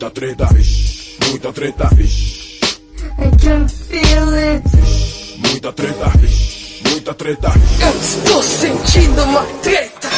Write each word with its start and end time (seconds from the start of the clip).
Muita 0.00 0.14
treta, 0.14 0.46
vixe, 0.52 1.16
muita 1.28 1.52
treta, 1.52 1.88
vixe. 1.96 2.60
I 3.18 3.30
can 3.36 3.68
feel 3.68 4.32
it. 4.32 4.62
Muita 5.38 5.72
treta, 5.72 6.08
vixe, 6.20 6.82
muita 6.88 7.14
treta. 7.14 7.52
Eu 7.80 8.00
estou 8.00 8.40
sentindo 8.40 9.24
uma 9.24 9.42
treta. 9.60 10.08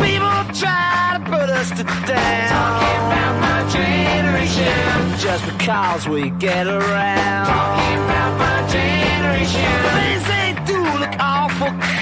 People 0.00 0.44
try 0.54 1.12
to 1.12 1.20
put 1.30 1.50
us 1.50 1.68
to 1.72 1.84
down. 1.84 2.48
Talking 2.48 3.00
about 3.04 3.34
my 3.42 3.68
generation. 3.70 5.18
Just 5.18 5.44
because 5.44 6.08
we 6.08 6.30
get 6.38 6.66
around. 6.66 7.46
Talking 7.46 7.98
about 8.02 8.32
my 8.38 8.66
generation. 8.72 9.68
Things 9.92 10.24
they 10.26 10.56
do 10.64 10.82
look 11.00 11.14
awful. 11.20 11.97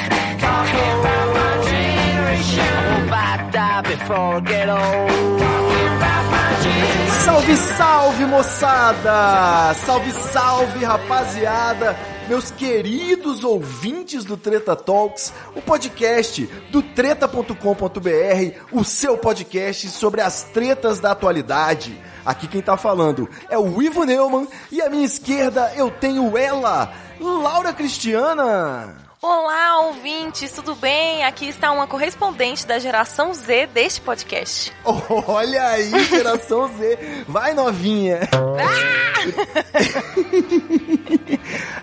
Salve, 7.25 7.57
salve, 7.57 8.25
moçada! 8.25 9.75
Salve, 9.75 10.13
salve, 10.13 10.85
rapaziada! 10.85 11.95
Meus 12.27 12.51
queridos 12.51 13.45
ouvintes 13.45 14.25
do 14.25 14.37
Treta 14.37 14.75
Talks, 14.75 15.31
o 15.55 15.61
podcast 15.61 16.47
do 16.71 16.83
treta.com.br, 16.83 18.59
o 18.73 18.83
seu 18.83 19.19
podcast 19.19 19.91
sobre 19.91 20.23
as 20.23 20.43
tretas 20.45 20.99
da 20.99 21.11
atualidade. 21.11 22.01
Aqui 22.25 22.49
quem 22.49 22.63
tá 22.63 22.79
falando 22.79 23.29
é 23.51 23.59
o 23.59 23.83
Ivo 23.83 24.05
Neumann 24.05 24.49
e 24.73 24.81
à 24.81 24.89
minha 24.89 25.05
esquerda 25.05 25.73
eu 25.77 25.91
tenho 25.91 26.37
ela, 26.39 26.93
Laura 27.21 27.75
Cristiana. 27.75 29.06
Olá, 29.29 29.81
ouvintes, 29.81 30.53
tudo 30.53 30.77
bem? 30.77 31.25
Aqui 31.25 31.49
está 31.49 31.73
uma 31.73 31.89
correspondente 31.89 32.65
da 32.65 32.79
geração 32.79 33.35
Z 33.35 33.67
deste 33.67 34.01
podcast. 34.01 34.73
Olha 35.27 35.67
aí, 35.67 36.05
geração 36.05 36.71
Z. 36.79 37.25
Vai, 37.27 37.53
novinha. 37.53 38.21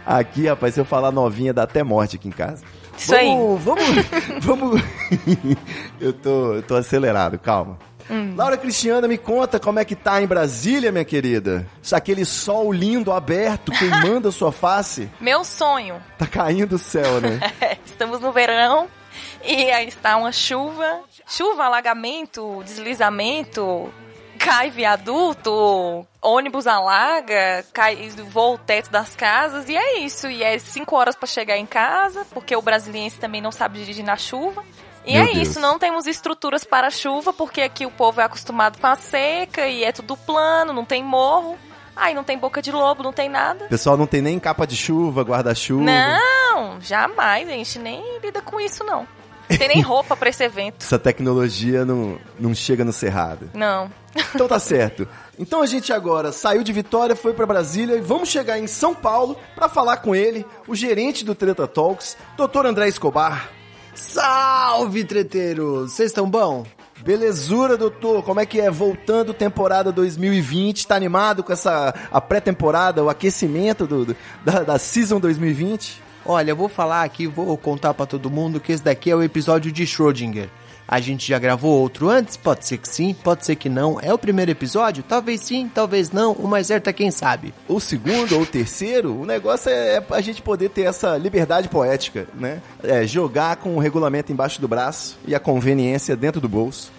aqui, 0.07 0.47
rapaz, 0.47 0.73
se 0.73 0.79
eu 0.79 0.85
falar 0.85 1.11
novinha, 1.11 1.53
dá 1.53 1.63
até 1.63 1.83
morte 1.83 2.15
aqui 2.15 2.29
em 2.29 2.31
casa. 2.31 2.63
Isso 2.97 3.11
vamos, 3.11 3.61
Vamos, 3.61 3.85
vamos. 4.39 4.81
eu, 5.99 6.13
tô, 6.13 6.53
eu 6.53 6.63
tô 6.63 6.77
acelerado, 6.77 7.37
calma. 7.37 7.77
Hum. 8.09 8.33
Laura 8.35 8.57
Cristiana, 8.57 9.07
me 9.07 9.17
conta 9.17 9.59
como 9.59 9.79
é 9.79 9.85
que 9.85 9.95
tá 9.95 10.21
em 10.21 10.27
Brasília, 10.27 10.91
minha 10.91 11.05
querida. 11.05 11.65
Aquele 11.91 12.25
sol 12.25 12.71
lindo, 12.71 13.11
aberto, 13.11 13.71
queimando 13.71 14.27
a 14.27 14.31
sua 14.31 14.51
face. 14.51 15.09
Meu 15.19 15.43
sonho. 15.43 16.01
Tá 16.17 16.25
caindo 16.25 16.73
o 16.73 16.79
céu, 16.79 17.21
né? 17.21 17.39
Estamos 17.85 18.19
no 18.19 18.31
verão 18.31 18.87
e 19.43 19.71
aí 19.71 19.87
está 19.87 20.17
uma 20.17 20.31
chuva. 20.31 21.01
Chuva, 21.27 21.65
alagamento, 21.65 22.61
deslizamento, 22.63 23.91
cai 24.39 24.69
viaduto, 24.69 26.05
ônibus 26.21 26.67
alaga, 26.67 27.63
cai, 27.71 28.09
voa 28.29 28.55
o 28.55 28.57
teto 28.57 28.91
das 28.91 29.15
casas 29.15 29.69
e 29.69 29.75
é 29.75 29.99
isso. 29.99 30.27
E 30.27 30.43
é 30.43 30.57
cinco 30.59 30.95
horas 30.95 31.15
para 31.15 31.27
chegar 31.27 31.57
em 31.57 31.65
casa, 31.65 32.25
porque 32.31 32.55
o 32.55 32.61
brasiliense 32.61 33.19
também 33.19 33.41
não 33.41 33.51
sabe 33.51 33.79
dirigir 33.79 34.03
na 34.03 34.17
chuva. 34.17 34.63
E 35.05 35.13
Meu 35.13 35.23
é 35.23 35.33
Deus. 35.33 35.47
isso, 35.49 35.59
não 35.59 35.77
temos 35.77 36.07
estruturas 36.07 36.63
para 36.63 36.89
chuva, 36.89 37.33
porque 37.33 37.61
aqui 37.61 37.85
o 37.85 37.91
povo 37.91 38.21
é 38.21 38.23
acostumado 38.23 38.79
com 38.79 38.87
a 38.87 38.95
seca 38.95 39.67
e 39.67 39.83
é 39.83 39.91
tudo 39.91 40.15
plano, 40.15 40.71
não 40.71 40.85
tem 40.85 41.03
morro. 41.03 41.57
Aí 41.95 42.13
não 42.13 42.23
tem 42.23 42.37
boca 42.37 42.61
de 42.61 42.71
lobo, 42.71 43.03
não 43.03 43.13
tem 43.13 43.29
nada. 43.29 43.65
O 43.65 43.69
pessoal 43.69 43.95
não 43.95 44.07
tem 44.07 44.21
nem 44.21 44.39
capa 44.39 44.65
de 44.65 44.75
chuva, 44.75 45.21
guarda-chuva. 45.23 45.83
Não, 45.83 46.81
jamais, 46.81 47.47
a 47.47 47.51
gente 47.51 47.77
nem 47.77 48.19
lida 48.19 48.41
com 48.41 48.59
isso, 48.59 48.83
não. 48.83 49.07
Não 49.49 49.57
tem 49.57 49.67
nem 49.67 49.81
roupa 49.83 50.15
pra 50.15 50.29
esse 50.29 50.43
evento. 50.43 50.83
Essa 50.83 50.97
tecnologia 50.97 51.85
não, 51.85 52.17
não 52.39 52.55
chega 52.55 52.83
no 52.83 52.91
cerrado. 52.93 53.51
Não. 53.53 53.91
Então 54.33 54.47
tá 54.47 54.57
certo. 54.57 55.07
Então 55.37 55.61
a 55.61 55.65
gente 55.65 55.91
agora 55.93 56.31
saiu 56.31 56.63
de 56.63 56.71
Vitória, 56.71 57.15
foi 57.15 57.33
pra 57.33 57.45
Brasília 57.45 57.95
e 57.95 58.01
vamos 58.01 58.29
chegar 58.29 58.57
em 58.57 58.67
São 58.67 58.95
Paulo 58.95 59.37
pra 59.53 59.69
falar 59.69 59.97
com 59.97 60.15
ele, 60.15 60.45
o 60.67 60.75
gerente 60.75 61.23
do 61.23 61.35
Treta 61.35 61.67
Talks, 61.67 62.17
Dr. 62.37 62.65
André 62.65 62.87
Escobar. 62.87 63.49
Salve, 63.95 65.03
treteiros! 65.03 65.91
Vocês 65.93 66.09
estão 66.09 66.29
bom? 66.29 66.65
Belezura, 67.03 67.77
doutor. 67.77 68.23
Como 68.23 68.39
é 68.39 68.45
que 68.45 68.59
é? 68.59 68.69
Voltando 68.71 69.33
temporada 69.33 69.91
2020, 69.91 70.87
tá 70.87 70.95
animado 70.95 71.43
com 71.43 71.51
essa 71.53 71.93
a 72.11 72.21
pré-temporada, 72.21 73.03
o 73.03 73.09
aquecimento 73.09 73.85
do, 73.85 74.05
do- 74.05 74.15
da, 74.43 74.63
da 74.63 74.79
season 74.79 75.19
2020? 75.19 76.01
Olha, 76.25 76.51
eu 76.51 76.55
vou 76.55 76.69
falar 76.69 77.03
aqui, 77.03 77.27
vou 77.27 77.57
contar 77.57 77.93
pra 77.93 78.05
todo 78.05 78.29
mundo 78.29 78.59
que 78.59 78.71
esse 78.71 78.83
daqui 78.83 79.11
é 79.11 79.15
o 79.15 79.21
episódio 79.21 79.71
de 79.71 79.83
Schrödinger. 79.85 80.49
A 80.87 80.99
gente 80.99 81.27
já 81.27 81.39
gravou 81.39 81.79
outro 81.79 82.09
antes, 82.09 82.35
pode 82.37 82.65
ser 82.65 82.77
que 82.77 82.87
sim, 82.87 83.13
pode 83.13 83.45
ser 83.45 83.55
que 83.55 83.69
não. 83.69 83.99
É 84.01 84.13
o 84.13 84.17
primeiro 84.17 84.51
episódio? 84.51 85.03
Talvez 85.03 85.41
sim, 85.41 85.69
talvez 85.73 86.11
não. 86.11 86.33
O 86.33 86.47
mais 86.47 86.67
certo 86.67 86.89
é 86.89 86.93
quem 86.93 87.11
sabe. 87.11 87.53
Ou 87.67 87.79
segundo, 87.79 88.37
ou 88.37 88.45
terceiro, 88.45 89.21
o 89.21 89.25
negócio 89.25 89.69
é, 89.69 89.97
é 89.97 90.03
a 90.09 90.21
gente 90.21 90.41
poder 90.41 90.69
ter 90.69 90.83
essa 90.83 91.17
liberdade 91.17 91.69
poética, 91.69 92.27
né? 92.33 92.61
É, 92.83 93.07
jogar 93.07 93.55
com 93.57 93.75
o 93.75 93.79
regulamento 93.79 94.31
embaixo 94.31 94.59
do 94.59 94.67
braço 94.67 95.17
e 95.25 95.33
a 95.33 95.39
conveniência 95.39 96.15
dentro 96.15 96.41
do 96.41 96.49
bolso. 96.49 96.91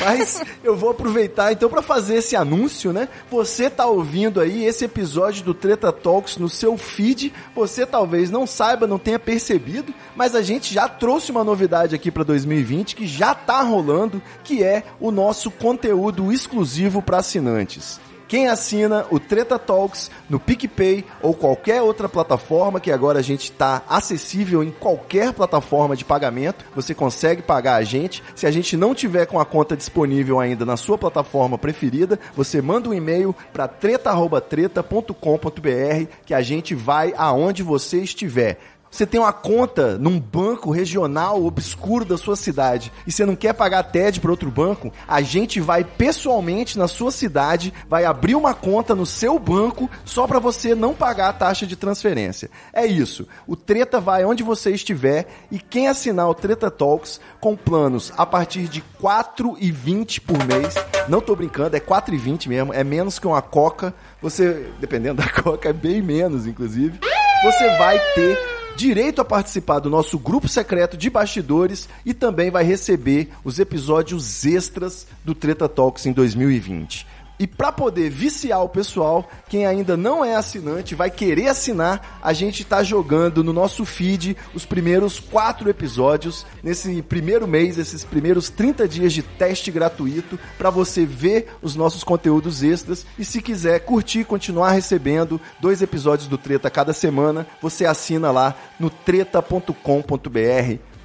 Mas 0.00 0.42
eu 0.62 0.76
vou 0.76 0.90
aproveitar 0.90 1.52
então 1.52 1.68
para 1.68 1.82
fazer 1.82 2.16
esse 2.16 2.36
anúncio, 2.36 2.92
né? 2.92 3.08
Você 3.30 3.70
tá 3.70 3.86
ouvindo 3.86 4.40
aí 4.40 4.64
esse 4.64 4.84
episódio 4.84 5.44
do 5.44 5.54
Treta 5.54 5.92
Talks 5.92 6.36
no 6.36 6.48
seu 6.48 6.76
feed. 6.76 7.32
Você 7.54 7.86
talvez 7.86 8.30
não 8.30 8.46
saiba, 8.46 8.86
não 8.86 8.98
tenha 8.98 9.18
percebido, 9.18 9.94
mas 10.14 10.34
a 10.34 10.42
gente 10.42 10.72
já 10.72 10.88
trouxe 10.88 11.30
uma 11.30 11.44
novidade 11.44 11.94
aqui 11.94 12.10
para 12.10 12.24
2020 12.24 12.96
que 12.96 13.06
já 13.06 13.34
tá 13.34 13.62
rolando, 13.62 14.22
que 14.44 14.62
é 14.62 14.84
o 15.00 15.10
nosso 15.10 15.50
conteúdo 15.50 16.32
exclusivo 16.32 17.02
para 17.02 17.18
assinantes. 17.18 18.00
Quem 18.30 18.46
assina 18.46 19.04
o 19.10 19.18
Treta 19.18 19.58
Talks 19.58 20.08
no 20.28 20.38
PicPay 20.38 21.04
ou 21.20 21.34
qualquer 21.34 21.82
outra 21.82 22.08
plataforma, 22.08 22.78
que 22.78 22.92
agora 22.92 23.18
a 23.18 23.22
gente 23.22 23.50
está 23.50 23.82
acessível 23.88 24.62
em 24.62 24.70
qualquer 24.70 25.32
plataforma 25.32 25.96
de 25.96 26.04
pagamento, 26.04 26.64
você 26.72 26.94
consegue 26.94 27.42
pagar 27.42 27.74
a 27.74 27.82
gente. 27.82 28.22
Se 28.36 28.46
a 28.46 28.50
gente 28.52 28.76
não 28.76 28.94
tiver 28.94 29.26
com 29.26 29.40
a 29.40 29.44
conta 29.44 29.76
disponível 29.76 30.38
ainda 30.38 30.64
na 30.64 30.76
sua 30.76 30.96
plataforma 30.96 31.58
preferida, 31.58 32.20
você 32.32 32.62
manda 32.62 32.88
um 32.88 32.94
e-mail 32.94 33.34
para 33.52 33.66
treta@treta.com.br 33.66 36.06
que 36.24 36.32
a 36.32 36.40
gente 36.40 36.72
vai 36.72 37.12
aonde 37.16 37.64
você 37.64 37.98
estiver. 37.98 38.60
Você 38.90 39.06
tem 39.06 39.20
uma 39.20 39.32
conta 39.32 39.96
num 39.96 40.18
banco 40.18 40.70
regional 40.70 41.44
obscuro 41.44 42.04
da 42.04 42.18
sua 42.18 42.34
cidade 42.34 42.92
e 43.06 43.12
você 43.12 43.24
não 43.24 43.36
quer 43.36 43.52
pagar 43.52 43.84
TED 43.84 44.20
para 44.20 44.30
outro 44.30 44.50
banco, 44.50 44.92
a 45.06 45.22
gente 45.22 45.60
vai 45.60 45.84
pessoalmente 45.84 46.76
na 46.76 46.88
sua 46.88 47.12
cidade, 47.12 47.72
vai 47.88 48.04
abrir 48.04 48.34
uma 48.34 48.52
conta 48.52 48.94
no 48.94 49.06
seu 49.06 49.38
banco 49.38 49.88
só 50.04 50.26
para 50.26 50.40
você 50.40 50.74
não 50.74 50.92
pagar 50.92 51.28
a 51.28 51.32
taxa 51.32 51.66
de 51.66 51.76
transferência. 51.76 52.50
É 52.72 52.84
isso. 52.84 53.28
O 53.46 53.54
Treta 53.54 54.00
vai 54.00 54.24
onde 54.24 54.42
você 54.42 54.72
estiver 54.72 55.28
e 55.50 55.58
quem 55.58 55.86
assinar 55.86 56.28
o 56.28 56.34
Treta 56.34 56.70
Talks 56.70 57.20
com 57.40 57.56
planos 57.56 58.12
a 58.16 58.26
partir 58.26 58.66
de 58.66 58.82
4,20 59.00 60.20
por 60.20 60.38
mês, 60.44 60.74
não 61.08 61.20
tô 61.20 61.36
brincando, 61.36 61.76
é 61.76 61.80
4,20 61.80 62.48
mesmo, 62.48 62.74
é 62.74 62.82
menos 62.82 63.18
que 63.20 63.26
uma 63.26 63.40
coca. 63.40 63.94
Você, 64.20 64.68
dependendo 64.80 65.22
da 65.22 65.28
coca, 65.30 65.68
é 65.68 65.72
bem 65.72 66.02
menos 66.02 66.46
inclusive. 66.46 66.98
Você 67.44 67.78
vai 67.78 67.98
ter 68.14 68.59
direito 68.76 69.20
a 69.20 69.24
participar 69.24 69.78
do 69.78 69.90
nosso 69.90 70.18
grupo 70.18 70.48
secreto 70.48 70.96
de 70.96 71.10
bastidores 71.10 71.88
e 72.04 72.14
também 72.14 72.50
vai 72.50 72.64
receber 72.64 73.30
os 73.44 73.58
episódios 73.58 74.44
extras 74.44 75.06
do 75.24 75.34
Treta 75.34 75.68
Talks 75.68 76.06
em 76.06 76.12
2020. 76.12 77.06
E 77.40 77.46
para 77.46 77.72
poder 77.72 78.10
viciar 78.10 78.62
o 78.62 78.68
pessoal, 78.68 79.26
quem 79.48 79.64
ainda 79.64 79.96
não 79.96 80.22
é 80.22 80.36
assinante 80.36 80.94
vai 80.94 81.10
querer 81.10 81.48
assinar, 81.48 82.20
a 82.22 82.34
gente 82.34 82.62
tá 82.66 82.82
jogando 82.82 83.42
no 83.42 83.50
nosso 83.50 83.86
feed 83.86 84.36
os 84.54 84.66
primeiros 84.66 85.18
quatro 85.18 85.70
episódios 85.70 86.44
nesse 86.62 87.00
primeiro 87.00 87.48
mês, 87.48 87.78
esses 87.78 88.04
primeiros 88.04 88.50
30 88.50 88.86
dias 88.86 89.14
de 89.14 89.22
teste 89.22 89.70
gratuito 89.70 90.38
para 90.58 90.68
você 90.68 91.06
ver 91.06 91.48
os 91.62 91.74
nossos 91.74 92.04
conteúdos 92.04 92.62
extras 92.62 93.06
e 93.18 93.24
se 93.24 93.40
quiser 93.40 93.80
curtir, 93.86 94.24
continuar 94.24 94.72
recebendo 94.72 95.40
dois 95.62 95.80
episódios 95.80 96.28
do 96.28 96.36
Treta 96.36 96.68
cada 96.68 96.92
semana, 96.92 97.46
você 97.62 97.86
assina 97.86 98.30
lá 98.30 98.54
no 98.78 98.90
treta.com.br 98.90 99.72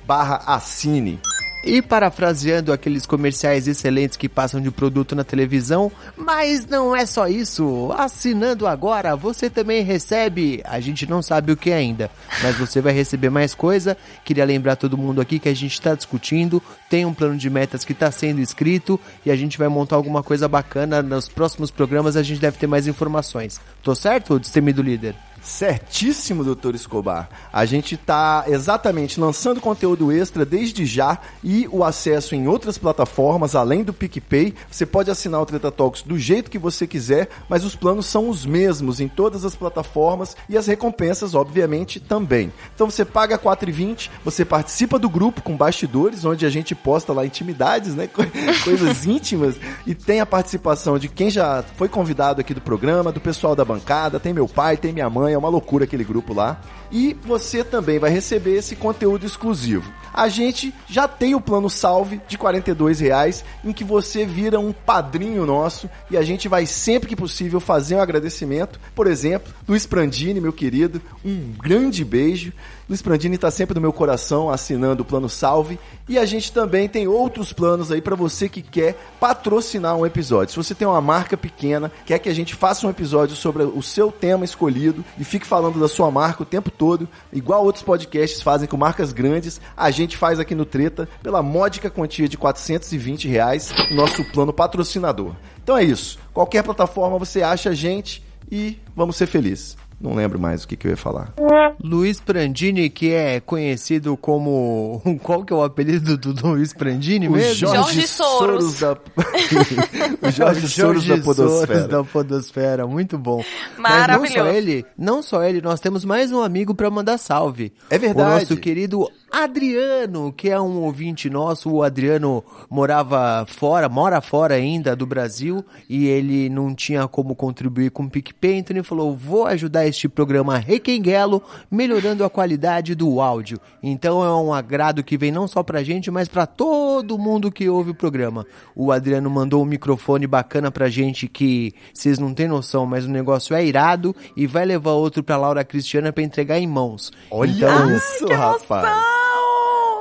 barra 0.05 0.43
assine. 0.45 1.17
E 1.65 1.81
parafraseando 1.81 2.71
aqueles 2.71 3.07
comerciais 3.07 3.67
excelentes 3.67 4.15
que 4.15 4.29
passam 4.29 4.61
de 4.61 4.69
produto 4.69 5.15
na 5.15 5.23
televisão, 5.23 5.91
mas 6.15 6.67
não 6.67 6.95
é 6.95 7.07
só 7.07 7.27
isso. 7.27 7.91
Assinando 7.97 8.67
agora, 8.67 9.15
você 9.15 9.49
também 9.49 9.81
recebe. 9.81 10.61
A 10.63 10.79
gente 10.79 11.09
não 11.09 11.23
sabe 11.23 11.51
o 11.51 11.57
que 11.57 11.71
ainda, 11.71 12.11
mas 12.43 12.55
você 12.55 12.79
vai 12.79 12.93
receber 12.93 13.31
mais 13.31 13.55
coisa. 13.55 13.97
Queria 14.23 14.45
lembrar 14.45 14.75
todo 14.75 14.95
mundo 14.95 15.19
aqui 15.19 15.39
que 15.39 15.49
a 15.49 15.55
gente 15.55 15.73
está 15.73 15.95
discutindo, 15.95 16.61
tem 16.87 17.03
um 17.03 17.15
plano 17.15 17.35
de 17.35 17.49
metas 17.49 17.83
que 17.83 17.93
está 17.93 18.11
sendo 18.11 18.41
escrito 18.41 18.99
e 19.25 19.31
a 19.31 19.35
gente 19.35 19.57
vai 19.57 19.67
montar 19.67 19.95
alguma 19.95 20.21
coisa 20.21 20.47
bacana. 20.47 21.01
Nos 21.01 21.27
próximos 21.27 21.71
programas 21.71 22.15
a 22.15 22.21
gente 22.21 22.39
deve 22.39 22.59
ter 22.59 22.67
mais 22.67 22.85
informações. 22.85 23.59
Tô 23.81 23.95
certo, 23.95 24.37
destemido 24.39 24.83
líder? 24.83 25.15
Certíssimo, 25.45 26.43
doutor 26.43 26.73
Escobar. 26.73 27.29
A 27.53 27.65
gente 27.65 27.95
tá 27.95 28.43
exatamente 28.47 29.19
lançando 29.19 29.61
conteúdo 29.61 30.11
extra 30.11 30.43
desde 30.43 30.85
já 30.85 31.19
e 31.43 31.67
o 31.71 31.83
acesso 31.83 32.33
em 32.33 32.47
outras 32.47 32.77
plataformas, 32.79 33.55
além 33.55 33.83
do 33.83 33.93
PicPay. 33.93 34.55
Você 34.69 34.85
pode 34.87 35.11
assinar 35.11 35.39
o 35.41 35.45
Treta 35.45 35.71
Talks 35.71 36.01
do 36.01 36.17
jeito 36.17 36.49
que 36.49 36.57
você 36.57 36.87
quiser, 36.87 37.29
mas 37.47 37.63
os 37.63 37.75
planos 37.75 38.07
são 38.07 38.27
os 38.27 38.43
mesmos 38.43 38.99
em 38.99 39.07
todas 39.07 39.45
as 39.45 39.55
plataformas 39.55 40.35
e 40.49 40.57
as 40.57 40.65
recompensas, 40.65 41.35
obviamente, 41.35 41.99
também. 41.99 42.51
Então 42.73 42.89
você 42.89 43.05
paga 43.05 43.35
R$ 43.35 43.41
4,20, 43.43 44.09
você 44.25 44.43
participa 44.43 44.97
do 44.97 45.07
grupo 45.09 45.43
com 45.43 45.55
bastidores, 45.55 46.25
onde 46.25 46.43
a 46.45 46.49
gente 46.49 46.73
posta 46.73 47.13
lá 47.13 47.23
intimidades, 47.23 47.93
né? 47.95 48.07
Co- 48.07 48.23
Coisas 48.65 49.05
íntimas. 49.05 49.55
E 49.85 49.93
tem 49.93 50.19
a 50.21 50.25
participação 50.25 50.97
de 50.97 51.07
quem 51.07 51.29
já 51.29 51.63
foi 51.77 51.87
convidado 51.87 52.41
aqui 52.41 52.53
do 52.53 52.61
programa, 52.61 53.11
do 53.11 53.21
pessoal 53.21 53.55
da 53.55 53.63
bancada, 53.63 54.19
tem 54.19 54.33
meu 54.33 54.47
pai, 54.47 54.75
tem 54.75 54.91
minha 54.91 55.09
mãe, 55.09 55.34
é 55.35 55.37
uma 55.37 55.49
loucura 55.49 55.83
aquele 55.83 56.03
grupo 56.03 56.33
lá. 56.33 56.59
E 56.95 57.13
você 57.25 57.61
também 57.61 57.99
vai 57.99 58.09
receber 58.09 58.55
esse 58.55 58.73
conteúdo 58.73 59.25
exclusivo. 59.25 59.91
A 60.13 60.29
gente 60.29 60.73
já 60.87 61.09
tem 61.09 61.35
o 61.35 61.41
plano 61.41 61.69
salve 61.69 62.21
de 62.25 62.37
42 62.37 63.01
reais, 63.01 63.43
em 63.65 63.73
que 63.73 63.83
você 63.83 64.25
vira 64.25 64.61
um 64.61 64.71
padrinho 64.71 65.45
nosso 65.45 65.89
e 66.09 66.15
a 66.15 66.21
gente 66.21 66.47
vai 66.47 66.65
sempre 66.65 67.09
que 67.09 67.15
possível 67.17 67.59
fazer 67.59 67.97
um 67.97 68.01
agradecimento. 68.01 68.79
Por 68.95 69.07
exemplo, 69.07 69.53
Luiz 69.67 69.85
Prandini, 69.85 70.39
meu 70.39 70.53
querido, 70.53 71.01
um 71.25 71.51
grande 71.61 72.05
beijo. 72.05 72.53
Luiz 72.87 73.01
Prandini 73.01 73.35
está 73.35 73.51
sempre 73.51 73.73
no 73.75 73.81
meu 73.81 73.91
coração 73.91 74.49
assinando 74.49 75.01
o 75.01 75.05
plano 75.05 75.27
salve. 75.27 75.77
E 76.07 76.19
a 76.19 76.25
gente 76.25 76.51
também 76.53 76.87
tem 76.87 77.07
outros 77.07 77.51
planos 77.51 77.91
aí 77.91 77.99
para 77.99 78.15
você 78.15 78.47
que 78.47 78.61
quer 78.61 78.95
patrocinar 79.19 79.97
um 79.97 80.05
episódio. 80.05 80.51
Se 80.51 80.57
você 80.57 80.75
tem 80.75 80.87
uma 80.87 81.01
marca 81.01 81.35
pequena, 81.35 81.91
quer 82.05 82.19
que 82.19 82.29
a 82.29 82.33
gente 82.33 82.53
faça 82.53 82.85
um 82.85 82.89
episódio 82.89 83.35
sobre 83.35 83.63
o 83.63 83.81
seu 83.81 84.11
tema 84.11 84.45
escolhido 84.45 85.03
e 85.17 85.23
fique 85.23 85.47
falando 85.47 85.79
da 85.79 85.87
sua 85.87 86.11
marca 86.11 86.43
o 86.43 86.45
tempo 86.45 86.69
todo, 86.69 86.84
igual 87.31 87.63
outros 87.63 87.83
podcasts 87.83 88.41
fazem 88.41 88.67
com 88.67 88.77
marcas 88.77 89.11
grandes, 89.11 89.59
a 89.75 89.91
gente 89.91 90.17
faz 90.17 90.39
aqui 90.39 90.53
no 90.53 90.65
Treta 90.65 91.07
pela 91.21 91.41
módica 91.41 91.89
quantia 91.89 92.27
de 92.27 92.37
420 92.37 93.27
reais, 93.27 93.73
nosso 93.91 94.23
plano 94.31 94.53
patrocinador. 94.53 95.33
Então 95.63 95.77
é 95.77 95.83
isso. 95.83 96.19
Qualquer 96.33 96.63
plataforma 96.63 97.17
você 97.17 97.41
acha 97.41 97.69
a 97.69 97.73
gente 97.73 98.23
e 98.51 98.79
vamos 98.95 99.15
ser 99.15 99.27
felizes. 99.27 99.77
Não 99.99 100.13
lembro 100.13 100.39
mais 100.39 100.63
o 100.63 100.67
que, 100.67 100.75
que 100.75 100.87
eu 100.87 100.91
ia 100.91 100.97
falar. 100.97 101.33
Luiz 101.81 102.19
Prandini, 102.19 102.89
que 102.89 103.11
é 103.11 103.39
conhecido 103.39 104.15
como. 104.17 105.01
Qual 105.23 105.43
que 105.43 105.53
é 105.53 105.55
o 105.55 105.63
apelido 105.63 106.17
do 106.17 106.47
Luiz 106.47 106.73
Prandini 106.73 107.27
O 107.27 107.31
mesmo? 107.31 107.55
Jorge, 107.55 107.75
Jorge 107.77 108.07
Soros. 108.07 108.75
Soros. 108.75 108.79
da... 108.79 108.93
o 110.27 110.31
Jorge, 110.31 110.67
Soros 110.67 111.07
da 111.07 111.17
Podosfera. 111.17 111.79
Soros 111.79 111.87
da 111.87 112.03
Podosfera, 112.03 112.87
muito 112.87 113.17
bom. 113.17 113.43
Mas 113.77 113.91
não 113.91 113.99
Maravilhoso. 113.99 114.39
só 114.39 114.45
ele, 114.47 114.85
não 114.97 115.21
só 115.21 115.43
ele, 115.43 115.61
nós 115.61 115.79
temos 115.79 116.03
mais 116.03 116.31
um 116.31 116.41
amigo 116.41 116.75
pra 116.75 116.89
mandar 116.89 117.17
salve. 117.17 117.73
É 117.89 117.97
verdade. 117.97 118.29
O 118.29 118.39
nosso 118.39 118.57
querido 118.57 119.09
Adriano, 119.35 120.31
que 120.31 120.49
é 120.49 120.59
um 120.59 120.81
ouvinte 120.83 121.29
nosso. 121.29 121.69
O 121.69 121.83
Adriano 121.83 122.41
morava 122.69 123.45
fora, 123.45 123.89
mora 123.89 124.21
fora 124.21 124.55
ainda 124.55 124.95
do 124.95 125.05
Brasil 125.05 125.61
e 125.89 126.07
ele 126.07 126.47
não 126.49 126.73
tinha 126.73 127.05
como 127.05 127.35
contribuir 127.35 127.91
com 127.91 128.03
o 128.03 128.09
PicPay, 128.09 128.59
então 128.59 128.73
ele 128.73 128.81
falou: 128.81 129.13
vou 129.13 129.45
ajudar 129.45 129.85
este 129.85 130.07
programa 130.07 130.57
Requenguelo, 130.57 131.43
melhorando 131.69 132.23
a 132.23 132.29
qualidade 132.29 132.95
do 132.95 133.19
áudio. 133.19 133.59
Então 133.83 134.23
é 134.23 134.33
um 134.33 134.53
agrado 134.53 135.03
que 135.03 135.17
vem 135.17 135.33
não 135.33 135.49
só 135.49 135.61
pra 135.61 135.83
gente, 135.83 136.09
mas 136.09 136.29
pra 136.29 136.45
todo 136.45 137.19
mundo 137.19 137.51
que 137.51 137.67
ouve 137.67 137.91
o 137.91 137.95
programa. 137.95 138.45
O 138.73 138.89
Adriano 138.89 139.29
mandou 139.29 139.61
um 139.61 139.65
microfone 139.65 140.25
bacana 140.25 140.71
pra 140.71 140.87
gente 140.87 141.27
que 141.27 141.73
vocês 141.93 142.17
não 142.17 142.33
têm 142.33 142.47
noção, 142.47 142.85
mas 142.85 143.03
o 143.03 143.09
negócio 143.09 143.53
é 143.53 143.65
irado 143.65 144.15
e 144.37 144.47
vai 144.47 144.63
levar 144.63 144.91
outro 144.91 145.21
pra 145.21 145.35
Laura 145.35 145.65
Cristiana 145.65 146.13
pra 146.13 146.23
entregar 146.23 146.57
em 146.57 146.67
mãos. 146.67 147.11
Olha 147.29 147.51
então, 147.51 147.97
isso, 147.97 148.27
rapaz. 148.27 149.24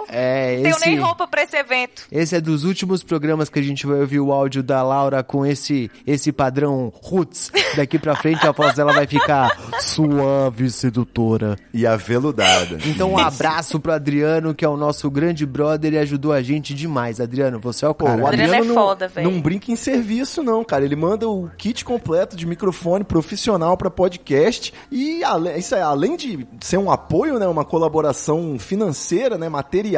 É 0.08 0.56
Tenho 0.62 0.68
esse 0.76 0.86
nem 0.86 0.98
roupa 0.98 1.26
pra 1.26 1.42
esse 1.42 1.56
evento. 1.56 2.02
esse 2.10 2.34
é 2.36 2.40
dos 2.40 2.64
últimos 2.64 3.02
programas 3.02 3.48
que 3.48 3.58
a 3.58 3.62
gente 3.62 3.86
vai 3.86 4.00
ouvir 4.00 4.20
o 4.20 4.32
áudio 4.32 4.62
da 4.62 4.82
Laura 4.82 5.22
com 5.22 5.44
esse 5.44 5.90
esse 6.06 6.32
padrão 6.32 6.92
roots. 7.02 7.50
Daqui 7.76 7.98
pra 7.98 8.14
frente 8.16 8.46
a 8.46 8.52
voz 8.52 8.74
dela 8.74 8.92
vai 8.92 9.06
ficar 9.06 9.50
suave 9.80 10.70
sedutora. 10.70 11.56
E 11.72 11.86
aveludada. 11.86 12.78
Então 12.86 13.12
um 13.12 13.18
abraço 13.18 13.78
pro 13.80 13.92
Adriano, 13.92 14.54
que 14.54 14.64
é 14.64 14.68
o 14.68 14.76
nosso 14.76 15.10
grande 15.10 15.44
brother 15.46 15.92
e 15.92 15.98
ajudou 15.98 16.32
a 16.32 16.42
gente 16.42 16.74
demais. 16.74 17.20
Adriano, 17.20 17.58
você 17.60 17.84
é 17.84 17.88
o 17.88 17.94
Pô, 17.94 18.06
cara. 18.06 18.22
o 18.22 18.26
Adriano 18.26 18.52
Adriano 18.54 18.64
é 18.64 18.68
não, 18.68 18.74
foda, 18.74 19.08
velho. 19.08 19.30
não 19.30 19.40
brinca 19.40 19.70
em 19.70 19.76
serviço, 19.76 20.42
não, 20.42 20.64
cara. 20.64 20.84
Ele 20.84 20.96
manda 20.96 21.28
o 21.28 21.48
kit 21.56 21.84
completo 21.84 22.36
de 22.36 22.46
microfone 22.46 23.04
profissional 23.04 23.76
pra 23.76 23.90
podcast 23.90 24.72
e 24.90 25.22
isso 25.56 25.74
é, 25.74 25.82
além 25.82 26.16
de 26.16 26.46
ser 26.60 26.78
um 26.78 26.90
apoio, 26.90 27.38
né, 27.38 27.46
uma 27.46 27.64
colaboração 27.64 28.58
financeira, 28.58 29.38
né, 29.38 29.48
material, 29.48 29.93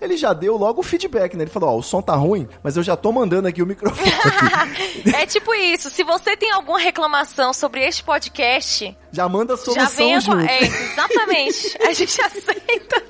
ele 0.00 0.16
já 0.16 0.32
deu 0.32 0.56
logo 0.56 0.80
o 0.80 0.82
feedback, 0.82 1.36
né? 1.36 1.44
Ele 1.44 1.50
falou, 1.50 1.70
ó, 1.70 1.78
o 1.78 1.82
som 1.82 2.00
tá 2.02 2.14
ruim, 2.14 2.48
mas 2.62 2.76
eu 2.76 2.82
já 2.82 2.96
tô 2.96 3.12
mandando 3.12 3.48
aqui 3.48 3.62
o 3.62 3.66
microfone. 3.66 4.10
é 5.14 5.26
tipo 5.26 5.54
isso. 5.54 5.90
Se 5.90 6.02
você 6.02 6.36
tem 6.36 6.50
alguma 6.52 6.78
reclamação 6.78 7.52
sobre 7.52 7.84
este 7.84 8.02
podcast, 8.02 8.96
já 9.12 9.28
manda 9.28 9.54
a 9.54 9.56
já 9.56 9.62
solução 9.62 9.96
venha 9.96 10.20
com. 10.20 10.32
junto. 10.32 10.50
É, 10.50 10.60
exatamente. 10.60 11.78
A 11.82 11.92
gente 11.92 12.20
aceita. 12.22 13.04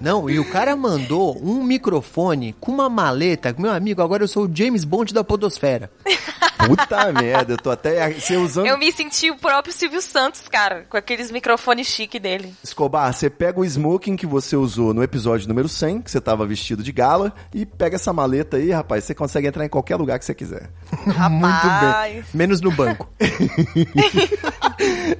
Não, 0.00 0.28
e 0.28 0.38
o 0.38 0.44
cara 0.44 0.76
mandou 0.76 1.38
um 1.42 1.62
microfone 1.62 2.54
com 2.60 2.72
uma 2.72 2.88
maleta. 2.88 3.54
Meu 3.58 3.72
amigo, 3.72 4.02
agora 4.02 4.24
eu 4.24 4.28
sou 4.28 4.46
o 4.46 4.50
James 4.52 4.84
Bond 4.84 5.12
da 5.12 5.24
Podosfera. 5.24 5.90
Puta 6.66 7.12
merda, 7.12 7.54
eu 7.54 7.58
tô 7.58 7.70
até 7.70 8.10
você 8.12 8.36
usando 8.36 8.66
Eu 8.66 8.78
me 8.78 8.90
senti 8.90 9.30
o 9.30 9.36
próprio 9.36 9.72
Silvio 9.72 10.00
Santos, 10.00 10.42
cara, 10.48 10.86
com 10.88 10.96
aqueles 10.96 11.30
microfones 11.30 11.86
chique 11.86 12.18
dele. 12.18 12.54
Escobar, 12.62 13.12
você 13.12 13.28
pega 13.28 13.60
o 13.60 13.64
smoking 13.64 14.16
que 14.16 14.26
você 14.26 14.56
usou 14.56 14.94
no 14.94 15.02
episódio 15.02 15.48
número 15.48 15.68
100, 15.68 16.02
que 16.02 16.10
você 16.10 16.20
tava 16.20 16.46
vestido 16.46 16.82
de 16.82 16.92
gala, 16.92 17.32
e 17.54 17.64
pega 17.66 17.96
essa 17.96 18.12
maleta 18.12 18.56
aí, 18.56 18.70
rapaz, 18.70 19.04
você 19.04 19.14
consegue 19.14 19.46
entrar 19.46 19.64
em 19.64 19.68
qualquer 19.68 19.96
lugar 19.96 20.18
que 20.18 20.24
você 20.24 20.34
quiser. 20.34 20.70
Muito 21.06 21.18
Rapaz. 21.18 22.12
bem. 22.12 22.24
Menos 22.32 22.60
no 22.60 22.70
banco. 22.70 23.08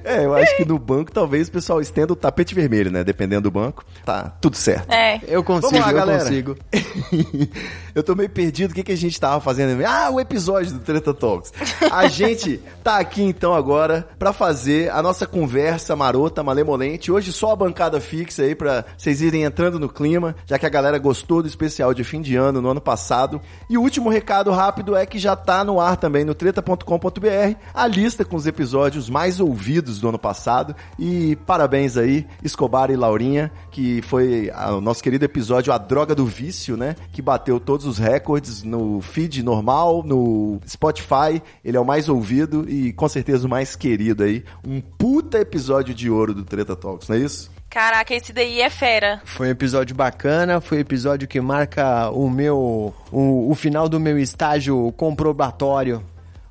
É, 0.03 0.23
eu 0.25 0.33
acho 0.35 0.55
que 0.55 0.65
no 0.65 0.77
banco 0.77 1.11
talvez 1.11 1.47
o 1.47 1.51
pessoal 1.51 1.81
estenda 1.81 2.13
o 2.13 2.15
tapete 2.15 2.53
vermelho, 2.53 2.91
né? 2.91 3.03
Dependendo 3.03 3.43
do 3.43 3.51
banco. 3.51 3.83
Tá, 4.05 4.35
tudo 4.41 4.55
certo. 4.55 4.66
É. 4.87 5.19
Eu 5.27 5.43
consigo, 5.43 5.71
Vamos 5.71 5.85
lá, 5.85 5.91
eu 5.91 5.97
galera. 5.97 6.19
consigo. 6.23 6.57
eu 7.95 8.03
tô 8.03 8.15
meio 8.15 8.29
perdido. 8.29 8.71
O 8.71 8.73
que, 8.73 8.83
que 8.83 8.91
a 8.91 8.97
gente 8.97 9.19
tava 9.19 9.39
fazendo? 9.39 9.83
Ah, 9.85 10.09
o 10.11 10.19
episódio 10.19 10.73
do 10.73 10.79
Treta 10.79 11.13
Talks. 11.13 11.53
A 11.91 12.07
gente 12.09 12.59
tá 12.83 12.97
aqui 12.99 13.21
então 13.23 13.53
agora 13.53 14.07
pra 14.19 14.31
fazer 14.33 14.89
a 14.91 15.01
nossa 15.01 15.25
conversa 15.25 15.95
marota, 15.95 16.43
malemolente. 16.43 17.11
Hoje 17.11 17.31
só 17.31 17.51
a 17.51 17.55
bancada 17.55 17.99
fixa 17.99 18.43
aí 18.43 18.55
pra 18.55 18.85
vocês 18.97 19.21
irem 19.21 19.43
entrando 19.43 19.79
no 19.79 19.89
clima, 19.89 20.35
já 20.45 20.57
que 20.59 20.65
a 20.65 20.69
galera 20.69 20.97
gostou 20.97 21.41
do 21.41 21.47
especial 21.47 21.93
de 21.93 22.03
fim 22.03 22.21
de 22.21 22.35
ano 22.35 22.61
no 22.61 22.69
ano 22.69 22.81
passado. 22.81 23.41
E 23.69 23.77
o 23.77 23.81
último 23.81 24.09
recado 24.09 24.51
rápido 24.51 24.95
é 24.95 25.05
que 25.05 25.19
já 25.19 25.35
tá 25.35 25.63
no 25.63 25.79
ar 25.79 25.97
também 25.97 26.23
no 26.25 26.35
treta.com.br 26.35 27.55
a 27.73 27.87
lista 27.87 28.23
com 28.25 28.35
os 28.35 28.47
episódios 28.47 29.09
mais 29.09 29.39
ouvidos 29.39 29.99
do 29.99 30.09
ano 30.09 30.19
passado. 30.19 30.75
E 30.99 31.35
parabéns 31.45 31.97
aí, 31.97 32.25
Escobar 32.43 32.89
e 32.91 32.95
Laurinha, 32.95 33.51
que 33.71 34.01
foi 34.03 34.49
a- 34.53 34.56
o 34.75 34.81
nosso 34.81 35.03
querido 35.03 35.25
episódio 35.25 35.71
A 35.71 35.77
Droga 35.77 36.15
do 36.15 36.25
Vício, 36.25 36.75
né? 36.75 36.95
Que 37.11 37.21
bateu 37.21 37.59
todos 37.59 37.85
os 37.85 37.97
recordes 37.97 38.63
no 38.63 39.01
feed 39.01 39.43
normal, 39.43 40.03
no 40.03 40.59
Spotify. 40.67 41.41
Ele 41.63 41.77
é 41.77 41.79
o 41.79 41.85
mais 41.85 42.09
ouvido 42.09 42.67
e 42.69 42.93
com 42.93 43.07
certeza 43.07 43.47
o 43.47 43.49
mais 43.49 43.75
querido 43.75 44.23
aí. 44.23 44.43
Um 44.65 44.81
puta 44.81 45.39
episódio 45.39 45.93
de 45.93 46.09
ouro 46.09 46.33
do 46.33 46.43
Treta 46.43 46.75
Talks, 46.75 47.07
não 47.07 47.15
é 47.15 47.19
isso? 47.19 47.51
Caraca, 47.69 48.13
esse 48.13 48.31
daí 48.31 48.61
é 48.61 48.69
fera. 48.69 49.21
Foi 49.25 49.47
um 49.47 49.51
episódio 49.51 49.95
bacana, 49.95 50.61
foi 50.61 50.77
um 50.77 50.81
episódio 50.81 51.27
que 51.27 51.39
marca 51.39 52.09
o 52.09 52.29
meu. 52.29 52.93
o, 53.11 53.51
o 53.51 53.55
final 53.55 53.89
do 53.89 53.99
meu 53.99 54.17
estágio 54.17 54.91
comprobatório. 54.93 56.03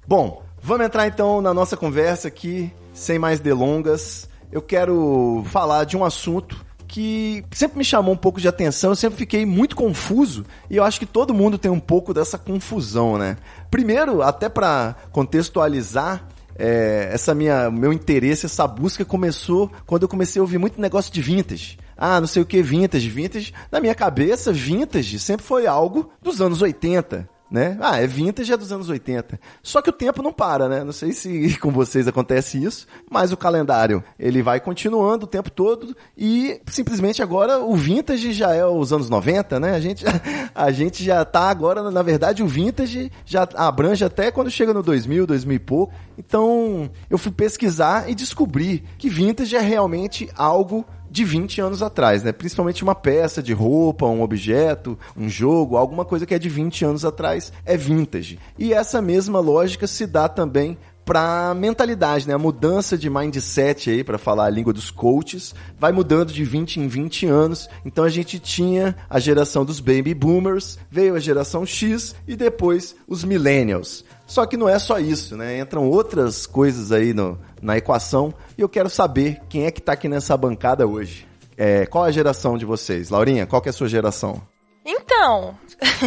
Bom, 0.06 0.42
vamos 0.62 0.86
entrar 0.86 1.06
então 1.06 1.40
na 1.40 1.52
nossa 1.52 1.76
conversa 1.76 2.28
aqui, 2.28 2.72
sem 2.92 3.18
mais 3.18 3.40
delongas. 3.40 4.28
Eu 4.52 4.62
quero 4.62 5.42
falar 5.50 5.84
de 5.84 5.96
um 5.96 6.04
assunto 6.04 6.64
que 6.86 7.44
sempre 7.50 7.78
me 7.78 7.84
chamou 7.84 8.14
um 8.14 8.16
pouco 8.16 8.40
de 8.40 8.48
atenção, 8.48 8.90
eu 8.90 8.96
sempre 8.96 9.18
fiquei 9.18 9.44
muito 9.44 9.74
confuso 9.76 10.44
e 10.70 10.76
eu 10.76 10.84
acho 10.84 10.98
que 10.98 11.06
todo 11.06 11.34
mundo 11.34 11.58
tem 11.58 11.70
um 11.70 11.80
pouco 11.80 12.14
dessa 12.14 12.38
confusão, 12.38 13.18
né? 13.18 13.36
Primeiro, 13.70 14.22
até 14.22 14.48
pra 14.48 14.94
contextualizar, 15.12 16.26
é, 16.58 17.10
essa 17.12 17.34
minha 17.34 17.70
meu 17.70 17.92
interesse, 17.92 18.46
essa 18.46 18.66
busca 18.66 19.04
começou 19.04 19.70
quando 19.84 20.02
eu 20.02 20.08
comecei 20.08 20.40
a 20.40 20.42
ouvir 20.42 20.58
muito 20.58 20.80
negócio 20.80 21.12
de 21.12 21.20
vintage. 21.20 21.78
Ah, 21.96 22.20
não 22.20 22.26
sei 22.26 22.42
o 22.42 22.46
que 22.46 22.62
vintage, 22.62 23.08
vintage. 23.08 23.52
Na 23.70 23.80
minha 23.80 23.94
cabeça, 23.94 24.52
vintage 24.52 25.18
sempre 25.18 25.44
foi 25.44 25.66
algo 25.66 26.10
dos 26.22 26.40
anos 26.40 26.62
80. 26.62 27.28
Né? 27.50 27.76
Ah, 27.80 28.00
é 28.00 28.06
vintage 28.06 28.52
é 28.52 28.56
dos 28.56 28.72
anos 28.72 28.88
80. 28.88 29.38
Só 29.62 29.80
que 29.80 29.90
o 29.90 29.92
tempo 29.92 30.22
não 30.22 30.32
para, 30.32 30.68
né? 30.68 30.84
Não 30.84 30.92
sei 30.92 31.12
se 31.12 31.56
com 31.60 31.70
vocês 31.70 32.08
acontece 32.08 32.62
isso, 32.62 32.86
mas 33.10 33.32
o 33.32 33.36
calendário, 33.36 34.02
ele 34.18 34.42
vai 34.42 34.60
continuando 34.60 35.24
o 35.24 35.28
tempo 35.28 35.50
todo 35.50 35.96
e 36.16 36.60
simplesmente 36.66 37.22
agora 37.22 37.58
o 37.60 37.74
vintage 37.76 38.32
já 38.32 38.54
é 38.54 38.64
os 38.64 38.92
anos 38.92 39.08
90, 39.08 39.60
né? 39.60 39.74
A 39.74 39.80
gente, 39.80 40.04
a 40.54 40.70
gente 40.70 41.04
já 41.04 41.24
tá 41.24 41.48
agora, 41.48 41.90
na 41.90 42.02
verdade, 42.02 42.42
o 42.42 42.48
vintage 42.48 43.10
já 43.24 43.48
abrange 43.54 44.04
até 44.04 44.30
quando 44.30 44.50
chega 44.50 44.74
no 44.74 44.82
2000, 44.82 45.26
2000 45.26 45.56
e 45.56 45.58
pouco. 45.58 45.94
Então, 46.18 46.90
eu 47.10 47.18
fui 47.18 47.30
pesquisar 47.30 48.10
e 48.10 48.14
descobri 48.14 48.82
que 48.98 49.08
vintage 49.08 49.54
é 49.54 49.60
realmente 49.60 50.28
algo 50.36 50.84
de 51.16 51.24
20 51.24 51.62
anos 51.62 51.82
atrás, 51.82 52.22
né? 52.22 52.30
Principalmente 52.30 52.82
uma 52.82 52.94
peça 52.94 53.42
de 53.42 53.54
roupa, 53.54 54.04
um 54.04 54.20
objeto, 54.20 54.98
um 55.16 55.30
jogo, 55.30 55.78
alguma 55.78 56.04
coisa 56.04 56.26
que 56.26 56.34
é 56.34 56.38
de 56.38 56.50
20 56.50 56.84
anos 56.84 57.06
atrás 57.06 57.50
é 57.64 57.74
vintage. 57.74 58.38
E 58.58 58.74
essa 58.74 59.00
mesma 59.00 59.40
lógica 59.40 59.86
se 59.86 60.06
dá 60.06 60.28
também 60.28 60.76
para 61.06 61.54
mentalidade, 61.54 62.26
né? 62.26 62.34
A 62.34 62.38
mudança 62.38 62.98
de 62.98 63.08
mindset 63.08 63.88
aí, 63.88 64.02
para 64.02 64.18
falar 64.18 64.46
a 64.46 64.50
língua 64.50 64.72
dos 64.72 64.90
coaches, 64.90 65.54
vai 65.78 65.92
mudando 65.92 66.32
de 66.32 66.42
20 66.42 66.80
em 66.80 66.88
20 66.88 67.26
anos. 67.26 67.70
Então 67.84 68.02
a 68.02 68.08
gente 68.08 68.40
tinha 68.40 68.96
a 69.08 69.20
geração 69.20 69.64
dos 69.64 69.78
baby 69.78 70.12
boomers, 70.12 70.76
veio 70.90 71.14
a 71.14 71.20
geração 71.20 71.64
X 71.64 72.16
e 72.26 72.34
depois 72.34 72.96
os 73.06 73.22
millennials. 73.22 74.04
Só 74.26 74.44
que 74.44 74.56
não 74.56 74.68
é 74.68 74.80
só 74.80 74.98
isso, 74.98 75.36
né? 75.36 75.60
Entram 75.60 75.88
outras 75.88 76.44
coisas 76.44 76.90
aí 76.90 77.14
no, 77.14 77.38
na 77.62 77.78
equação 77.78 78.34
e 78.58 78.60
eu 78.60 78.68
quero 78.68 78.90
saber 78.90 79.40
quem 79.48 79.64
é 79.64 79.70
que 79.70 79.80
tá 79.80 79.92
aqui 79.92 80.08
nessa 80.08 80.36
bancada 80.36 80.88
hoje. 80.88 81.24
É, 81.56 81.86
qual 81.86 82.02
a 82.02 82.10
geração 82.10 82.58
de 82.58 82.64
vocês? 82.64 83.10
Laurinha, 83.10 83.46
qual 83.46 83.62
que 83.62 83.68
é 83.68 83.70
a 83.70 83.72
sua 83.72 83.88
geração? 83.88 84.42
Então, 84.84 85.56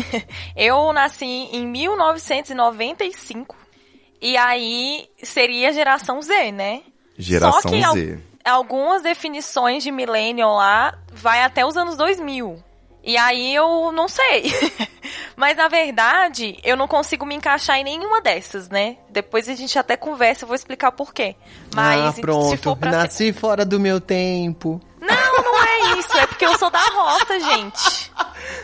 eu 0.57 0.91
nasci 0.91 1.25
em 1.25 1.65
1995 1.65 3.68
e 4.21 4.35
aí 4.37 5.07
seria 5.23 5.71
geração 5.71 6.21
Z, 6.21 6.51
né? 6.51 6.81
Geração 7.17 7.61
Só 7.61 7.69
que 7.69 7.81
Z. 7.81 7.85
Al 7.85 8.29
algumas 8.49 9.01
definições 9.01 9.83
de 9.83 9.91
millennial 9.91 10.55
lá 10.55 10.97
vai 11.11 11.43
até 11.43 11.65
os 11.65 11.77
anos 11.77 11.95
2000. 11.95 12.63
E 13.03 13.17
aí 13.17 13.55
eu 13.55 13.91
não 13.91 14.07
sei. 14.07 14.51
Mas 15.35 15.55
na 15.55 15.67
verdade, 15.69 16.59
eu 16.63 16.75
não 16.75 16.87
consigo 16.87 17.25
me 17.25 17.33
encaixar 17.33 17.77
em 17.77 17.83
nenhuma 17.83 18.21
dessas, 18.21 18.69
né? 18.69 18.97
Depois 19.09 19.47
a 19.47 19.55
gente 19.55 19.79
até 19.79 19.95
conversa, 19.95 20.43
eu 20.43 20.47
vou 20.47 20.55
explicar 20.55 20.91
por 20.91 21.13
quê. 21.13 21.35
Mas 21.73 22.01
ah, 22.01 22.11
se 22.11 22.21
pronto. 22.21 22.57
for 22.57 22.75
pra 22.75 22.91
Nasci 22.91 23.17
ser... 23.17 23.33
fora 23.33 23.65
do 23.65 23.79
meu 23.79 24.01
tempo. 24.01 24.81
Não, 25.09 25.43
não 25.43 25.63
é 25.63 25.99
isso. 25.99 26.17
É 26.17 26.27
porque 26.27 26.45
eu 26.45 26.57
sou 26.57 26.69
da 26.69 26.79
roça, 26.79 27.39
gente. 27.39 28.11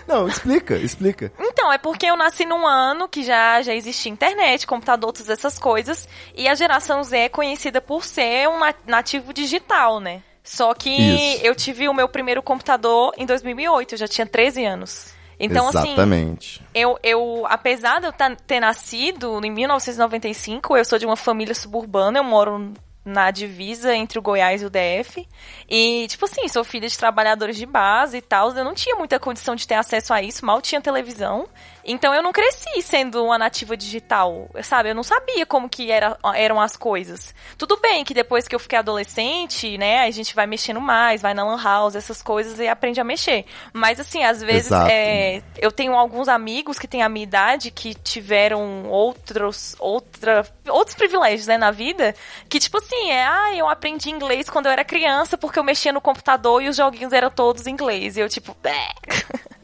Não, 0.08 0.28
explica, 0.28 0.76
explica. 0.76 1.32
Então, 1.40 1.72
é 1.72 1.78
porque 1.78 2.06
eu 2.06 2.16
nasci 2.16 2.46
num 2.46 2.66
ano 2.66 3.08
que 3.08 3.24
já, 3.24 3.62
já 3.62 3.74
existia 3.74 4.12
internet, 4.12 4.68
computador, 4.68 5.12
todas 5.12 5.30
essas 5.30 5.58
coisas. 5.58 6.08
E 6.36 6.48
a 6.48 6.56
geração 6.56 7.04
Z 7.04 7.18
é 7.18 7.30
conhecida 7.30 7.82
por 7.82 8.04
ser 8.04 8.48
um 8.48 8.60
nativo 8.86 9.34
digital, 9.34 10.00
né? 10.00 10.22
Só 10.44 10.76
que 10.76 10.90
Isso. 10.90 11.44
eu 11.44 11.56
tive 11.56 11.90
o 11.90 11.94
meu 11.94 12.08
primeiro 12.08 12.42
computador 12.44 13.14
em 13.18 13.26
2008, 13.26 13.96
eu 13.96 13.98
já 13.98 14.08
tinha 14.08 14.28
13 14.28 14.64
anos. 14.64 15.16
Então, 15.40 15.68
Exatamente. 15.70 16.62
assim, 16.62 16.70
eu, 16.74 16.98
eu, 17.04 17.46
apesar 17.50 18.00
de 18.00 18.08
eu 18.08 18.14
ter 18.46 18.60
nascido 18.60 19.44
em 19.44 19.52
1995, 19.52 20.78
eu 20.78 20.86
sou 20.86 20.98
de 20.98 21.06
uma 21.06 21.16
família 21.16 21.54
suburbana, 21.54 22.20
eu 22.20 22.24
moro 22.24 22.74
na 23.06 23.30
divisa 23.30 23.96
entre 23.96 24.18
o 24.18 24.22
Goiás 24.22 24.64
e 24.64 24.66
o 24.66 24.70
DF. 24.70 25.28
E, 25.70 26.08
tipo 26.10 26.26
assim, 26.26 26.48
sou 26.48 26.64
filha 26.64 26.90
de 26.90 26.98
trabalhadores 26.98 27.56
de 27.56 27.66
base 27.66 28.18
e 28.18 28.22
tal. 28.22 28.52
Eu 28.56 28.66
não 28.66 28.74
tinha 28.74 28.96
muita 28.96 29.20
condição 29.20 29.56
de 29.56 29.68
ter 29.68 29.76
acesso 29.76 30.14
a 30.14 30.22
isso, 30.22 30.46
mal 30.46 30.62
tinha 30.62 30.82
televisão. 30.82 31.48
Então 31.86 32.14
eu 32.14 32.24
não 32.24 32.32
cresci 32.32 32.82
sendo 32.82 33.24
uma 33.24 33.38
nativa 33.38 33.78
digital, 33.78 34.50
sabe? 34.64 34.90
Eu 34.90 34.96
não 34.96 35.04
sabia 35.04 35.46
como 35.46 35.70
que 35.70 35.92
era, 35.92 36.18
eram 36.34 36.60
as 36.60 36.76
coisas. 36.76 37.34
Tudo 37.58 37.78
bem 37.78 38.04
que 38.04 38.14
depois 38.14 38.48
que 38.48 38.56
eu 38.56 38.60
fiquei 38.60 38.80
adolescente, 38.80 39.78
né, 39.78 40.00
a 40.00 40.12
gente 40.12 40.34
vai 40.34 40.48
mexendo 40.48 40.82
mais, 40.82 41.22
vai 41.22 41.34
na 41.34 41.46
lan 41.46 41.62
house, 41.62 41.96
essas 41.96 42.24
coisas 42.24 42.60
e 42.60 42.68
aprende 42.68 43.00
a 43.00 43.04
mexer. 43.04 43.46
Mas 43.72 44.00
assim, 44.00 44.24
às 44.24 44.42
vezes 44.42 44.72
é, 44.72 45.44
eu 45.60 45.72
tenho 45.72 45.94
alguns 45.94 46.28
amigos 46.28 46.80
que 46.80 46.88
têm 46.88 47.04
a 47.04 47.10
minha 47.10 47.24
idade 47.24 47.70
que 47.70 47.94
tiveram 47.94 48.86
outros, 48.90 49.76
outra, 49.80 50.46
outros 50.68 50.96
privilégios, 50.96 51.46
né, 51.48 51.58
na 51.58 51.70
vida, 51.70 52.16
que 52.50 52.60
tipo 52.60 52.78
assim, 52.78 53.12
é, 53.12 53.26
ah, 53.26 53.54
eu 53.56 53.70
aprendi 53.70 54.10
inglês 54.10 54.50
quando 54.50 54.66
eu 54.66 54.72
era 54.72 54.84
criança 54.84 55.38
porque 55.38 55.60
eu 55.60 55.64
mexia 55.64 55.94
no 55.94 56.02
computador 56.02 56.64
e 56.64 56.70
os 56.70 56.76
joguinhos 56.76 57.14
eram 57.14 57.30
todos 57.30 57.68
em 57.68 57.72
inglês. 57.72 58.18
E 58.18 58.22
eu 58.22 58.30
tipo, 58.30 58.56
"Bé." 58.62 58.90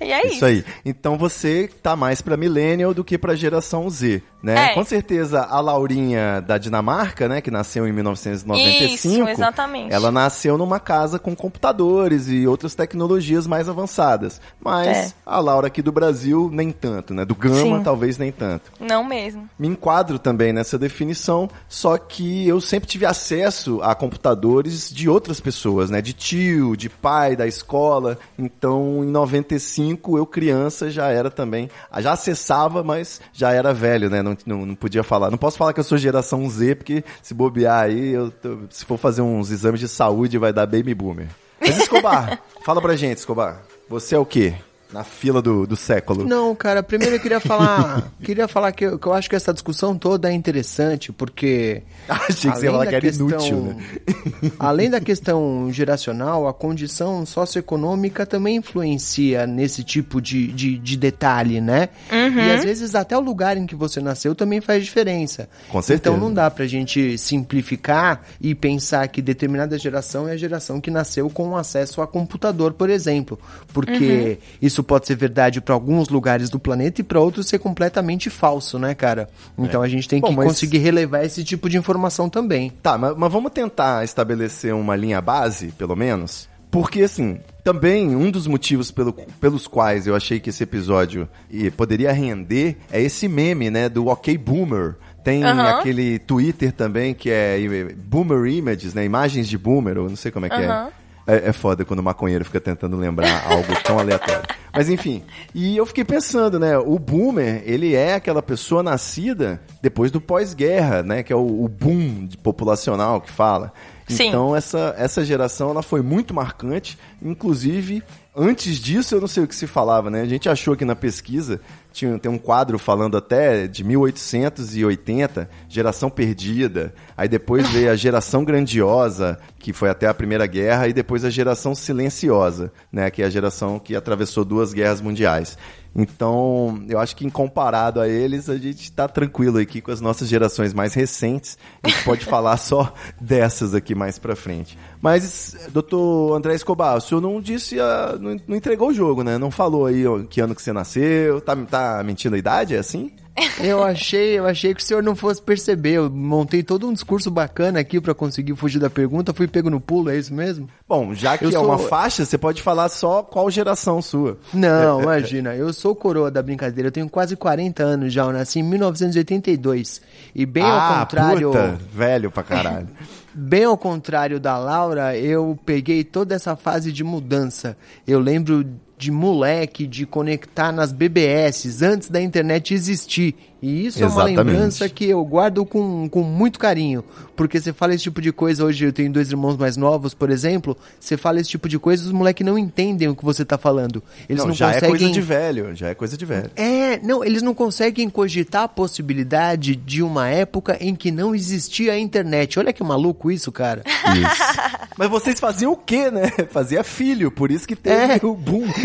E 0.00 0.12
é 0.12 0.26
isso. 0.26 0.36
Isso 0.36 0.44
aí. 0.44 0.64
Então 0.84 1.18
você 1.18 1.68
tá 1.82 1.94
mais 1.94 2.22
pra 2.22 2.36
millennial 2.36 2.94
do 2.94 3.04
que 3.04 3.18
pra 3.18 3.34
geração 3.34 3.88
Z, 3.90 4.22
né? 4.42 4.70
É. 4.70 4.74
Com 4.74 4.84
certeza 4.84 5.42
a 5.42 5.60
Laurinha 5.60 6.40
da 6.40 6.56
Dinamarca, 6.58 7.28
né, 7.28 7.40
que 7.40 7.50
nasceu 7.50 7.86
em 7.86 7.92
1995, 7.92 9.14
Isso, 9.14 9.28
exatamente. 9.28 9.92
ela 9.92 10.10
nasceu 10.10 10.56
numa 10.56 10.80
casa 10.80 11.18
com 11.18 11.34
computadores 11.36 12.28
e 12.28 12.46
outras 12.46 12.74
tecnologias 12.74 13.46
mais 13.46 13.68
avançadas. 13.68 14.40
Mas 14.62 14.86
É. 14.88 15.12
a 15.26 15.38
Laura 15.40 15.66
aqui 15.66 15.82
do 15.82 15.92
Brasil 15.92 16.48
nem 16.52 16.70
tanto, 16.72 17.12
né? 17.12 17.24
Do 17.24 17.34
Gama 17.34 17.78
Sim. 17.78 17.82
talvez 17.82 18.16
nem 18.18 18.32
tanto. 18.32 18.72
Não 18.80 19.04
mesmo. 19.04 19.48
Me 19.58 19.68
enquadro 19.68 20.18
também 20.18 20.52
nessa 20.52 20.78
definição, 20.78 21.48
só 21.68 21.98
que 21.98 22.46
eu 22.48 22.60
sempre 22.60 22.88
tive 22.88 23.04
acesso 23.06 23.80
a 23.82 23.94
computadores 23.94 24.90
de 24.90 25.08
outras 25.08 25.40
pessoas, 25.40 25.90
né? 25.90 26.00
De 26.00 26.12
tio, 26.12 26.76
de 26.76 26.88
pai, 26.88 27.36
da 27.36 27.46
escola. 27.46 28.18
Então, 28.38 29.04
em 29.04 29.10
95, 29.10 29.89
eu 30.16 30.26
criança 30.26 30.90
já 30.90 31.08
era 31.08 31.30
também, 31.30 31.68
já 31.98 32.12
acessava, 32.12 32.82
mas 32.82 33.20
já 33.32 33.52
era 33.52 33.72
velho, 33.72 34.08
né? 34.10 34.22
Não, 34.22 34.36
não, 34.46 34.66
não 34.66 34.74
podia 34.74 35.02
falar. 35.02 35.30
Não 35.30 35.38
posso 35.38 35.56
falar 35.58 35.72
que 35.72 35.80
eu 35.80 35.84
sou 35.84 35.98
geração 35.98 36.48
Z, 36.48 36.74
porque 36.76 37.04
se 37.22 37.34
bobear 37.34 37.84
aí, 37.84 38.10
eu 38.12 38.30
tô- 38.30 38.58
se 38.70 38.84
for 38.84 38.98
fazer 38.98 39.22
uns 39.22 39.50
exames 39.50 39.80
de 39.80 39.88
saúde, 39.88 40.38
vai 40.38 40.52
dar 40.52 40.66
baby 40.66 40.94
boomer. 40.94 41.28
Mas 41.60 41.78
Escobar, 41.78 42.40
fala 42.64 42.80
pra 42.80 42.96
gente, 42.96 43.18
Escobar. 43.18 43.62
Você 43.88 44.14
é 44.14 44.18
o 44.18 44.24
quê? 44.26 44.54
Na 44.92 45.04
fila 45.04 45.40
do, 45.40 45.66
do 45.66 45.76
século. 45.76 46.24
Não, 46.26 46.54
cara, 46.54 46.82
primeiro 46.82 47.14
eu 47.16 47.20
queria 47.20 47.38
falar, 47.40 48.10
queria 48.22 48.48
falar 48.48 48.72
que 48.72 48.84
eu, 48.84 48.98
que 48.98 49.06
eu 49.06 49.12
acho 49.12 49.30
que 49.30 49.36
essa 49.36 49.52
discussão 49.52 49.96
toda 49.96 50.28
é 50.30 50.32
interessante, 50.32 51.12
porque 51.12 51.82
Achei 52.08 52.50
que 52.50 52.58
você 52.58 52.66
ia 52.66 52.72
falar 52.72 52.86
que 52.86 52.94
era 52.96 53.00
questão- 53.00 53.28
inútil, 53.28 53.56
né? 53.62 53.76
Além 54.58 54.90
da 54.90 55.00
questão 55.00 55.68
geracional, 55.72 56.48
a 56.48 56.52
condição 56.52 57.24
socioeconômica 57.24 58.26
também 58.26 58.56
influencia 58.56 59.46
nesse 59.46 59.84
tipo 59.84 60.20
de, 60.20 60.48
de, 60.48 60.78
de 60.78 60.96
detalhe, 60.96 61.60
né? 61.60 61.88
E 62.10 62.50
às 62.50 62.64
vezes 62.64 62.94
até 62.94 63.16
o 63.16 63.20
lugar 63.20 63.56
em 63.56 63.66
que 63.66 63.74
você 63.74 64.00
nasceu 64.00 64.34
também 64.34 64.60
faz 64.60 64.84
diferença. 64.84 65.48
Com 65.68 65.80
certeza. 65.80 66.14
Então 66.14 66.20
não 66.28 66.32
dá 66.34 66.50
pra 66.50 66.66
gente 66.66 67.16
simplificar 67.16 68.22
e 68.40 68.54
pensar 68.54 69.06
que 69.08 69.22
determinada 69.22 69.78
geração 69.78 70.28
é 70.28 70.32
a 70.32 70.36
geração 70.36 70.80
que 70.80 70.90
nasceu 70.90 71.28
com 71.30 71.56
acesso 71.56 72.02
a 72.02 72.06
computador, 72.06 72.72
por 72.72 72.90
exemplo. 72.90 73.38
Porque 73.72 74.38
isso 74.60 74.79
pode 74.82 75.06
ser 75.06 75.14
verdade 75.16 75.60
pra 75.60 75.74
alguns 75.74 76.08
lugares 76.08 76.48
do 76.50 76.58
planeta 76.58 77.00
e 77.00 77.04
pra 77.04 77.20
outros 77.20 77.46
ser 77.46 77.58
completamente 77.58 78.28
falso, 78.30 78.78
né, 78.78 78.94
cara? 78.94 79.28
Então 79.58 79.82
a 79.82 79.88
gente 79.88 80.08
tem 80.08 80.20
Bom, 80.20 80.28
que 80.28 80.36
mas- 80.36 80.46
conseguir 80.46 80.78
relevar 80.78 81.24
esse 81.24 81.42
tipo 81.44 81.68
de 81.68 81.76
informação 81.76 82.28
também. 82.28 82.70
Tá, 82.82 82.96
mas, 82.98 83.14
mas 83.16 83.32
vamos 83.32 83.52
tentar 83.52 84.04
estabelecer 84.04 84.74
uma 84.74 84.96
linha 84.96 85.20
base, 85.20 85.68
pelo 85.72 85.94
menos? 85.96 86.48
Porque, 86.70 87.02
assim, 87.02 87.40
também 87.64 88.14
um 88.14 88.30
dos 88.30 88.46
motivos 88.46 88.92
pelo- 88.92 89.12
pelos 89.40 89.66
quais 89.66 90.06
eu 90.06 90.14
achei 90.14 90.38
que 90.38 90.50
esse 90.50 90.62
episódio 90.62 91.28
poderia 91.76 92.12
render 92.12 92.76
é 92.92 93.02
esse 93.02 93.26
meme, 93.26 93.70
né, 93.70 93.88
do 93.88 94.06
OK 94.06 94.38
Boomer. 94.38 94.94
Tem 95.24 95.44
Aham. 95.44 95.68
aquele 95.78 96.18
Twitter 96.20 96.72
também 96.72 97.12
que 97.12 97.28
é 97.28 97.58
Boomer 98.04 98.46
Images, 98.46 98.94
né, 98.94 99.04
imagens 99.04 99.48
de 99.48 99.58
Boomer, 99.58 99.96
eu 99.96 100.08
não 100.08 100.16
sei 100.16 100.30
como 100.30 100.46
é 100.46 100.48
que 100.48 100.54
Aham. 100.54 100.88
é. 100.88 100.99
É, 101.30 101.48
é 101.48 101.52
foda 101.52 101.84
quando 101.84 102.00
o 102.00 102.02
maconheiro 102.02 102.44
fica 102.44 102.60
tentando 102.60 102.96
lembrar 102.96 103.44
algo 103.50 103.72
tão 103.84 103.98
aleatório. 103.98 104.42
Mas 104.72 104.88
enfim, 104.88 105.22
e 105.54 105.76
eu 105.76 105.84
fiquei 105.86 106.04
pensando, 106.04 106.58
né? 106.58 106.78
O 106.78 106.98
boomer, 106.98 107.62
ele 107.64 107.94
é 107.94 108.14
aquela 108.14 108.42
pessoa 108.42 108.82
nascida 108.82 109.60
depois 109.82 110.10
do 110.10 110.20
pós-guerra, 110.20 111.02
né? 111.02 111.22
Que 111.22 111.32
é 111.32 111.36
o, 111.36 111.64
o 111.64 111.68
boom 111.68 112.28
populacional 112.42 113.20
que 113.20 113.30
fala. 113.30 113.72
Sim. 114.08 114.28
Então 114.28 114.56
essa, 114.56 114.94
essa 114.98 115.24
geração 115.24 115.70
ela 115.70 115.82
foi 115.82 116.02
muito 116.02 116.34
marcante, 116.34 116.98
inclusive 117.22 118.02
antes 118.34 118.78
disso 118.78 119.14
eu 119.14 119.20
não 119.20 119.28
sei 119.28 119.44
o 119.44 119.46
que 119.46 119.54
se 119.54 119.66
falava, 119.66 120.10
né? 120.10 120.22
A 120.22 120.26
gente 120.26 120.48
achou 120.48 120.76
que 120.76 120.84
na 120.84 120.96
pesquisa 120.96 121.60
tinha 121.92 122.18
tem 122.18 122.30
um 122.30 122.38
quadro 122.38 122.78
falando 122.78 123.16
até 123.16 123.66
de 123.66 123.84
1880, 123.84 125.48
geração 125.68 126.10
perdida. 126.10 126.92
Aí 127.16 127.28
depois 127.28 127.68
veio 127.68 127.90
a 127.90 127.96
geração 127.96 128.44
grandiosa, 128.44 129.38
que 129.60 129.74
foi 129.74 129.90
até 129.90 130.06
a 130.06 130.14
Primeira 130.14 130.46
Guerra, 130.46 130.88
e 130.88 130.92
depois 130.92 131.22
a 131.22 131.30
geração 131.30 131.74
silenciosa, 131.74 132.72
né? 132.90 133.10
Que 133.10 133.22
é 133.22 133.26
a 133.26 133.30
geração 133.30 133.78
que 133.78 133.94
atravessou 133.94 134.42
duas 134.42 134.72
guerras 134.72 135.02
mundiais. 135.02 135.56
Então, 135.94 136.82
eu 136.88 136.98
acho 136.98 137.14
que 137.14 137.26
em 137.26 137.30
comparado 137.30 138.00
a 138.00 138.08
eles, 138.08 138.48
a 138.48 138.56
gente 138.56 138.90
tá 138.90 139.06
tranquilo 139.06 139.58
aqui 139.58 139.82
com 139.82 139.90
as 139.90 140.00
nossas 140.00 140.28
gerações 140.28 140.72
mais 140.72 140.94
recentes. 140.94 141.58
A 141.82 141.88
gente 141.88 142.04
pode 142.04 142.24
falar 142.26 142.56
só 142.56 142.94
dessas 143.20 143.74
aqui 143.74 143.94
mais 143.94 144.18
pra 144.18 144.34
frente. 144.34 144.78
Mas, 145.02 145.54
doutor 145.70 146.34
André 146.36 146.54
Escobar, 146.54 146.96
o 146.96 147.00
senhor 147.00 147.20
não 147.20 147.38
disse, 147.38 147.78
a, 147.78 148.16
não, 148.18 148.40
não 148.48 148.56
entregou 148.56 148.88
o 148.88 148.94
jogo, 148.94 149.22
né? 149.22 149.36
Não 149.36 149.50
falou 149.50 149.84
aí 149.84 150.04
que 150.30 150.40
ano 150.40 150.54
que 150.54 150.62
você 150.62 150.72
nasceu, 150.72 151.40
tá, 151.40 151.54
tá 151.56 152.02
mentindo 152.02 152.34
a 152.34 152.38
idade, 152.38 152.74
é 152.74 152.78
assim? 152.78 153.12
Eu 153.60 153.82
achei, 153.82 154.38
eu 154.38 154.46
achei 154.46 154.74
que 154.74 154.82
o 154.82 154.84
senhor 154.84 155.02
não 155.02 155.14
fosse 155.16 155.40
perceber. 155.40 155.92
Eu 155.92 156.10
montei 156.10 156.62
todo 156.62 156.86
um 156.88 156.92
discurso 156.92 157.30
bacana 157.30 157.80
aqui 157.80 158.00
pra 158.00 158.14
conseguir 158.14 158.54
fugir 158.56 158.78
da 158.78 158.90
pergunta. 158.90 159.32
Fui 159.32 159.46
pego 159.46 159.70
no 159.70 159.80
pulo, 159.80 160.10
é 160.10 160.16
isso 160.18 160.32
mesmo? 160.34 160.68
Bom, 160.88 161.14
já 161.14 161.36
que 161.38 161.44
Eu 161.44 161.48
é 161.50 161.52
sou- 161.52 161.64
uma 161.64 161.78
faixa, 161.78 162.24
você 162.24 162.36
pode 162.38 162.62
falar 162.62 162.88
só 162.88 163.22
qual 163.22 163.50
geração 163.50 164.00
sua. 164.02 164.38
Não, 164.52 165.02
imagina. 165.02 165.54
Eu 165.54 165.72
sou 165.72 165.94
coroa 165.94 166.30
da 166.30 166.42
brincadeira. 166.42 166.88
Eu 166.88 166.92
tenho 166.92 167.08
quase 167.08 167.36
40 167.36 167.82
anos 167.82 168.12
já. 168.12 168.22
Eu 168.24 168.32
nasci 168.32 168.60
em 168.60 168.62
1982. 168.62 170.00
E 170.34 170.46
bem 170.46 170.62
ao 170.62 170.70
ah, 170.70 170.98
contrário. 171.00 171.50
puta, 171.50 171.78
velho 171.92 172.30
pra 172.30 172.42
caralho. 172.42 172.88
Bem 173.32 173.62
ao 173.62 173.78
contrário 173.78 174.40
da 174.40 174.58
Laura, 174.58 175.16
eu 175.16 175.56
peguei 175.64 176.02
toda 176.02 176.34
essa 176.34 176.56
fase 176.56 176.90
de 176.90 177.04
mudança. 177.04 177.76
Eu 178.04 178.18
lembro 178.18 178.66
de 179.00 179.10
moleque, 179.10 179.86
de 179.86 180.04
conectar 180.04 180.70
nas 180.70 180.92
BBS 180.92 181.82
antes 181.82 182.10
da 182.10 182.20
internet 182.20 182.74
existir. 182.74 183.34
E 183.62 183.86
isso 183.86 184.02
é 184.02 184.06
Exatamente. 184.06 184.38
uma 184.38 184.42
lembrança 184.44 184.88
que 184.88 185.04
eu 185.06 185.24
guardo 185.24 185.64
com, 185.66 186.08
com 186.08 186.22
muito 186.22 186.58
carinho. 186.58 187.04
Porque 187.36 187.60
você 187.60 187.72
fala 187.72 187.94
esse 187.94 188.04
tipo 188.04 188.20
de 188.20 188.32
coisa, 188.32 188.64
hoje 188.64 188.84
eu 188.84 188.92
tenho 188.92 189.12
dois 189.12 189.30
irmãos 189.30 189.56
mais 189.56 189.76
novos, 189.76 190.12
por 190.14 190.30
exemplo, 190.30 190.76
você 190.98 191.16
fala 191.16 191.40
esse 191.40 191.50
tipo 191.50 191.68
de 191.68 191.78
coisa, 191.78 192.04
os 192.04 192.12
moleques 192.12 192.44
não 192.46 192.58
entendem 192.58 193.08
o 193.08 193.16
que 193.16 193.24
você 193.24 193.44
tá 193.44 193.56
falando. 193.58 194.02
Eles 194.28 194.44
não, 194.44 194.52
já 194.52 194.68
conseguem... 194.72 194.88
é 194.88 194.90
coisa 194.98 195.10
de 195.10 195.20
velho, 195.20 195.74
já 195.76 195.88
é 195.88 195.94
coisa 195.94 196.16
de 196.16 196.24
velho. 196.24 196.50
É, 196.56 196.98
não, 197.02 197.24
eles 197.24 197.42
não 197.42 197.54
conseguem 197.54 198.08
cogitar 198.10 198.64
a 198.64 198.68
possibilidade 198.68 199.74
de 199.74 200.02
uma 200.02 200.28
época 200.28 200.76
em 200.80 200.94
que 200.94 201.10
não 201.10 201.34
existia 201.34 201.92
a 201.92 201.98
internet. 201.98 202.58
Olha 202.58 202.72
que 202.72 202.82
maluco 202.82 203.30
isso, 203.30 203.50
cara. 203.52 203.82
Isso. 203.86 204.52
Mas 204.98 205.08
vocês 205.08 205.40
faziam 205.40 205.72
o 205.72 205.76
quê, 205.76 206.10
né? 206.10 206.30
Fazia 206.50 206.84
filho, 206.84 207.30
por 207.30 207.50
isso 207.50 207.66
que 207.66 207.74
teve 207.76 208.14
É. 208.14 208.20
o 208.22 208.34
boom. 208.34 208.66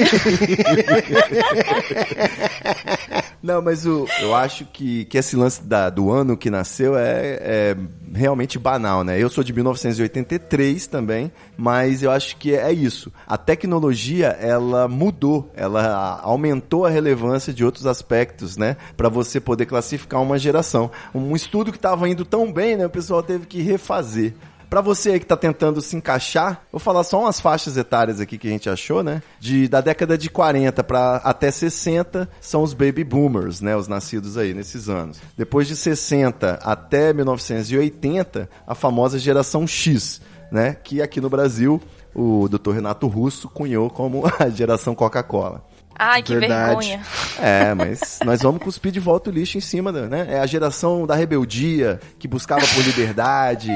Não, 3.41 3.61
mas 3.61 3.85
o, 3.85 4.07
eu 4.21 4.33
acho 4.33 4.64
que, 4.65 5.05
que 5.05 5.17
esse 5.17 5.35
lance 5.35 5.63
da- 5.63 5.89
do 5.89 6.11
ano 6.11 6.35
que 6.35 6.49
nasceu 6.49 6.97
é, 6.97 7.39
é 7.41 7.77
realmente 8.13 8.57
banal, 8.59 9.03
né? 9.03 9.21
Eu 9.21 9.29
sou 9.29 9.43
de 9.43 9.53
1983 9.53 10.87
também, 10.87 11.31
mas 11.57 12.03
eu 12.03 12.11
acho 12.11 12.37
que 12.37 12.55
é 12.55 12.71
isso. 12.71 13.11
A 13.27 13.37
tecnologia, 13.37 14.27
ela 14.27 14.87
mudou, 14.87 15.49
ela 15.55 16.19
aumentou 16.21 16.85
a 16.85 16.89
relevância 16.89 17.53
de 17.53 17.63
outros 17.63 17.85
aspectos, 17.85 18.57
né? 18.57 18.77
Para 18.97 19.09
você 19.09 19.39
poder 19.39 19.65
classificar 19.65 20.21
uma 20.21 20.37
geração. 20.37 20.89
Um 21.13 21.35
estudo 21.35 21.71
que 21.71 21.77
estava 21.77 22.07
indo 22.09 22.25
tão 22.25 22.51
bem, 22.51 22.75
né? 22.75 22.85
O 22.85 22.89
pessoal 22.89 23.21
teve 23.23 23.45
que 23.45 23.61
refazer. 23.61 24.33
Pra 24.75 24.81
você 24.81 25.11
aí 25.11 25.21
que 25.21 25.25
tá 25.25 25.37
tentando 25.37 25.79
se 25.79 25.95
encaixar, 25.95 26.65
vou 26.69 26.81
falar 26.81 27.05
só 27.05 27.21
umas 27.21 27.39
faixas 27.39 27.77
etárias 27.77 28.19
aqui 28.19 28.37
que 28.37 28.49
a 28.49 28.51
gente 28.51 28.69
achou, 28.69 29.01
né? 29.01 29.23
De 29.39 29.69
da 29.69 29.79
década 29.79 30.17
de 30.17 30.29
40 30.29 30.83
para 30.83 31.15
até 31.23 31.49
60 31.49 32.27
são 32.41 32.61
os 32.61 32.73
baby 32.73 33.05
boomers, 33.05 33.61
né, 33.61 33.73
os 33.73 33.87
nascidos 33.87 34.37
aí 34.37 34.53
nesses 34.53 34.89
anos. 34.89 35.17
Depois 35.37 35.69
de 35.69 35.77
60 35.77 36.59
até 36.61 37.13
1980, 37.13 38.49
a 38.67 38.75
famosa 38.75 39.17
geração 39.17 39.65
X, 39.65 40.19
né, 40.51 40.75
que 40.83 41.01
aqui 41.01 41.21
no 41.21 41.29
Brasil 41.29 41.81
o 42.13 42.49
Dr. 42.49 42.71
Renato 42.71 43.07
Russo 43.07 43.47
cunhou 43.47 43.89
como 43.89 44.23
a 44.37 44.49
geração 44.49 44.93
Coca-Cola. 44.93 45.63
Ai, 45.97 46.21
que 46.21 46.35
Verdade. 46.35 46.87
vergonha. 46.87 47.01
É, 47.39 47.73
mas 47.73 48.19
nós 48.23 48.41
vamos 48.41 48.61
cuspir 48.61 48.91
de 48.91 48.99
volta 48.99 49.29
o 49.29 49.33
lixo 49.33 49.57
em 49.57 49.61
cima, 49.61 49.91
né? 49.91 50.27
É 50.29 50.39
a 50.39 50.45
geração 50.45 51.07
da 51.07 51.15
rebeldia, 51.15 51.99
que 52.19 52.27
buscava 52.27 52.65
por 52.67 52.83
liberdade, 52.83 53.71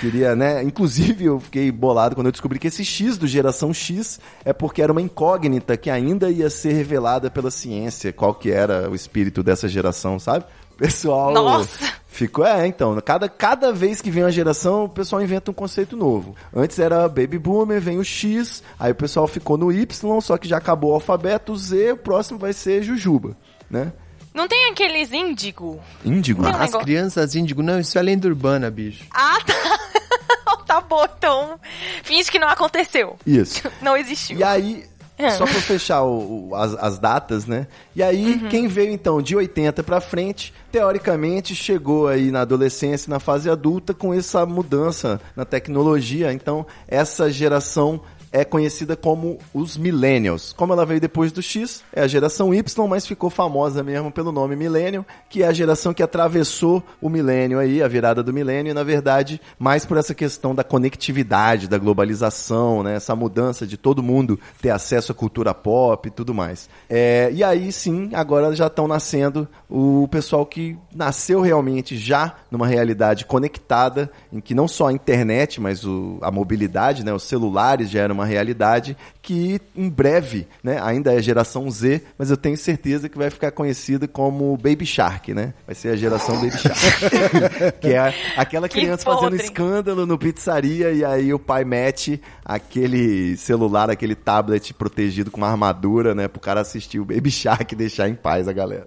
queria, 0.00 0.36
né? 0.36 0.62
Inclusive, 0.62 1.24
eu 1.24 1.40
fiquei 1.40 1.70
bolado 1.72 2.14
quando 2.14 2.26
eu 2.26 2.32
descobri 2.32 2.58
que 2.58 2.68
esse 2.68 2.84
X 2.84 3.18
do 3.18 3.26
geração 3.26 3.74
X 3.74 4.20
é 4.44 4.52
porque 4.52 4.80
era 4.80 4.92
uma 4.92 5.02
incógnita 5.02 5.76
que 5.76 5.90
ainda 5.90 6.30
ia 6.30 6.48
ser 6.48 6.72
revelada 6.72 7.30
pela 7.30 7.50
ciência, 7.50 8.12
qual 8.12 8.34
que 8.34 8.50
era 8.50 8.88
o 8.88 8.94
espírito 8.94 9.42
dessa 9.42 9.68
geração, 9.68 10.18
sabe? 10.18 10.44
Pessoal. 10.76 11.32
Nossa! 11.32 12.03
Ficou, 12.14 12.46
é, 12.46 12.64
então, 12.64 12.96
cada, 13.04 13.28
cada 13.28 13.72
vez 13.72 14.00
que 14.00 14.08
vem 14.08 14.22
uma 14.22 14.30
geração, 14.30 14.84
o 14.84 14.88
pessoal 14.88 15.20
inventa 15.20 15.50
um 15.50 15.54
conceito 15.54 15.96
novo. 15.96 16.36
Antes 16.54 16.78
era 16.78 17.08
Baby 17.08 17.40
Boomer, 17.40 17.80
vem 17.80 17.98
o 17.98 18.04
X, 18.04 18.62
aí 18.78 18.92
o 18.92 18.94
pessoal 18.94 19.26
ficou 19.26 19.58
no 19.58 19.72
Y, 19.72 20.20
só 20.20 20.38
que 20.38 20.46
já 20.46 20.58
acabou 20.58 20.92
o 20.92 20.94
alfabeto, 20.94 21.50
o 21.52 21.56
Z, 21.56 21.90
o 21.90 21.96
próximo 21.96 22.38
vai 22.38 22.52
ser 22.52 22.84
Jujuba, 22.84 23.36
né? 23.68 23.92
Não 24.32 24.46
tem 24.46 24.70
aqueles 24.70 25.12
índigo? 25.12 25.80
Índigo. 26.04 26.46
As 26.46 26.52
negócio- 26.52 26.78
crianças 26.82 27.34
índigo, 27.34 27.64
não, 27.64 27.80
isso 27.80 27.98
é 27.98 28.02
lenda 28.02 28.28
urbana, 28.28 28.70
bicho. 28.70 29.06
Ah, 29.12 29.38
tá. 29.44 30.56
tá 30.66 30.80
bom, 30.82 31.04
então. 31.18 31.58
Finge 32.04 32.30
que 32.30 32.38
não 32.38 32.48
aconteceu. 32.48 33.16
Isso. 33.26 33.60
Não 33.82 33.96
existiu. 33.96 34.38
E 34.38 34.44
aí, 34.44 34.86
É. 35.16 35.30
só 35.30 35.44
pra 35.44 35.54
fechar 35.54 36.02
o- 36.02 36.48
o- 36.50 36.54
as, 36.56 36.74
as 36.74 36.98
datas, 36.98 37.46
né? 37.46 37.66
E 37.94 38.02
aí, 38.02 38.32
Uhum. 38.42 38.48
quem 38.48 38.66
veio 38.66 38.90
então 38.92 39.22
de 39.22 39.36
80 39.36 39.82
pra 39.82 40.00
frente, 40.00 40.52
teoricamente 40.72 41.54
chegou 41.54 42.08
aí 42.08 42.30
na 42.30 42.40
adolescência, 42.40 43.08
na 43.10 43.20
fase 43.20 43.48
adulta, 43.48 43.94
com 43.94 44.12
essa 44.12 44.44
mudança 44.44 45.20
na 45.36 45.44
tecnologia. 45.44 46.32
Então, 46.32 46.66
essa 46.88 47.30
geração 47.30 48.00
é 48.34 48.44
conhecida 48.44 48.96
como 48.96 49.38
os 49.54 49.76
Millennials. 49.76 50.52
Como 50.52 50.72
ela 50.72 50.84
veio 50.84 51.00
depois 51.00 51.30
do 51.30 51.40
X, 51.40 51.84
é 51.92 52.02
a 52.02 52.08
geração 52.08 52.52
Y, 52.52 52.88
mas 52.88 53.06
ficou 53.06 53.30
famosa 53.30 53.80
mesmo 53.84 54.10
pelo 54.10 54.32
nome 54.32 54.56
Millennial, 54.56 55.06
que 55.30 55.44
é 55.44 55.46
a 55.46 55.52
geração 55.52 55.94
que 55.94 56.02
atravessou 56.02 56.82
o 57.00 57.08
milênio 57.08 57.60
aí, 57.60 57.80
a 57.80 57.86
virada 57.86 58.24
do 58.24 58.32
milênio, 58.32 58.72
e 58.72 58.74
na 58.74 58.82
verdade, 58.82 59.40
mais 59.56 59.86
por 59.86 59.96
essa 59.96 60.12
questão 60.14 60.52
da 60.52 60.64
conectividade, 60.64 61.68
da 61.68 61.78
globalização, 61.78 62.82
né? 62.82 62.96
Essa 62.96 63.14
mudança 63.14 63.64
de 63.64 63.76
todo 63.76 64.02
mundo 64.02 64.38
ter 64.60 64.70
acesso 64.70 65.12
à 65.12 65.14
cultura 65.14 65.54
pop 65.54 66.08
e 66.08 66.10
tudo 66.10 66.34
mais. 66.34 66.68
É, 66.90 67.30
e 67.32 67.44
aí 67.44 67.70
sim, 67.70 68.10
agora 68.14 68.52
já 68.56 68.66
estão 68.66 68.88
nascendo 68.88 69.46
o 69.70 70.08
pessoal 70.08 70.44
que 70.44 70.76
nasceu 70.92 71.40
realmente 71.40 71.96
já 71.96 72.34
numa 72.50 72.66
realidade 72.66 73.26
conectada, 73.26 74.10
em 74.32 74.40
que 74.40 74.56
não 74.56 74.66
só 74.66 74.88
a 74.88 74.92
internet, 74.92 75.60
mas 75.60 75.84
o, 75.84 76.18
a 76.20 76.32
mobilidade, 76.32 77.04
né? 77.04 77.12
Os 77.12 77.22
celulares 77.22 77.88
já 77.90 78.00
eram 78.00 78.14
uma 78.14 78.23
realidade 78.24 78.96
que 79.22 79.60
em 79.74 79.88
breve, 79.88 80.46
né? 80.62 80.80
Ainda 80.82 81.12
é 81.14 81.20
geração 81.20 81.70
Z, 81.70 82.02
mas 82.18 82.30
eu 82.30 82.36
tenho 82.36 82.56
certeza 82.56 83.08
que 83.08 83.16
vai 83.16 83.30
ficar 83.30 83.50
conhecida 83.50 84.06
como 84.06 84.56
Baby 84.56 84.86
Shark, 84.86 85.32
né? 85.32 85.54
Vai 85.66 85.74
ser 85.74 85.90
a 85.90 85.96
geração 85.96 86.36
Baby 86.36 86.58
Shark. 86.58 86.78
que 87.80 87.88
é 87.88 88.14
aquela 88.36 88.68
Que 88.68 88.80
criança 88.80 89.04
fazendo 89.04 89.36
escândalo 89.36 90.06
no 90.06 90.18
pizzaria 90.18 90.92
e 90.92 91.04
aí 91.04 91.32
o 91.32 91.38
pai 91.38 91.64
mete 91.64 92.20
aquele 92.44 93.36
celular, 93.36 93.90
aquele 93.90 94.14
tablet 94.14 94.74
protegido 94.74 95.30
com 95.30 95.38
uma 95.38 95.48
armadura, 95.48 96.14
né? 96.14 96.28
Pro 96.28 96.40
cara 96.40 96.60
assistir 96.60 96.98
o 96.98 97.04
Baby 97.04 97.30
Shark 97.30 97.72
e 97.72 97.76
deixar 97.76 98.08
em 98.08 98.14
paz 98.14 98.48
a 98.48 98.52
galera. 98.52 98.86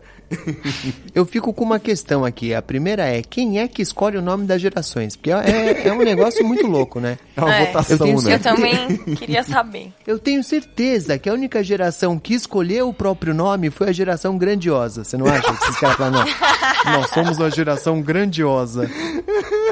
Eu 1.15 1.25
fico 1.25 1.53
com 1.53 1.63
uma 1.63 1.79
questão 1.79 2.25
aqui. 2.25 2.53
A 2.53 2.61
primeira 2.61 3.05
é, 3.05 3.21
quem 3.21 3.59
é 3.59 3.67
que 3.67 3.81
escolhe 3.81 4.17
o 4.17 4.21
nome 4.21 4.45
das 4.45 4.61
gerações? 4.61 5.15
Porque 5.15 5.31
é, 5.31 5.87
é 5.87 5.93
um 5.93 5.97
negócio 5.99 6.45
muito 6.45 6.67
louco, 6.67 6.99
né? 6.99 7.17
É 7.35 7.41
uma 7.41 7.55
É. 7.55 7.65
votação, 7.65 7.95
Eu 7.95 7.99
tenho 8.03 8.21
né? 8.21 8.33
Eu 8.35 8.39
também 8.39 8.97
queria 9.15 9.43
saber. 9.43 9.91
Eu 10.05 10.19
tenho 10.19 10.43
certeza 10.43 11.17
que 11.17 11.29
a 11.29 11.33
única 11.33 11.63
geração 11.63 12.19
que 12.19 12.33
escolheu 12.33 12.89
o 12.89 12.93
próprio 12.93 13.33
nome 13.33 13.69
foi 13.69 13.89
a 13.89 13.91
geração 13.91 14.37
grandiosa. 14.37 15.03
Você 15.03 15.17
não 15.17 15.25
acha? 15.27 15.53
Que 15.53 15.63
esses 15.63 15.79
caras 15.79 15.97
falam, 15.97 16.11
não, 16.13 16.25
nós 16.93 17.09
somos 17.11 17.39
a 17.41 17.49
geração 17.49 18.01
grandiosa. 18.01 18.89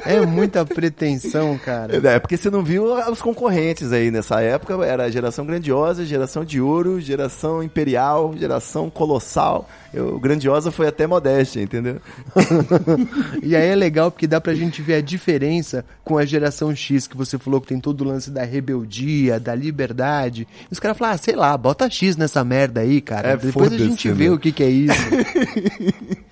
É 0.05 0.25
muita 0.25 0.65
pretensão, 0.65 1.57
cara. 1.57 1.95
É, 2.07 2.19
porque 2.19 2.37
você 2.37 2.49
não 2.49 2.63
viu 2.63 2.93
os 3.11 3.21
concorrentes 3.21 3.91
aí 3.91 4.11
nessa 4.11 4.41
época, 4.41 4.73
era 4.85 5.05
a 5.05 5.09
geração 5.09 5.45
grandiosa, 5.45 6.05
geração 6.05 6.45
de 6.45 6.61
ouro, 6.61 7.01
geração 7.01 7.63
imperial, 7.63 8.35
geração 8.37 8.89
colossal. 8.89 9.67
Eu, 9.93 10.19
grandiosa 10.19 10.71
foi 10.71 10.87
até 10.87 11.07
modéstia, 11.07 11.61
entendeu? 11.61 11.97
E 13.41 13.55
aí 13.55 13.67
é 13.67 13.75
legal 13.75 14.11
porque 14.11 14.27
dá 14.27 14.41
pra 14.41 14.53
gente 14.53 14.81
ver 14.81 14.95
a 14.95 15.01
diferença 15.01 15.85
com 16.03 16.17
a 16.17 16.25
geração 16.25 16.75
X, 16.75 17.07
que 17.07 17.15
você 17.15 17.37
falou 17.37 17.61
que 17.61 17.67
tem 17.67 17.79
todo 17.79 18.01
o 18.01 18.03
lance 18.03 18.29
da 18.29 18.43
rebeldia, 18.43 19.39
da 19.39 19.55
liberdade. 19.55 20.47
E 20.69 20.73
os 20.73 20.79
caras 20.79 20.97
falam, 20.97 21.13
ah, 21.13 21.17
sei 21.17 21.35
lá, 21.35 21.57
bota 21.57 21.89
X 21.89 22.17
nessa 22.17 22.43
merda 22.43 22.81
aí, 22.81 23.01
cara. 23.01 23.29
É, 23.29 23.37
Depois 23.37 23.71
a 23.71 23.77
gente 23.77 24.07
né? 24.09 24.13
vê 24.13 24.29
o 24.29 24.37
que 24.37 24.51
que 24.51 24.63
é 24.63 24.69
isso. 24.69 24.95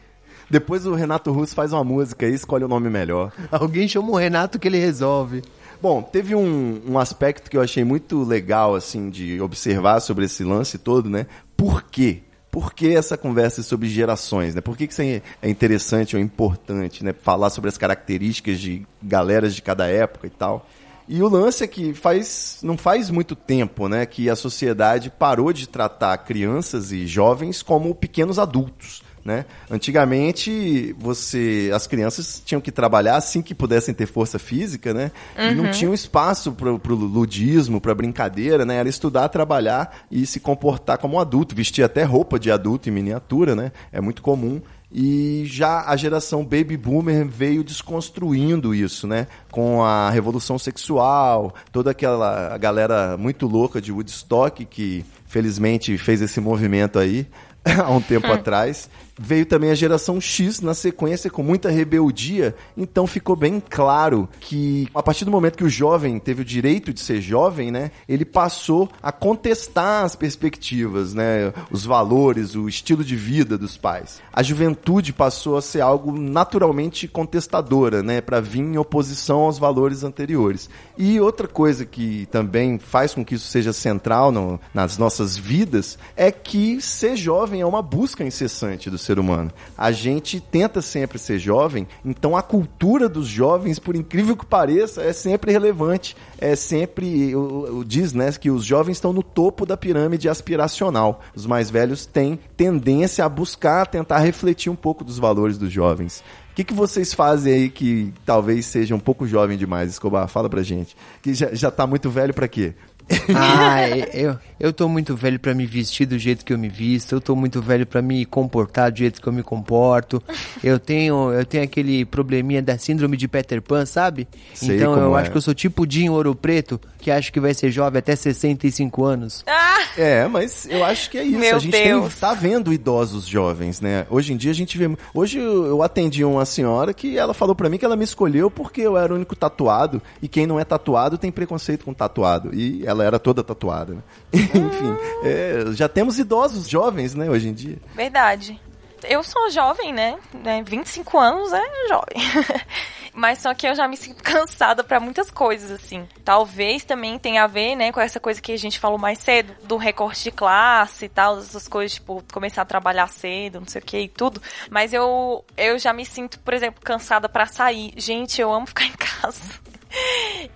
Depois 0.53 0.85
o 0.85 0.93
Renato 0.93 1.31
Russo 1.31 1.55
faz 1.55 1.73
uma 1.73 1.83
música 1.83 2.27
e 2.27 2.33
escolhe 2.35 2.63
o 2.63 2.67
nome 2.67 2.87
melhor. 2.87 3.31
Alguém 3.51 3.87
chama 3.87 4.11
o 4.11 4.15
Renato 4.15 4.59
que 4.59 4.67
ele 4.67 4.77
resolve. 4.77 5.41
Bom, 5.81 6.03
teve 6.03 6.35
um, 6.35 6.79
um 6.87 6.99
aspecto 6.99 7.49
que 7.49 7.57
eu 7.57 7.61
achei 7.61 7.83
muito 7.83 8.23
legal, 8.23 8.75
assim, 8.75 9.09
de 9.09 9.41
observar 9.41 9.99
sobre 9.99 10.25
esse 10.25 10.43
lance 10.43 10.77
todo, 10.77 11.09
né? 11.09 11.25
Por 11.57 11.81
quê? 11.81 12.19
Por 12.51 12.71
que 12.71 12.95
essa 12.95 13.17
conversa 13.17 13.63
sobre 13.63 13.89
gerações, 13.89 14.53
né? 14.53 14.61
Por 14.61 14.77
que, 14.77 14.85
que 14.85 14.93
isso 14.93 15.01
é 15.01 15.49
interessante 15.49 16.15
ou 16.15 16.21
importante, 16.21 17.03
né? 17.03 17.13
Falar 17.13 17.49
sobre 17.49 17.69
as 17.69 17.77
características 17.79 18.59
de 18.59 18.85
galeras 19.01 19.55
de 19.55 19.61
cada 19.63 19.87
época 19.87 20.27
e 20.27 20.29
tal. 20.29 20.67
E 21.09 21.23
o 21.23 21.27
lance 21.27 21.63
é 21.63 21.67
que 21.67 21.95
faz, 21.95 22.59
não 22.61 22.77
faz 22.77 23.09
muito 23.09 23.35
tempo, 23.35 23.89
né, 23.89 24.05
que 24.05 24.29
a 24.29 24.37
sociedade 24.37 25.09
parou 25.09 25.51
de 25.51 25.67
tratar 25.67 26.17
crianças 26.19 26.93
e 26.93 27.05
jovens 27.05 27.61
como 27.61 27.93
pequenos 27.93 28.39
adultos. 28.39 29.03
Né? 29.23 29.45
Antigamente, 29.69 30.93
você, 30.99 31.71
as 31.73 31.87
crianças 31.87 32.41
tinham 32.45 32.59
que 32.59 32.71
trabalhar 32.71 33.15
assim 33.15 33.41
que 33.41 33.55
pudessem 33.55 33.93
ter 33.93 34.05
força 34.05 34.37
física, 34.37 34.93
né? 34.93 35.11
E 35.37 35.55
não 35.55 35.71
tinham 35.71 35.93
espaço 35.93 36.51
pro, 36.51 36.77
pro 36.77 36.95
ludismo, 36.95 37.79
pra 37.79 37.95
brincadeira, 37.95 38.65
né? 38.65 38.75
Era 38.75 38.89
estudar, 38.89 39.29
trabalhar 39.29 40.05
e 40.11 40.25
se 40.25 40.39
comportar 40.39 40.97
como 40.97 41.15
um 41.15 41.19
adulto, 41.19 41.55
vestir 41.55 41.83
até 41.83 42.03
roupa 42.03 42.37
de 42.37 42.51
adulto 42.51 42.89
em 42.89 42.91
miniatura, 42.91 43.55
né? 43.55 43.71
É 43.91 44.01
muito 44.01 44.21
comum. 44.21 44.61
E 44.95 45.43
já 45.47 45.85
a 45.87 45.95
geração 45.95 46.43
baby 46.43 46.77
boomer 46.77 47.27
veio 47.27 47.63
desconstruindo 47.63 48.75
isso, 48.75 49.07
né? 49.07 49.25
Com 49.49 49.83
a 49.83 50.11
revolução 50.11 50.59
sexual, 50.59 51.55
toda 51.71 51.89
aquela 51.89 52.55
galera 52.59 53.17
muito 53.17 53.47
louca 53.47 53.81
de 53.81 53.91
Woodstock 53.91 54.63
que 54.65 55.03
felizmente 55.25 55.97
fez 55.97 56.21
esse 56.21 56.39
movimento 56.39 56.99
aí 56.99 57.25
há 57.65 57.89
um 57.89 58.01
tempo 58.01 58.27
atrás. 58.27 58.87
Veio 59.17 59.45
também 59.45 59.69
a 59.69 59.75
geração 59.75 60.19
X 60.19 60.59
na 60.59 60.73
sequência 60.73 61.29
com 61.29 61.43
muita 61.43 61.69
rebeldia, 61.69 62.55
então 62.75 63.05
ficou 63.05 63.35
bem 63.35 63.61
claro 63.61 64.27
que 64.39 64.87
a 64.93 65.03
partir 65.03 65.23
do 65.23 65.29
momento 65.29 65.57
que 65.57 65.63
o 65.63 65.69
jovem 65.69 66.17
teve 66.17 66.41
o 66.41 66.45
direito 66.45 66.91
de 66.91 66.99
ser 66.99 67.21
jovem, 67.21 67.69
né, 67.71 67.91
ele 68.09 68.25
passou 68.25 68.89
a 69.01 69.11
contestar 69.11 70.03
as 70.03 70.15
perspectivas, 70.15 71.13
né, 71.13 71.53
os 71.69 71.85
valores, 71.85 72.55
o 72.55 72.67
estilo 72.67 73.03
de 73.03 73.15
vida 73.15 73.57
dos 73.57 73.77
pais. 73.77 74.19
A 74.33 74.41
juventude 74.41 75.13
passou 75.13 75.57
a 75.57 75.61
ser 75.61 75.81
algo 75.81 76.11
naturalmente 76.17 77.07
contestadora, 77.07 78.01
né, 78.01 78.19
para 78.19 78.39
vir 78.41 78.61
em 78.61 78.77
oposição 78.77 79.41
aos 79.41 79.59
valores 79.59 80.03
anteriores. 80.03 80.69
E 80.97 81.19
outra 81.19 81.47
coisa 81.47 81.85
que 81.85 82.25
também 82.31 82.79
faz 82.79 83.13
com 83.13 83.23
que 83.23 83.35
isso 83.35 83.47
seja 83.47 83.73
central 83.73 84.31
no- 84.31 84.59
nas 84.73 84.97
nossas 84.97 85.37
vidas 85.37 85.99
é 86.15 86.31
que 86.31 86.81
ser 86.81 87.15
jovem 87.15 87.61
é 87.61 87.65
uma 87.65 87.81
busca 87.81 88.23
incessante 88.23 88.89
do 88.89 89.02
ser 89.03 89.19
humano. 89.19 89.51
A 89.77 89.91
gente 89.91 90.39
tenta 90.39 90.81
sempre 90.81 91.19
ser 91.19 91.37
jovem, 91.39 91.87
então 92.03 92.35
a 92.35 92.41
cultura 92.41 93.07
dos 93.07 93.27
jovens, 93.27 93.77
por 93.79 93.95
incrível 93.95 94.35
que 94.35 94.45
pareça, 94.45 95.01
é 95.01 95.13
sempre 95.13 95.51
relevante. 95.51 96.15
É 96.39 96.55
sempre, 96.55 97.35
o, 97.35 97.79
o- 97.79 97.85
diz, 97.85 98.13
né, 98.13 98.31
que 98.33 98.49
os 98.51 98.65
jovens 98.65 98.97
estão 98.97 99.13
no 99.13 99.23
topo 99.23 99.65
da 99.65 99.77
pirâmide 99.77 100.27
aspiracional. 100.29 101.21
Os 101.35 101.45
mais 101.45 101.69
velhos 101.69 102.05
têm 102.05 102.39
tendência 102.57 103.23
a 103.25 103.29
buscar, 103.29 103.87
tentar 103.87 104.19
refletir 104.19 104.69
um 104.71 104.75
pouco 104.75 105.03
dos 105.03 105.17
valores 105.19 105.57
dos 105.57 105.71
jovens. 105.71 106.23
O 106.51 106.55
que, 106.55 106.63
que 106.63 106.73
vocês 106.73 107.13
fazem 107.13 107.51
aí 107.53 107.69
que 107.69 108.13
talvez 108.25 108.67
seja 108.67 108.93
um 108.93 108.99
pouco 108.99 109.25
jovem 109.25 109.57
demais, 109.57 109.89
Escobar? 109.89 110.27
Fala 110.27 110.47
pra 110.47 110.61
gente. 110.61 110.95
Que 111.21 111.33
já, 111.33 111.53
já 111.53 111.71
tá 111.71 111.87
muito 111.87 112.11
velho 112.11 112.31
pra 112.33 112.47
quê? 112.47 112.75
Ah, 113.35 113.87
eu, 114.13 114.37
eu 114.59 114.73
tô 114.73 114.87
muito 114.87 115.15
velho 115.15 115.39
pra 115.39 115.53
me 115.53 115.65
vestir 115.65 116.05
do 116.05 116.17
jeito 116.19 116.43
que 116.43 116.51
eu 116.53 116.57
me 116.57 116.67
visto, 116.69 117.13
eu 117.15 117.21
tô 117.21 117.35
muito 117.35 117.61
velho 117.61 117.85
pra 117.85 118.01
me 118.01 118.25
comportar 118.25 118.91
do 118.91 118.97
jeito 118.97 119.21
que 119.21 119.27
eu 119.27 119.33
me 119.33 119.41
comporto. 119.41 120.21
Eu 120.63 120.77
tenho, 120.77 121.31
eu 121.31 121.45
tenho 121.45 121.63
aquele 121.63 122.05
probleminha 122.05 122.61
da 122.61 122.77
síndrome 122.77 123.15
de 123.17 123.27
Peter 123.27 123.61
Pan, 123.61 123.85
sabe? 123.85 124.27
Sei 124.53 124.75
então 124.75 124.93
eu 124.93 125.03
como 125.03 125.15
acho 125.15 125.29
é. 125.29 125.31
que 125.31 125.37
eu 125.37 125.41
sou 125.41 125.53
tipo 125.53 125.87
Dinho 125.87 126.13
Ouro 126.13 126.35
Preto, 126.35 126.79
que 126.99 127.09
acho 127.09 127.31
que 127.31 127.39
vai 127.39 127.53
ser 127.53 127.71
jovem 127.71 127.99
até 127.99 128.15
65 128.15 129.03
anos. 129.03 129.43
Ah, 129.47 129.79
É, 129.97 130.27
mas 130.27 130.67
eu 130.69 130.83
acho 130.83 131.09
que 131.09 131.17
é 131.17 131.23
isso. 131.23 131.39
Meu 131.39 131.55
a 131.55 131.59
gente 131.59 131.71
tem, 131.71 132.09
tá 132.19 132.33
vendo 132.33 132.73
idosos 132.73 133.25
jovens, 133.25 133.79
né? 133.79 134.05
Hoje 134.09 134.33
em 134.33 134.37
dia 134.37 134.51
a 134.51 134.55
gente 134.55 134.77
vê. 134.77 134.89
Hoje 135.13 135.39
eu 135.39 135.65
eu 135.65 135.81
atendi 135.81 136.23
uma 136.23 136.45
senhora 136.45 136.93
que 136.93 137.17
ela 137.17 137.33
falou 137.33 137.55
pra 137.55 137.69
mim 137.69 137.77
que 137.77 137.85
ela 137.85 137.95
me 137.95 138.03
escolheu 138.03 138.49
porque 138.51 138.81
eu 138.81 138.97
era 138.97 139.11
o 139.11 139.15
único 139.15 139.35
tatuado 139.35 140.01
e 140.21 140.27
quem 140.27 140.45
não 140.45 140.59
é 140.59 140.63
tatuado 140.63 141.17
tem 141.17 141.31
preconceito 141.31 141.85
com 141.85 141.93
tatuado. 141.93 142.53
E 142.53 142.85
ela 142.85 142.92
era 143.01 143.17
toda 143.17 143.43
tatuada, 143.43 143.93
né? 143.93 144.01
Enfim, 144.33 144.95
é, 145.23 145.65
já 145.73 145.87
temos 145.87 146.19
idosos 146.19 146.67
jovens, 146.67 147.15
né, 147.15 147.29
hoje 147.29 147.47
em 147.47 147.53
dia. 147.53 147.77
verdade. 147.95 148.59
Eu 149.03 149.21
sou 149.21 149.49
jovem, 149.49 149.91
né? 149.91 150.17
né? 150.33 150.63
25 150.65 151.19
anos 151.19 151.51
é 151.51 151.61
jovem. 151.89 152.15
Mas 153.13 153.39
só 153.39 153.53
que 153.53 153.67
eu 153.67 153.75
já 153.75 153.87
me 153.87 153.95
sinto 153.95 154.21
cansada 154.23 154.83
pra 154.83 154.99
muitas 154.99 155.29
coisas, 155.29 155.69
assim. 155.71 156.07
Talvez 156.25 156.83
também 156.83 157.19
tenha 157.19 157.43
a 157.43 157.47
ver, 157.47 157.75
né, 157.75 157.91
com 157.91 157.99
essa 157.99 158.19
coisa 158.19 158.41
que 158.41 158.51
a 158.51 158.57
gente 158.57 158.79
falou 158.79 158.97
mais 158.97 159.19
cedo, 159.19 159.53
do 159.63 159.77
recorte 159.77 160.23
de 160.23 160.31
classe 160.31 161.05
e 161.05 161.09
tal, 161.09 161.37
essas 161.37 161.67
coisas, 161.67 161.93
tipo, 161.93 162.23
começar 162.33 162.63
a 162.63 162.65
trabalhar 162.65 163.07
cedo, 163.07 163.59
não 163.59 163.67
sei 163.67 163.81
o 163.81 163.85
que 163.85 163.99
e 163.99 164.07
tudo. 164.07 164.41
Mas 164.69 164.93
eu, 164.93 165.45
eu 165.55 165.77
já 165.77 165.93
me 165.93 166.05
sinto, 166.05 166.39
por 166.39 166.53
exemplo, 166.53 166.81
cansada 166.83 167.29
pra 167.29 167.45
sair. 167.45 167.93
Gente, 167.95 168.41
eu 168.41 168.51
amo 168.51 168.65
ficar 168.65 168.85
em 168.85 168.93
casa. 168.93 169.41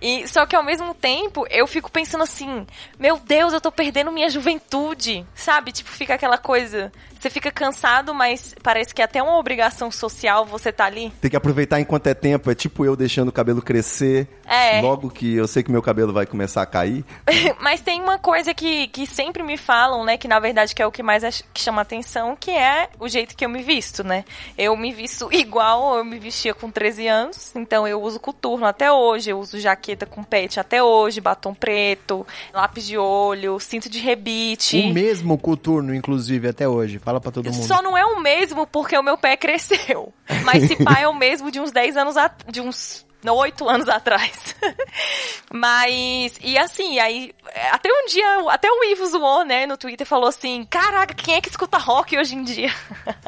E 0.00 0.26
só 0.28 0.46
que 0.46 0.54
ao 0.54 0.62
mesmo 0.62 0.94
tempo 0.94 1.46
eu 1.50 1.66
fico 1.66 1.90
pensando 1.90 2.22
assim, 2.22 2.66
meu 2.98 3.18
Deus, 3.18 3.52
eu 3.52 3.60
tô 3.60 3.72
perdendo 3.72 4.12
minha 4.12 4.30
juventude, 4.30 5.26
sabe? 5.34 5.72
Tipo, 5.72 5.90
fica 5.90 6.14
aquela 6.14 6.38
coisa, 6.38 6.92
você 7.18 7.30
fica 7.30 7.50
cansado, 7.50 8.14
mas 8.14 8.54
parece 8.62 8.94
que 8.94 9.02
é 9.02 9.04
até 9.04 9.22
uma 9.22 9.38
obrigação 9.38 9.90
social 9.90 10.46
você 10.46 10.72
tá 10.72 10.84
ali. 10.84 11.12
Tem 11.20 11.30
que 11.30 11.36
aproveitar 11.36 11.80
enquanto 11.80 12.06
é 12.06 12.14
tempo. 12.14 12.50
É 12.50 12.54
tipo 12.54 12.84
eu 12.84 12.96
deixando 12.96 13.28
o 13.28 13.32
cabelo 13.32 13.60
crescer. 13.60 14.28
É. 14.46 14.80
Logo 14.80 15.10
que 15.10 15.34
eu 15.34 15.46
sei 15.46 15.62
que 15.62 15.70
meu 15.70 15.82
cabelo 15.82 16.12
vai 16.12 16.26
começar 16.26 16.62
a 16.62 16.66
cair. 16.66 17.04
Mas 17.60 17.80
tem 17.80 18.00
uma 18.00 18.18
coisa 18.18 18.54
que, 18.54 18.88
que 18.88 19.06
sempre 19.06 19.42
me 19.42 19.56
falam, 19.56 20.04
né? 20.04 20.16
Que 20.16 20.28
na 20.28 20.38
verdade 20.38 20.74
que 20.74 20.82
é 20.82 20.86
o 20.86 20.92
que 20.92 21.02
mais 21.02 21.42
que 21.52 21.60
chama 21.60 21.82
atenção, 21.82 22.36
que 22.38 22.50
é 22.50 22.88
o 23.00 23.08
jeito 23.08 23.36
que 23.36 23.44
eu 23.44 23.48
me 23.48 23.62
visto, 23.62 24.04
né? 24.04 24.24
Eu 24.56 24.76
me 24.76 24.92
visto 24.92 25.28
igual 25.34 25.98
eu 25.98 26.04
me 26.04 26.18
vestia 26.18 26.54
com 26.54 26.70
13 26.70 27.06
anos, 27.08 27.52
então 27.54 27.86
eu 27.86 28.00
uso 28.00 28.20
coturno 28.20 28.66
até 28.66 28.90
hoje, 28.92 29.30
eu 29.30 29.38
uso 29.38 29.58
jaqueta 29.58 30.06
com 30.06 30.22
pet 30.22 30.60
até 30.60 30.82
hoje, 30.82 31.20
batom 31.20 31.54
preto, 31.54 32.26
lápis 32.52 32.86
de 32.86 32.96
olho, 32.96 33.58
cinto 33.58 33.88
de 33.88 33.98
rebite. 33.98 34.78
O 34.78 34.92
mesmo 34.92 35.36
coturno, 35.36 35.94
inclusive, 35.94 36.48
até 36.48 36.68
hoje. 36.68 36.98
Fala 37.08 37.22
pra 37.22 37.32
todo 37.32 37.46
mundo. 37.46 37.66
Só 37.66 37.80
não 37.80 37.96
é 37.96 38.04
o 38.04 38.20
mesmo 38.20 38.66
porque 38.66 38.94
o 38.98 39.02
meu 39.02 39.16
pé 39.16 39.34
cresceu. 39.34 40.12
Mas 40.44 40.64
se 40.64 40.76
pá 40.76 41.00
é 41.00 41.08
o 41.08 41.14
mesmo 41.14 41.50
de 41.50 41.58
uns 41.58 41.72
10 41.72 41.96
anos 41.96 42.18
a, 42.18 42.30
de 42.46 42.60
uns 42.60 43.06
oito 43.26 43.66
anos 43.66 43.88
atrás. 43.88 44.54
Mas, 45.50 46.38
e 46.42 46.58
assim, 46.58 46.98
aí, 46.98 47.32
até 47.72 47.88
um 47.90 48.06
dia, 48.06 48.50
até 48.50 48.70
o 48.70 48.84
Ivo 48.84 49.06
zoou, 49.06 49.42
né, 49.42 49.64
no 49.66 49.78
Twitter, 49.78 50.06
falou 50.06 50.28
assim, 50.28 50.66
caraca, 50.68 51.14
quem 51.14 51.34
é 51.34 51.40
que 51.40 51.48
escuta 51.48 51.78
rock 51.78 52.18
hoje 52.18 52.34
em 52.34 52.44
dia? 52.44 52.70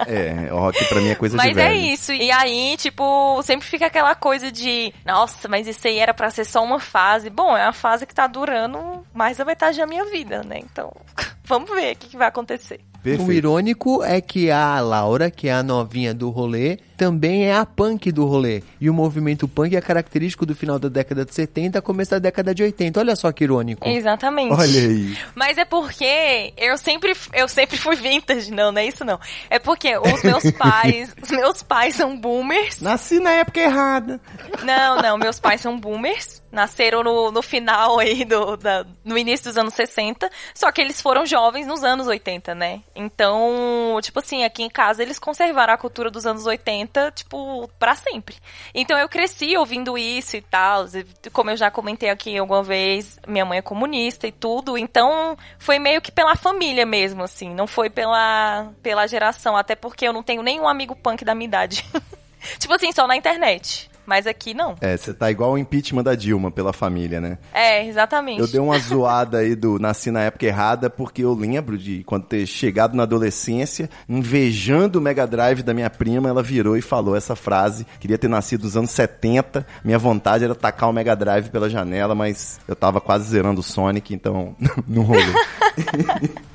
É, 0.07 0.49
rock 0.51 0.85
pra 0.85 1.01
mim 1.01 1.09
é 1.09 1.14
coisa 1.14 1.38
de 1.38 1.43
Mas 1.43 1.57
é 1.57 1.69
velho. 1.71 1.81
isso. 1.81 2.12
E 2.12 2.31
aí, 2.31 2.77
tipo, 2.77 3.43
sempre 3.43 3.66
fica 3.66 3.87
aquela 3.87 4.14
coisa 4.14 4.53
de, 4.53 4.93
nossa, 5.07 5.49
mas 5.49 5.66
isso 5.66 5.88
aí 5.88 5.99
era 5.99 6.12
pra 6.12 6.29
ser 6.29 6.45
só 6.45 6.62
uma 6.62 6.79
fase. 6.79 7.31
Bom, 7.31 7.57
é 7.57 7.64
uma 7.64 7.73
fase 7.73 8.07
que 8.07 8.14
tá 8.14 8.27
durando 8.27 9.07
mais 9.14 9.38
da 9.38 9.45
metade 9.47 9.79
da 9.79 9.87
minha 9.87 10.05
vida, 10.05 10.43
né? 10.45 10.59
Então, 10.59 10.93
vamos 11.51 11.69
ver 11.69 11.95
o 11.95 11.99
que, 11.99 12.09
que 12.09 12.17
vai 12.17 12.29
acontecer. 12.29 12.81
O 13.01 13.03
Perfeito. 13.03 13.33
irônico 13.33 14.05
é 14.05 14.21
que 14.21 14.51
a 14.51 14.79
Laura, 14.81 15.31
que 15.31 15.49
é 15.49 15.55
a 15.55 15.63
novinha 15.63 16.13
do 16.13 16.29
rolê, 16.29 16.79
também 16.99 17.47
é 17.47 17.55
a 17.55 17.65
punk 17.65 18.13
do 18.13 18.27
rolê. 18.27 18.63
E 18.79 18.91
o 18.91 18.95
movimento 18.95 19.49
punk 19.49 19.75
é 19.75 19.81
característico 19.81 20.45
do 20.45 20.55
final 20.55 20.79
da 20.79 20.89
década 20.89 21.25
de 21.25 21.35
70, 21.35 21.81
começo 21.81 22.11
da 22.11 22.19
década 22.19 22.55
de 22.55 22.63
80. 22.63 23.01
Olha 23.01 23.17
só 23.17 23.33
que 23.33 23.45
irônico. 23.45 23.89
Exatamente. 23.89 24.53
Olha 24.53 24.81
aí. 24.81 25.17
Mas 25.35 25.57
é 25.57 25.65
porque 25.65 26.53
eu 26.59 26.77
sempre, 26.77 27.17
eu 27.33 27.49
sempre 27.49 27.79
fui 27.79 27.97
vintage, 27.97 28.51
não, 28.51 28.71
não 28.71 28.81
é 28.81 28.87
isso 28.87 29.03
não. 29.03 29.19
É 29.49 29.59
porque 29.59 29.97
os 29.97 30.23
meus 30.23 30.51
pais, 30.53 31.15
os 31.23 31.31
meus 31.31 31.63
pais 31.63 31.97
são 31.97 32.21
boomers. 32.21 32.83
Nasci 32.83 33.19
na 33.19 33.31
época 33.31 33.61
errada. 33.61 34.21
Não, 34.63 35.01
não, 35.01 35.17
meus 35.17 35.41
pais 35.41 35.63
são 35.63 35.81
boomers. 35.81 36.39
Nasceram 36.51 37.03
no, 37.03 37.31
no 37.31 37.43
final 37.43 37.99
aí 37.99 38.25
do, 38.25 38.57
da, 38.57 38.85
no 39.05 39.17
início 39.17 39.47
dos 39.47 39.57
anos 39.57 39.75
60. 39.75 40.31
Só 40.55 40.71
que 40.73 40.81
eles 40.81 41.01
foram 41.01 41.25
jovens 41.25 41.67
nos 41.67 41.85
anos 41.85 42.07
80, 42.07 42.55
né? 42.55 42.81
Então, 42.95 43.99
tipo 44.03 44.19
assim, 44.19 44.45
aqui 44.45 44.63
em 44.63 44.69
casa 44.69 45.03
eles 45.03 45.19
conservaram 45.19 45.73
a 45.73 45.79
cultura 45.79 46.11
dos 46.11 46.27
anos 46.27 46.47
80, 46.47 47.13
tipo, 47.13 47.69
pra 47.79 47.95
sempre. 47.95 48.37
Então 48.75 48.99
eu 48.99 49.09
cresci 49.09 49.57
ouvindo 49.57 49.97
isso 49.97 50.37
e 50.37 50.43
tal. 50.43 50.87
Como 51.33 51.51
eu 51.51 51.57
já 51.57 51.71
comentei 51.71 52.11
aqui 52.11 52.37
alguma 52.37 52.63
vez, 52.63 53.19
minha 53.27 53.45
mãe 53.45 53.59
é 53.59 53.63
comunista 53.63 54.27
e 54.27 54.33
tudo. 54.33 54.77
Então, 54.77 55.37
foi 55.59 55.79
meio 55.79 56.01
que 56.01 56.13
pela 56.13 56.35
família 56.37 56.85
mesmo, 56.87 57.23
assim. 57.23 57.55
Não 57.55 57.67
foi 57.67 57.91
pela, 57.91 58.73
pela 58.83 59.07
geração. 59.07 59.57
Até 59.57 59.75
porque 59.75 60.07
eu 60.07 60.13
não 60.13 60.23
tenho 60.23 60.43
nenhum 60.43 60.69
amigo 60.69 60.97
punk 60.97 61.25
da 61.25 61.35
minha 61.35 61.49
idade. 61.49 61.85
tipo 62.59 62.75
assim, 62.75 62.93
só 62.93 63.07
na 63.07 63.17
internet. 63.17 63.89
Mas 64.11 64.27
aqui 64.27 64.53
não. 64.53 64.75
É, 64.81 64.96
você 64.96 65.14
tá 65.14 65.31
igual 65.31 65.53
o 65.53 65.57
impeachment 65.57 66.03
da 66.03 66.16
Dilma 66.16 66.51
pela 66.51 66.73
família, 66.73 67.20
né? 67.20 67.38
É, 67.55 67.87
exatamente. 67.87 68.40
Eu 68.40 68.49
dei 68.49 68.59
uma 68.59 68.77
zoada 68.77 69.38
aí 69.38 69.55
do 69.55 69.79
nasci 69.79 70.11
na 70.11 70.23
época 70.23 70.46
errada, 70.46 70.90
porque 70.90 71.23
eu 71.23 71.33
lembro 71.33 71.79
de 71.79 72.03
quando 72.03 72.25
ter 72.25 72.44
chegado 72.44 72.96
na 72.96 73.05
adolescência, 73.05 73.88
invejando 74.09 74.99
o 74.99 75.01
Mega 75.01 75.29
Drive 75.29 75.62
da 75.62 75.73
minha 75.73 75.88
prima, 75.88 76.29
ela 76.29 76.42
virou 76.42 76.77
e 76.77 76.83
falou 76.83 77.14
essa 77.14 77.37
frase. 77.37 77.87
Queria 78.01 78.18
ter 78.18 78.27
nascido 78.27 78.64
nos 78.64 78.77
anos 78.77 78.90
70. 78.90 79.64
Minha 79.85 79.96
vontade 79.96 80.42
era 80.42 80.57
tacar 80.57 80.90
o 80.90 80.92
Mega 80.92 81.14
Drive 81.14 81.49
pela 81.49 81.70
janela, 81.70 82.12
mas 82.12 82.59
eu 82.66 82.75
tava 82.75 83.01
quase 83.01 83.29
zerando 83.29 83.61
o 83.61 83.62
Sonic, 83.62 84.12
então 84.12 84.57
não 84.88 85.05
rolou. 85.05 85.23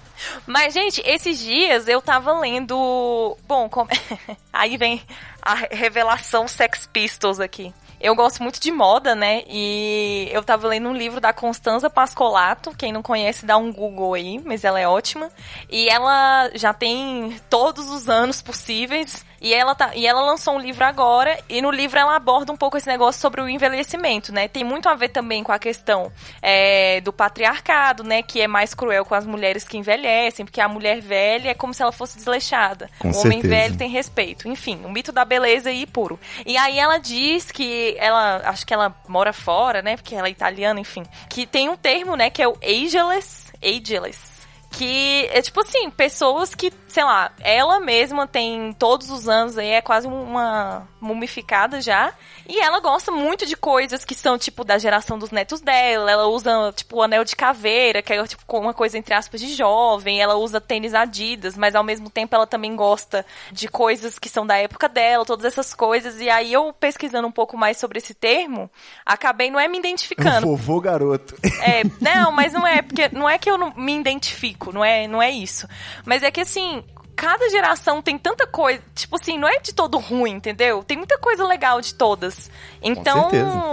Mas, 0.45 0.73
gente, 0.73 1.01
esses 1.05 1.39
dias 1.39 1.87
eu 1.87 2.01
tava 2.01 2.39
lendo. 2.39 3.37
Bom, 3.47 3.69
aí 4.53 4.77
vem 4.77 5.01
a 5.41 5.55
revelação 5.71 6.47
Sex 6.47 6.87
Pistols 6.91 7.39
aqui. 7.39 7.73
Eu 7.99 8.13
gosto 8.13 8.43
muito 8.43 8.59
de 8.59 8.71
moda, 8.71 9.15
né? 9.15 9.43
E 9.47 10.29
eu 10.31 10.43
tava 10.43 10.67
lendo 10.67 10.89
um 10.89 10.93
livro 10.93 11.19
da 11.19 11.33
Constanza 11.33 11.89
Pascolato. 11.89 12.75
Quem 12.77 12.91
não 12.91 13.01
conhece, 13.01 13.45
dá 13.45 13.57
um 13.57 13.71
Google 13.71 14.13
aí, 14.13 14.39
mas 14.43 14.63
ela 14.63 14.79
é 14.79 14.87
ótima. 14.87 15.31
E 15.69 15.89
ela 15.89 16.51
já 16.53 16.73
tem 16.73 17.35
todos 17.49 17.89
os 17.89 18.09
anos 18.09 18.41
possíveis. 18.41 19.25
E 19.41 19.53
ela, 19.53 19.75
tá, 19.75 19.95
e 19.95 20.07
ela 20.07 20.21
lançou 20.21 20.55
um 20.55 20.59
livro 20.59 20.83
agora, 20.83 21.37
e 21.49 21.61
no 21.61 21.71
livro 21.71 21.99
ela 21.99 22.15
aborda 22.15 22.51
um 22.51 22.57
pouco 22.57 22.77
esse 22.77 22.87
negócio 22.87 23.21
sobre 23.21 23.41
o 23.41 23.49
envelhecimento, 23.49 24.31
né? 24.31 24.47
Tem 24.47 24.63
muito 24.63 24.87
a 24.87 24.95
ver 24.95 25.09
também 25.09 25.43
com 25.43 25.51
a 25.51 25.59
questão 25.59 26.11
é, 26.41 27.01
do 27.01 27.11
patriarcado, 27.11 28.03
né? 28.03 28.21
Que 28.21 28.41
é 28.41 28.47
mais 28.47 28.73
cruel 28.73 29.05
com 29.05 29.15
as 29.15 29.25
mulheres 29.25 29.63
que 29.63 29.77
envelhecem, 29.77 30.45
porque 30.45 30.61
a 30.61 30.67
mulher 30.67 31.01
velha 31.01 31.49
é 31.49 31.53
como 31.53 31.73
se 31.73 31.81
ela 31.81 31.91
fosse 31.91 32.17
desleixada. 32.17 32.89
Com 32.99 33.09
o 33.09 33.17
homem 33.19 33.41
certeza. 33.41 33.55
velho 33.55 33.77
tem 33.77 33.89
respeito. 33.89 34.47
Enfim, 34.47 34.81
o 34.85 34.91
mito 34.91 35.11
da 35.11 35.25
beleza 35.25 35.69
aí 35.69 35.85
puro. 35.85 36.19
E 36.45 36.57
aí 36.57 36.79
ela 36.79 36.97
diz 36.97 37.51
que 37.51 37.95
ela, 37.99 38.41
acho 38.45 38.65
que 38.65 38.73
ela 38.73 38.95
mora 39.07 39.33
fora, 39.33 39.81
né? 39.81 39.95
Porque 39.95 40.15
ela 40.15 40.27
é 40.27 40.31
italiana, 40.31 40.79
enfim. 40.79 41.03
Que 41.29 41.45
tem 41.45 41.69
um 41.69 41.77
termo, 41.77 42.15
né? 42.15 42.29
Que 42.29 42.41
é 42.41 42.47
o 42.47 42.57
ageless. 42.63 43.45
Ageless 43.63 44.35
que 44.77 45.29
é 45.31 45.41
tipo 45.41 45.61
assim, 45.61 45.89
pessoas 45.89 46.53
que, 46.53 46.71
sei 46.95 47.03
lá, 47.03 47.29
ela 47.41 47.77
mesma 47.81 48.25
tem 48.25 48.71
todos 48.71 49.09
os 49.09 49.27
anos 49.27 49.57
aí, 49.57 49.67
é 49.67 49.81
quase 49.81 50.07
uma 50.07 50.87
mumificada 51.01 51.81
já. 51.81 52.13
E 52.47 52.57
ela 52.57 52.79
gosta 52.79 53.11
muito 53.11 53.45
de 53.45 53.57
coisas 53.57 54.05
que 54.05 54.15
são, 54.15 54.37
tipo, 54.37 54.63
da 54.63 54.77
geração 54.77 55.19
dos 55.19 55.29
netos 55.29 55.59
dela. 55.59 56.09
Ela 56.09 56.27
usa, 56.27 56.71
tipo, 56.73 56.95
o 56.95 57.03
anel 57.03 57.25
de 57.25 57.35
caveira, 57.35 58.01
que 58.01 58.13
é, 58.13 58.23
tipo, 58.25 58.43
uma 58.57 58.73
coisa, 58.73 58.97
entre 58.97 59.13
aspas, 59.13 59.41
de 59.41 59.53
jovem. 59.53 60.21
Ela 60.21 60.35
usa 60.35 60.61
tênis 60.61 60.93
Adidas, 60.93 61.57
mas 61.57 61.75
ao 61.75 61.83
mesmo 61.83 62.09
tempo 62.09 62.33
ela 62.33 62.47
também 62.47 62.73
gosta 62.77 63.25
de 63.51 63.67
coisas 63.67 64.17
que 64.17 64.29
são 64.29 64.47
da 64.47 64.55
época 64.55 64.87
dela, 64.87 65.25
todas 65.25 65.43
essas 65.43 65.73
coisas. 65.73 66.21
E 66.21 66.29
aí 66.29 66.53
eu, 66.53 66.71
pesquisando 66.71 67.27
um 67.27 67.31
pouco 67.31 67.57
mais 67.57 67.75
sobre 67.75 67.97
esse 67.97 68.13
termo, 68.13 68.71
acabei 69.05 69.51
não 69.51 69.59
é 69.59 69.67
me 69.67 69.79
identificando. 69.79 70.47
Vovô 70.47 70.79
garoto. 70.79 71.35
É, 71.61 71.83
não, 71.99 72.31
mas 72.31 72.53
não 72.53 72.65
é, 72.65 72.81
porque 72.81 73.09
não 73.09 73.27
é 73.27 73.37
que 73.37 73.51
eu 73.51 73.57
não 73.57 73.73
me 73.75 73.99
identifico, 73.99 74.71
não 74.71 74.85
é, 74.85 75.09
não 75.09 75.21
é 75.21 75.29
isso. 75.29 75.67
Mas 76.05 76.23
é 76.23 76.31
que 76.31 76.39
assim, 76.39 76.84
cada 77.15 77.49
geração 77.49 78.01
tem 78.01 78.17
tanta 78.17 78.45
coisa, 78.45 78.81
tipo 78.93 79.15
assim, 79.15 79.37
não 79.37 79.47
é 79.47 79.59
de 79.59 79.73
todo 79.73 79.97
ruim, 79.97 80.31
entendeu? 80.31 80.83
Tem 80.83 80.97
muita 80.97 81.17
coisa 81.17 81.45
legal 81.45 81.79
de 81.81 81.93
todas. 81.95 82.49
Então, 82.81 83.29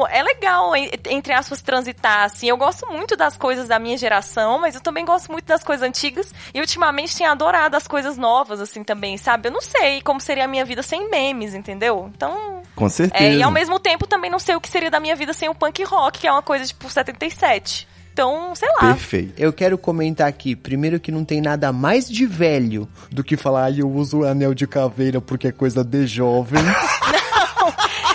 é 0.08 0.22
legal, 0.22 0.74
en- 0.76 0.90
entre 1.10 1.32
aspas, 1.32 1.60
transitar, 1.60 2.24
assim. 2.24 2.48
Eu 2.48 2.56
gosto 2.56 2.86
muito 2.90 3.16
das 3.16 3.36
coisas 3.36 3.68
da 3.68 3.78
minha 3.78 3.96
geração, 3.98 4.58
mas 4.60 4.74
eu 4.74 4.80
também 4.80 5.04
gosto 5.04 5.30
muito 5.30 5.44
das 5.44 5.62
coisas 5.62 5.86
antigas. 5.86 6.32
E 6.54 6.60
ultimamente 6.60 7.16
tenho 7.16 7.30
adorado 7.30 7.76
as 7.76 7.86
coisas 7.86 8.16
novas, 8.16 8.60
assim, 8.60 8.82
também, 8.84 9.16
sabe? 9.18 9.48
Eu 9.48 9.52
não 9.52 9.60
sei 9.60 10.00
como 10.02 10.20
seria 10.20 10.44
a 10.44 10.48
minha 10.48 10.64
vida 10.64 10.82
sem 10.82 11.10
memes, 11.10 11.54
entendeu? 11.54 12.10
Então, 12.14 12.62
Com 12.76 12.88
certeza. 12.88 13.22
é, 13.24 13.34
e 13.36 13.42
ao 13.42 13.50
mesmo 13.50 13.78
tempo 13.78 14.06
também 14.06 14.30
não 14.30 14.38
sei 14.38 14.54
o 14.54 14.60
que 14.60 14.68
seria 14.68 14.90
da 14.90 15.00
minha 15.00 15.16
vida 15.16 15.32
sem 15.32 15.48
o 15.48 15.54
punk 15.54 15.82
rock, 15.84 16.20
que 16.20 16.26
é 16.26 16.32
uma 16.32 16.42
coisa 16.42 16.64
tipo 16.66 16.88
77. 16.88 17.88
Então, 18.12 18.54
sei 18.54 18.68
lá. 18.72 18.80
Perfeito. 18.92 19.32
Eu 19.38 19.52
quero 19.52 19.78
comentar 19.78 20.28
aqui, 20.28 20.54
primeiro 20.54 21.00
que 21.00 21.10
não 21.10 21.24
tem 21.24 21.40
nada 21.40 21.72
mais 21.72 22.08
de 22.08 22.26
velho 22.26 22.88
do 23.10 23.24
que 23.24 23.36
falar, 23.36 23.64
ai, 23.64 23.76
eu 23.80 23.90
uso 23.90 24.18
o 24.20 24.24
anel 24.24 24.52
de 24.54 24.66
caveira 24.66 25.20
porque 25.20 25.48
é 25.48 25.52
coisa 25.52 25.82
de 25.82 26.06
jovem. 26.06 26.62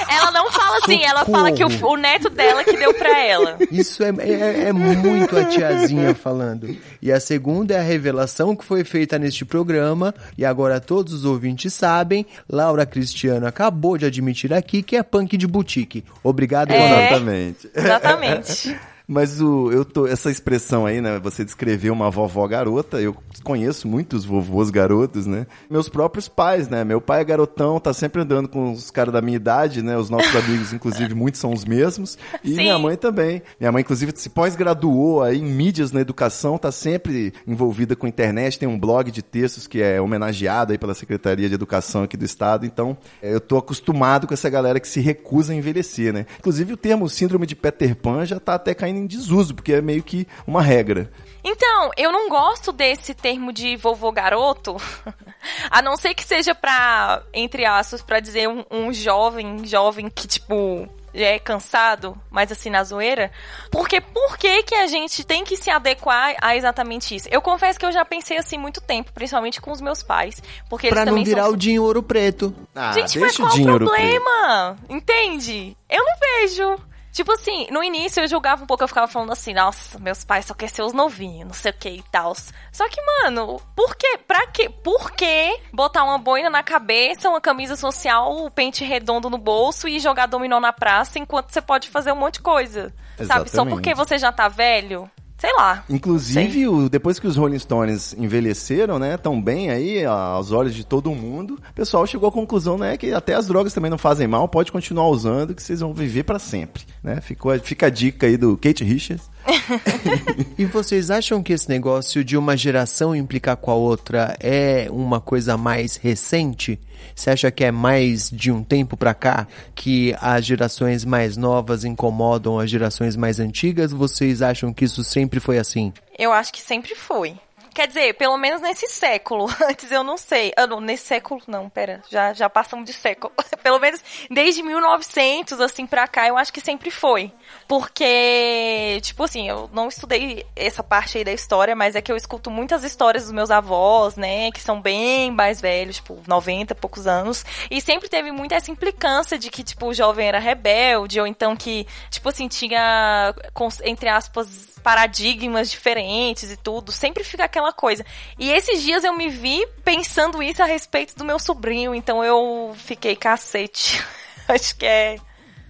Ela 0.09 0.31
não 0.31 0.51
fala 0.51 0.77
assim, 0.77 1.03
ela 1.03 1.25
fala 1.25 1.51
que 1.51 1.63
o, 1.63 1.69
Socorro. 1.69 1.93
o 1.93 1.97
neto 1.97 2.29
dela 2.29 2.63
que 2.63 2.75
deu 2.75 2.93
pra 2.93 3.23
ela. 3.23 3.57
Isso 3.71 4.03
é, 4.03 4.09
é, 4.19 4.63
é 4.69 4.73
muito 4.73 5.37
a 5.37 5.45
tiazinha 5.45 6.15
falando. 6.15 6.75
E 7.01 7.11
a 7.11 7.19
segunda 7.19 7.75
é 7.75 7.79
a 7.79 7.83
revelação 7.83 8.55
que 8.55 8.65
foi 8.65 8.83
feita 8.83 9.19
neste 9.19 9.45
programa, 9.45 10.13
e 10.37 10.43
agora 10.43 10.79
todos 10.79 11.13
os 11.13 11.25
ouvintes 11.25 11.73
sabem, 11.73 12.25
Laura 12.49 12.85
Cristiano 12.85 13.45
acabou 13.47 13.97
de 13.97 14.05
admitir 14.05 14.53
aqui 14.53 14.81
que 14.81 14.95
é 14.97 15.03
punk 15.03 15.37
de 15.37 15.45
boutique. 15.47 16.03
Obrigado, 16.23 16.71
É. 16.71 17.07
Exatamente. 17.07 17.69
Exatamente. 17.75 18.79
Mas 19.07 19.39
o, 19.39 19.71
eu 19.71 19.85
tô, 19.85 20.05
essa 20.05 20.29
expressão 20.29 20.85
aí, 20.85 20.99
né? 20.99 21.17
Você 21.19 21.45
descreveu 21.45 21.93
uma 21.93 22.11
vovó 22.11 22.45
garota. 22.45 22.99
Eu 22.99 23.15
conheço 23.41 23.87
muitos 23.87 24.25
vovôs 24.25 24.69
garotos, 24.69 25.25
né? 25.25 25.47
Meus 25.69 25.87
próprios 25.87 26.27
pais, 26.27 26.67
né? 26.67 26.83
Meu 26.83 26.99
pai 26.99 27.21
é 27.21 27.23
garotão, 27.23 27.79
tá 27.79 27.93
sempre 27.93 28.21
andando 28.21 28.49
com 28.49 28.73
os 28.73 28.91
caras 28.91 29.13
da 29.13 29.21
minha 29.21 29.37
idade, 29.37 29.81
né? 29.81 29.97
Os 29.97 30.09
nossos 30.09 30.35
amigos, 30.35 30.73
inclusive, 30.73 31.13
muitos 31.15 31.39
são 31.39 31.53
os 31.53 31.63
mesmos. 31.63 32.17
E 32.43 32.49
Sim. 32.49 32.57
minha 32.57 32.77
mãe 32.77 32.97
também. 32.97 33.41
Minha 33.57 33.71
mãe, 33.71 33.79
inclusive, 33.79 34.11
se 34.13 34.29
pós-graduou 34.29 35.23
aí 35.23 35.39
em 35.39 35.45
mídias 35.45 35.93
na 35.93 36.01
educação, 36.01 36.57
tá 36.57 36.69
sempre 36.71 37.33
envolvida 37.47 37.95
com 37.95 38.07
internet. 38.07 38.59
Tem 38.59 38.67
um 38.67 38.77
blog 38.77 39.09
de 39.09 39.21
textos 39.21 39.67
que 39.67 39.81
é 39.81 40.01
homenageado 40.01 40.73
aí 40.73 40.77
pela 40.77 40.93
Secretaria 40.93 41.47
de 41.47 41.55
Educação 41.55 42.03
aqui 42.03 42.17
do 42.17 42.25
Estado. 42.25 42.65
Então, 42.65 42.97
é, 43.21 43.33
eu 43.33 43.39
tô 43.39 43.57
acostumado 43.57 44.27
com 44.27 44.33
essa 44.33 44.49
galera 44.49 44.81
que 44.81 44.87
se 44.87 44.99
recusa 44.99 45.53
a 45.53 45.55
envelhecer, 45.55 46.11
né? 46.11 46.25
Inclusive, 46.39 46.73
o 46.73 46.77
termo 46.77 47.07
síndrome 47.07 47.47
de 47.47 47.55
Peter 47.55 47.95
Pan 47.95 48.25
já 48.25 48.37
tá 48.37 48.55
até 48.55 48.73
caindo 48.73 48.96
em 48.97 49.07
desuso, 49.07 49.53
porque 49.55 49.73
é 49.73 49.81
meio 49.81 50.03
que 50.03 50.27
uma 50.45 50.61
regra. 50.61 51.11
Então, 51.43 51.91
eu 51.95 52.11
não 52.11 52.27
gosto 52.27 52.73
desse 52.73 53.13
termo 53.13 53.53
de 53.53 53.77
vovô 53.77 54.11
garoto, 54.11 54.75
a 55.71 55.81
não 55.81 55.95
ser 55.95 56.13
que 56.13 56.23
seja 56.23 56.53
pra, 56.53 57.23
entre 57.33 57.65
aspas, 57.65 58.01
pra 58.01 58.19
dizer 58.19 58.49
um, 58.49 58.65
um 58.69 58.91
jovem, 58.91 59.65
jovem 59.65 60.09
que, 60.09 60.27
tipo, 60.27 60.89
já 61.13 61.27
é 61.27 61.39
cansado, 61.39 62.17
mas 62.29 62.51
assim, 62.51 62.69
na 62.69 62.83
zoeira. 62.83 63.31
Porque 63.71 63.99
por 63.99 64.37
que 64.37 64.63
que 64.63 64.75
a 64.75 64.87
gente 64.87 65.23
tem 65.23 65.43
que 65.43 65.57
se 65.57 65.69
adequar 65.69 66.35
a 66.41 66.55
exatamente 66.55 67.15
isso? 67.15 67.27
Eu 67.31 67.41
confesso 67.41 67.79
que 67.79 67.85
eu 67.85 67.91
já 67.91 68.05
pensei 68.05 68.37
assim 68.37 68.57
muito 68.57 68.79
tempo, 68.81 69.11
principalmente 69.13 69.59
com 69.59 69.71
os 69.71 69.81
meus 69.81 70.03
pais. 70.03 70.41
Porque 70.69 70.89
Pra 70.89 71.01
eles 71.01 71.13
não 71.13 71.23
virar 71.23 71.43
são 71.43 71.53
o 71.53 71.57
Dinho 71.57 71.83
Ouro 71.83 72.03
Preto. 72.03 72.53
Ah, 72.75 72.91
Gente, 72.91 73.19
mas 73.19 73.35
qual 73.35 73.49
o 73.49 73.63
problema? 73.63 74.77
Entende? 74.89 75.75
Eu 75.89 76.03
não 76.03 76.13
vejo. 76.19 76.86
Tipo 77.17 77.31
assim, 77.31 77.65
no 77.71 77.83
início 77.83 78.21
eu 78.21 78.27
julgava 78.27 78.63
um 78.63 78.67
pouco, 78.67 78.83
eu 78.83 78.87
ficava 78.87 79.07
falando 79.07 79.31
assim, 79.31 79.51
nossa, 79.51 79.97
meus 79.97 80.23
pais 80.23 80.45
só 80.45 80.53
querem 80.53 80.71
ser 80.71 80.83
os 80.83 80.93
novinhos, 80.93 81.47
não 81.47 81.53
sei 81.55 81.71
o 81.71 81.73
que 81.73 81.89
e 81.89 82.03
tal. 82.11 82.35
Só 82.71 82.87
que, 82.87 83.01
mano, 83.01 83.59
por 83.75 83.95
que, 83.95 84.19
pra 84.19 84.45
quê? 84.45 84.69
Por 84.69 85.09
que 85.13 85.59
botar 85.73 86.03
uma 86.03 86.19
boina 86.19 86.47
na 86.47 86.61
cabeça, 86.61 87.27
uma 87.27 87.41
camisa 87.41 87.75
social, 87.75 88.45
o 88.45 88.51
pente 88.51 88.83
redondo 88.83 89.31
no 89.31 89.39
bolso 89.39 89.87
e 89.87 89.99
jogar 89.99 90.27
dominó 90.27 90.59
na 90.59 90.71
praça 90.71 91.17
enquanto 91.17 91.49
você 91.49 91.59
pode 91.59 91.89
fazer 91.89 92.11
um 92.11 92.17
monte 92.17 92.35
de 92.35 92.41
coisa? 92.41 92.93
Sabe? 93.17 93.49
Só 93.49 93.63
Exatamente. 93.63 93.73
porque 93.73 93.95
você 93.95 94.19
já 94.19 94.31
tá 94.31 94.47
velho? 94.47 95.09
Sei 95.37 95.53
lá. 95.53 95.83
Inclusive, 95.89 96.67
o- 96.67 96.89
depois 96.89 97.19
que 97.19 97.27
os 97.27 97.35
Rolling 97.35 97.59
Stones 97.59 98.15
envelheceram, 98.17 98.97
né, 98.97 99.17
tão 99.17 99.39
bem 99.41 99.69
aí, 99.69 100.03
aos 100.03 100.51
olhos 100.51 100.73
de 100.73 100.83
todo 100.83 101.11
mundo, 101.11 101.59
o 101.69 101.73
pessoal 101.73 102.07
chegou 102.07 102.27
à 102.29 102.31
conclusão, 102.31 102.77
né, 102.77 102.97
que 102.97 103.13
até 103.13 103.35
as 103.35 103.45
drogas 103.47 103.71
também 103.73 103.91
não 103.91 103.97
fazem 103.99 104.27
mal, 104.27 104.47
pode 104.47 104.71
continuar 104.71 105.07
usando, 105.09 105.53
que 105.53 105.61
vocês 105.61 105.79
vão 105.79 105.93
viver 105.93 106.23
pra 106.23 106.39
sempre, 106.39 106.83
né? 107.03 107.21
Ficou, 107.21 107.57
fica 107.59 107.85
a 107.85 107.89
dica 107.89 108.25
aí 108.25 108.35
do 108.35 108.57
Kate 108.57 108.83
Richards. 108.83 109.29
E 110.57 110.65
vocês 110.65 111.11
acham 111.11 111.43
que 111.43 111.53
esse 111.53 111.69
negócio 111.69 112.23
de 112.23 112.35
uma 112.35 112.57
geração 112.57 113.15
implicar 113.15 113.55
com 113.57 113.69
a 113.69 113.75
outra 113.75 114.35
é 114.39 114.87
uma 114.89 115.21
coisa 115.21 115.55
mais 115.55 115.95
recente? 115.95 116.79
Você 117.15 117.29
acha 117.29 117.51
que 117.51 117.63
é 117.63 117.71
mais 117.71 118.29
de 118.29 118.51
um 118.51 118.63
tempo 118.63 118.97
pra 118.97 119.13
cá 119.13 119.47
que 119.75 120.15
as 120.19 120.45
gerações 120.45 121.05
mais 121.05 121.37
novas 121.37 121.83
incomodam 121.83 122.59
as 122.59 122.69
gerações 122.69 123.15
mais 123.15 123.39
antigas? 123.39 123.91
Vocês 123.91 124.41
acham 124.41 124.73
que 124.73 124.85
isso 124.85 125.03
sempre 125.03 125.39
foi 125.39 125.59
assim? 125.59 125.93
Eu 126.17 126.33
acho 126.33 126.51
que 126.51 126.61
sempre 126.61 126.95
foi. 126.95 127.37
Quer 127.77 127.89
dizer, 127.89 128.15
pelo 128.15 128.35
menos 128.37 128.59
nesse 128.59 128.87
século. 128.87 129.45
Antes 129.69 129.91
eu 129.91 130.03
não 130.03 130.17
sei. 130.17 130.51
Ah, 130.57 130.65
não, 130.65 130.81
nesse 130.81 131.05
século 131.05 131.39
não, 131.45 131.69
pera. 131.69 132.01
Já, 132.09 132.33
já 132.33 132.49
passamos 132.49 132.87
de 132.87 132.91
século. 132.91 133.31
pelo 133.61 133.77
menos 133.77 134.03
desde 134.31 134.63
1900, 134.63 135.61
assim, 135.61 135.85
pra 135.85 136.07
cá, 136.07 136.27
eu 136.27 136.35
acho 136.39 136.51
que 136.51 136.59
sempre 136.59 136.89
foi. 136.89 137.31
Porque, 137.67 138.99
tipo 139.03 139.23
assim, 139.23 139.47
eu 139.47 139.69
não 139.71 139.89
estudei 139.89 140.43
essa 140.55 140.81
parte 140.81 141.19
aí 141.19 141.23
da 141.23 141.31
história, 141.31 141.75
mas 141.75 141.95
é 141.95 142.01
que 142.01 142.11
eu 142.11 142.15
escuto 142.15 142.49
muitas 142.49 142.83
histórias 142.83 143.25
dos 143.25 143.31
meus 143.31 143.51
avós, 143.51 144.15
né, 144.15 144.51
que 144.51 144.59
são 144.59 144.81
bem 144.81 145.29
mais 145.29 145.61
velhos, 145.61 145.97
tipo, 145.97 146.19
90 146.25 146.73
e 146.73 146.75
poucos 146.75 147.05
anos. 147.05 147.45
E 147.69 147.79
sempre 147.79 148.09
teve 148.09 148.31
muito 148.31 148.53
essa 148.53 148.71
implicância 148.71 149.37
de 149.37 149.51
que, 149.51 149.63
tipo, 149.63 149.85
o 149.85 149.93
jovem 149.93 150.27
era 150.27 150.39
rebelde, 150.39 151.19
ou 151.19 151.27
então 151.27 151.55
que, 151.55 151.85
tipo 152.09 152.27
assim, 152.27 152.47
tinha, 152.47 153.35
entre 153.83 154.09
aspas, 154.09 154.76
paradigmas 154.87 155.69
diferentes 155.69 156.49
e 156.49 156.55
tudo. 156.55 156.93
Sempre 156.93 157.21
fica 157.21 157.43
aquela 157.43 157.73
coisa. 157.73 158.05
E 158.39 158.49
esses 158.49 158.81
dias 158.81 159.03
eu 159.03 159.13
me 159.13 159.27
vi 159.27 159.67
pensando 159.83 160.41
isso 160.41 160.63
a 160.63 160.65
respeito 160.65 161.13
do 161.17 161.25
meu 161.25 161.37
sobrinho, 161.37 161.93
então 161.93 162.23
eu 162.23 162.73
fiquei 162.73 163.13
cacete. 163.13 164.01
Acho 164.47 164.77
que 164.77 164.85
é. 164.85 165.17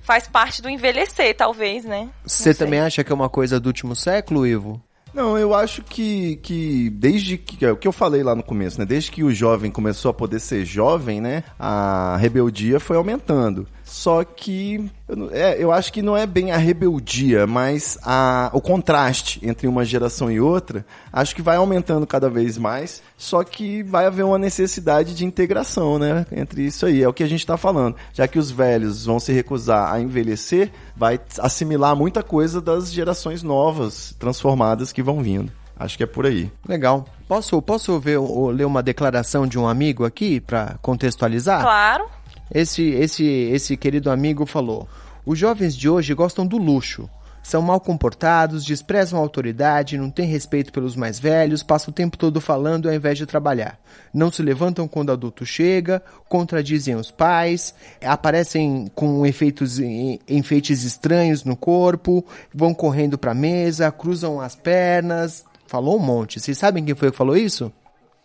Faz 0.04 0.28
parte 0.28 0.62
do 0.62 0.70
envelhecer, 0.70 1.36
talvez, 1.36 1.84
né? 1.84 2.02
Não 2.02 2.12
Você 2.24 2.54
também 2.54 2.80
acha 2.80 3.04
que 3.04 3.12
é 3.12 3.16
uma 3.16 3.28
coisa 3.28 3.60
do 3.60 3.66
último 3.66 3.96
século, 3.96 4.46
Ivo? 4.46 4.80
Não, 5.14 5.38
eu 5.38 5.54
acho 5.54 5.82
que, 5.82 6.38
que 6.38 6.90
desde 6.92 7.38
que, 7.38 7.66
é 7.66 7.72
o 7.72 7.76
que 7.76 7.88
eu 7.88 7.92
falei 7.92 8.24
lá 8.24 8.36
no 8.36 8.44
começo, 8.44 8.80
né? 8.80 8.86
Desde 8.86 9.12
que 9.12 9.24
o 9.24 9.34
jovem 9.34 9.72
começou 9.72 10.12
a 10.12 10.14
poder 10.14 10.40
ser 10.40 10.64
jovem, 10.64 11.20
né? 11.20 11.44
A 11.58 12.16
rebeldia 12.18 12.80
foi 12.80 12.96
aumentando. 12.96 13.68
Só 13.88 14.22
que 14.26 14.92
eu, 15.08 15.30
é, 15.32 15.64
eu 15.64 15.72
acho 15.72 15.94
que 15.94 16.02
não 16.02 16.16
é 16.16 16.26
bem 16.28 16.52
a 16.52 16.58
rebeldia, 16.58 17.48
mas 17.48 17.98
a, 18.04 18.50
o 18.54 18.60
contraste 18.60 19.40
entre 19.42 19.66
uma 19.66 19.86
geração 19.86 20.30
e 20.30 20.42
outra, 20.42 20.86
acho 21.12 21.34
que 21.34 21.42
vai 21.42 21.56
aumentando 21.56 22.06
cada 22.06 22.30
vez 22.30 22.58
mais, 22.58 23.02
só 23.18 23.46
que 23.46 23.82
vai 23.84 24.06
haver 24.06 24.24
uma 24.24 24.38
necessidade 24.38 25.16
de 25.16 25.24
integração, 25.24 25.98
né, 25.98 26.26
entre 26.32 26.66
isso 26.66 26.86
aí, 26.86 27.02
é 27.02 27.08
o 27.08 27.14
que 27.14 27.24
a 27.24 27.30
gente 27.30 27.40
está 27.40 27.56
falando. 27.56 27.96
Já 28.14 28.28
que 28.28 28.38
os 28.38 28.52
velhos 28.52 29.06
vão 29.06 29.22
se 29.22 29.32
recusar 29.32 29.94
a 29.94 30.02
envelhecer, 30.02 30.70
vai 30.96 31.18
assimilar 31.40 31.96
muita 31.96 32.22
coisa 32.22 32.60
das 32.60 32.92
gerações 32.92 33.42
novas, 33.42 34.14
transformadas 34.20 34.92
que 34.92 35.02
vão 35.02 35.24
vindo. 35.24 35.50
Acho 35.80 35.96
que 35.96 36.04
é 36.04 36.08
por 36.08 36.26
aí. 36.26 36.52
Legal. 36.68 37.06
Posso, 37.28 37.62
posso 37.62 38.00
ver, 38.00 38.18
ou 38.18 38.50
ler 38.50 38.66
uma 38.66 38.82
declaração 38.82 39.46
de 39.46 39.60
um 39.60 39.68
amigo 39.68 40.06
aqui 40.06 40.42
pra 40.42 40.76
contextualizar? 40.82 41.62
Claro. 41.62 42.17
Esse, 42.54 42.84
esse, 42.84 43.26
esse 43.26 43.78
querido 43.78 44.10
amigo 44.10 44.46
falou: 44.46 44.88
Os 45.26 45.38
jovens 45.38 45.76
de 45.76 45.90
hoje 45.90 46.14
gostam 46.14 46.46
do 46.46 46.58
luxo. 46.58 47.10
São 47.48 47.62
mal 47.62 47.80
comportados, 47.80 48.66
desprezam 48.66 49.18
a 49.18 49.22
autoridade, 49.22 49.98
não 49.98 50.10
têm 50.10 50.28
respeito 50.28 50.70
pelos 50.70 50.98
mais 50.98 51.18
velhos, 51.18 51.64
passam 51.64 51.92
o 51.92 51.94
tempo 51.94 52.18
todo 52.18 52.42
falando 52.42 52.90
ao 52.90 52.94
invés 52.94 53.18
de 53.18 53.26
trabalhar. 53.26 53.80
Não 54.14 54.30
se 54.30 54.44
levantam 54.44 54.86
quando 54.86 55.08
o 55.08 55.14
adulto 55.14 55.46
chega, 55.46 56.04
contradizem 56.28 56.96
os 56.96 57.10
pais, 57.10 57.74
aparecem 58.04 58.92
com 58.94 59.26
efeitos, 59.26 59.80
enfeites 59.80 60.84
estranhos 60.84 61.46
no 61.46 61.56
corpo, 61.56 62.26
vão 62.54 62.74
correndo 62.74 63.18
para 63.18 63.32
a 63.32 63.34
mesa, 63.34 63.90
cruzam 63.94 64.42
as 64.42 64.54
pernas. 64.54 65.46
Falou 65.68 65.96
um 65.96 66.04
monte. 66.04 66.42
Vocês 66.42 66.58
sabem 66.58 66.84
quem 66.84 66.96
foi 66.96 67.12
que 67.12 67.18
falou 67.18 67.38
isso? 67.38 67.72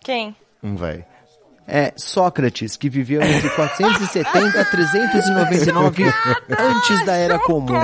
Quem? 0.01 0.35
Hum, 0.65 0.75
vai. 0.75 1.05
É 1.67 1.93
Sócrates, 1.97 2.77
que 2.77 2.91
viveu 2.91 3.23
entre 3.23 3.49
470 3.51 4.61
a 4.61 4.65
399 4.65 6.05
antes 6.59 7.07
da 7.07 7.15
Era 7.15 7.39
Comum. 7.39 7.73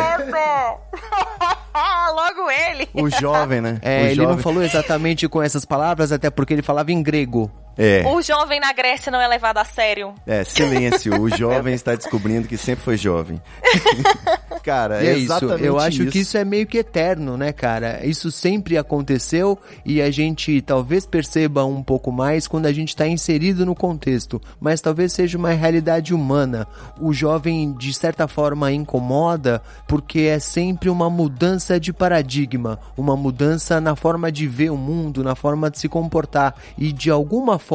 Logo 2.15 2.51
ele. 2.51 2.89
O 2.95 3.09
jovem, 3.09 3.61
né? 3.61 3.79
É, 3.83 4.03
o 4.03 4.07
ele 4.07 4.15
jovem. 4.17 4.35
não 4.35 4.43
falou 4.43 4.63
exatamente 4.63 5.29
com 5.29 5.43
essas 5.43 5.65
palavras, 5.65 6.11
até 6.11 6.29
porque 6.29 6.53
ele 6.53 6.63
falava 6.63 6.91
em 6.91 7.03
grego. 7.03 7.51
É. 7.79 8.03
O 8.09 8.21
jovem 8.21 8.59
na 8.59 8.73
Grécia 8.73 9.13
não 9.13 9.21
é 9.21 9.29
levado 9.29 9.59
a 9.59 9.65
sério. 9.65 10.13
É, 10.27 10.43
silêncio. 10.43 11.23
O 11.23 11.31
jovem 11.31 11.75
está 11.75 11.95
descobrindo 11.95 12.49
que 12.49 12.57
sempre 12.57 12.85
foi 12.85 12.97
jovem. 12.97 13.41
cara, 14.65 15.03
E 15.03 15.07
é 15.07 15.11
é 15.13 15.17
isso, 15.17 15.45
eu 15.61 15.79
acho 15.79 16.07
que 16.07 16.19
isso 16.19 16.37
é 16.37 16.45
meio 16.45 16.67
que 16.67 16.79
eterno, 16.79 17.37
né, 17.37 17.53
cara? 17.53 18.05
Isso 18.05 18.33
sempre 18.33 18.77
aconteceu 18.77 19.57
e 19.87 20.03
a 20.03 20.11
gente 20.11 20.61
talvez 20.61 21.07
perceba 21.07 21.65
um 21.65 21.81
pouco 21.81 22.11
mais 22.11 22.49
quando 22.49 22.67
a 22.67 22.73
gente 22.73 22.89
está 22.89 23.07
inserido 23.07 23.65
no 23.65 23.77
contexto, 23.77 24.43
mas 24.61 24.81
talvez 24.81 25.13
seja 25.13 25.39
uma 25.39 25.53
realidade 25.53 26.13
humana. 26.13 26.67
O 27.01 27.13
jovem, 27.13 27.73
de 27.75 27.95
certa 27.95 28.27
forma, 28.27 28.73
incomoda 28.73 29.63
porque 29.87 30.23
é 30.23 30.41
sempre 30.41 30.91
uma 30.91 31.09
mudança 31.09 31.79
de 31.79 31.93
paradigma, 31.93 32.81
uma 32.97 33.17
mudança 33.17 33.81
na 33.81 33.95
forma 33.95 34.33
de 34.33 34.49
ver 34.49 34.71
o 34.71 34.77
mundo, 34.77 35.23
na 35.23 35.37
forma 35.37 35.71
de 35.71 35.79
se 35.79 35.89
comportar 35.89 36.57
e 36.77 36.93
de 36.93 37.09
alguma 37.09 37.59
forma 37.59 37.68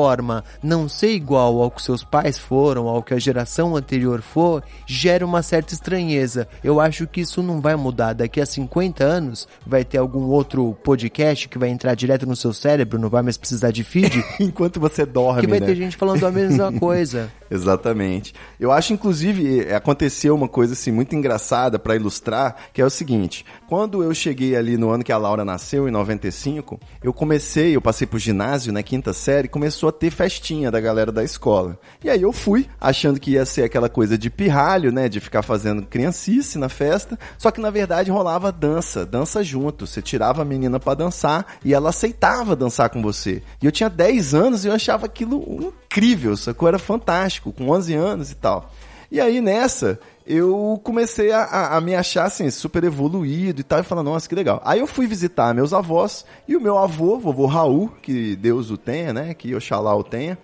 não 0.62 0.89
ser 0.89 1.13
igual 1.13 1.62
ao 1.62 1.71
que 1.71 1.82
seus 1.82 2.03
pais 2.03 2.38
foram, 2.38 2.88
ao 2.88 3.03
que 3.03 3.13
a 3.13 3.19
geração 3.19 3.75
anterior 3.75 4.21
for, 4.21 4.63
gera 4.86 5.25
uma 5.25 5.41
certa 5.41 5.73
estranheza. 5.73 6.47
Eu 6.63 6.79
acho 6.79 7.08
que 7.08 7.21
isso 7.21 7.43
não 7.43 7.62
vai 7.62 7.75
mudar. 7.75 8.13
Daqui 8.13 8.41
a 8.41 8.45
50 8.45 9.03
anos 9.03 9.47
vai 9.65 9.84
ter 9.84 9.97
algum 9.97 10.25
outro 10.25 10.75
podcast 10.84 11.47
que 11.47 11.58
vai 11.58 11.69
entrar 11.69 11.95
direto 11.95 12.25
no 12.25 12.36
seu 12.36 12.53
cérebro, 12.53 12.99
não 12.99 13.10
vai 13.10 13.21
mais 13.21 13.38
precisar 13.38 13.71
de 13.71 13.84
feed, 13.84 14.23
Enquanto 14.39 14.79
você 14.79 15.06
dorme, 15.06 15.41
que 15.41 15.47
vai 15.47 15.60
né? 15.60 15.65
ter 15.65 15.75
gente 15.75 15.97
falando 15.97 16.25
a 16.25 16.32
mesma 16.32 16.71
coisa. 16.79 17.32
Exatamente. 17.49 18.34
Eu 18.60 18.71
acho, 18.71 18.93
inclusive, 18.93 19.62
eh, 19.67 19.75
aconteceu 19.75 20.34
uma 20.34 20.47
coisa 20.47 20.73
assim 20.73 20.91
muito 20.91 21.15
engraçada 21.15 21.77
pra 21.77 21.95
ilustrar, 21.95 22.56
que 22.73 22.82
é 22.82 22.86
o 22.86 22.89
seguinte: 22.89 23.45
quando 23.74 24.04
eu 24.04 24.14
cheguei 24.14 24.56
ali 24.56 24.78
no 24.78 24.92
ano 24.92 25.04
que 25.04 25.12
a 25.12 25.18
Laura 25.18 25.44
nasceu, 25.44 25.90
em 25.90 25.92
95, 25.92 26.80
eu 27.02 27.12
comecei, 27.12 27.76
eu 27.76 27.82
passei 27.82 28.06
pro 28.06 28.20
ginásio, 28.20 28.72
na 28.72 28.84
quinta 28.84 29.14
série, 29.14 29.48
começou 29.48 29.90
a 29.90 29.92
ter 29.92 30.12
festinha 30.12 30.70
da 30.70 30.80
galera 30.80 31.12
da 31.12 31.24
escola. 31.24 31.80
E 32.04 32.08
aí 32.08 32.22
eu 32.22 32.32
fui, 32.32 32.70
achando 32.80 33.20
que 33.20 33.32
ia 33.32 33.44
ser 33.48 33.64
aquela 33.64 33.90
coisa 33.90 34.16
de 34.16 34.30
pirralho, 34.30 34.92
né, 34.92 35.10
de 35.10 35.20
ficar 35.20 35.42
fazendo 35.42 35.88
criancice 35.88 36.60
na 36.60 36.70
festa, 36.70 37.18
só 37.36 37.50
que 37.50 37.60
na 37.60 37.72
verdade 37.72 38.12
rolava 38.12 38.52
dança, 38.52 39.08
dança 39.08 39.44
junto. 39.44 39.88
Você 39.88 40.04
tirava 40.04 40.44
a 40.44 40.46
menina 40.46 40.80
pra 40.80 40.94
dançar 40.94 41.58
e 41.66 41.74
ela 41.74 41.90
aceitava 41.90 42.56
dançar 42.56 42.92
com 42.92 43.02
você. 43.02 43.42
E 43.60 43.66
eu 43.66 43.72
tinha 43.72 43.90
10 43.90 44.36
anos 44.36 44.64
e 44.64 44.68
eu 44.68 44.74
achava 44.74 45.08
aquilo 45.08 45.74
incrível, 45.88 46.38
sacou? 46.38 46.68
Era 46.68 46.78
fantástico, 46.78 47.52
com 47.52 47.72
11 47.72 47.96
anos 47.96 48.32
e 48.32 48.36
tal. 48.36 48.72
E 49.14 49.22
aí 49.22 49.42
nessa, 49.42 50.00
eu 50.26 50.80
comecei 50.84 51.32
a, 51.32 51.76
a- 51.76 51.82
me 51.82 51.96
achar 51.96 52.26
assim, 52.26 52.50
super 52.50 52.84
evoluído 52.84 53.62
e 53.62 53.64
tal, 53.64 53.80
e 53.80 53.84
falar, 53.84 54.04
nossa, 54.04 54.28
que 54.28 54.36
legal. 54.36 54.62
Aí 54.64 54.80
eu 54.80 54.88
fui 54.88 55.06
visitar 55.08 55.54
meus 55.54 55.74
avós, 55.74 56.26
e 56.48 56.56
o 56.56 56.62
meu 56.62 56.78
avô, 56.78 57.20
vovô 57.20 57.46
Raul, 57.46 57.90
que 58.02 58.36
Deus 58.36 58.70
o 58.72 58.78
tenha, 58.78 59.12
né, 59.14 59.34
que 59.34 59.54
Oxalá 59.56 59.96
o 59.96 60.04
tenha, 60.04 60.38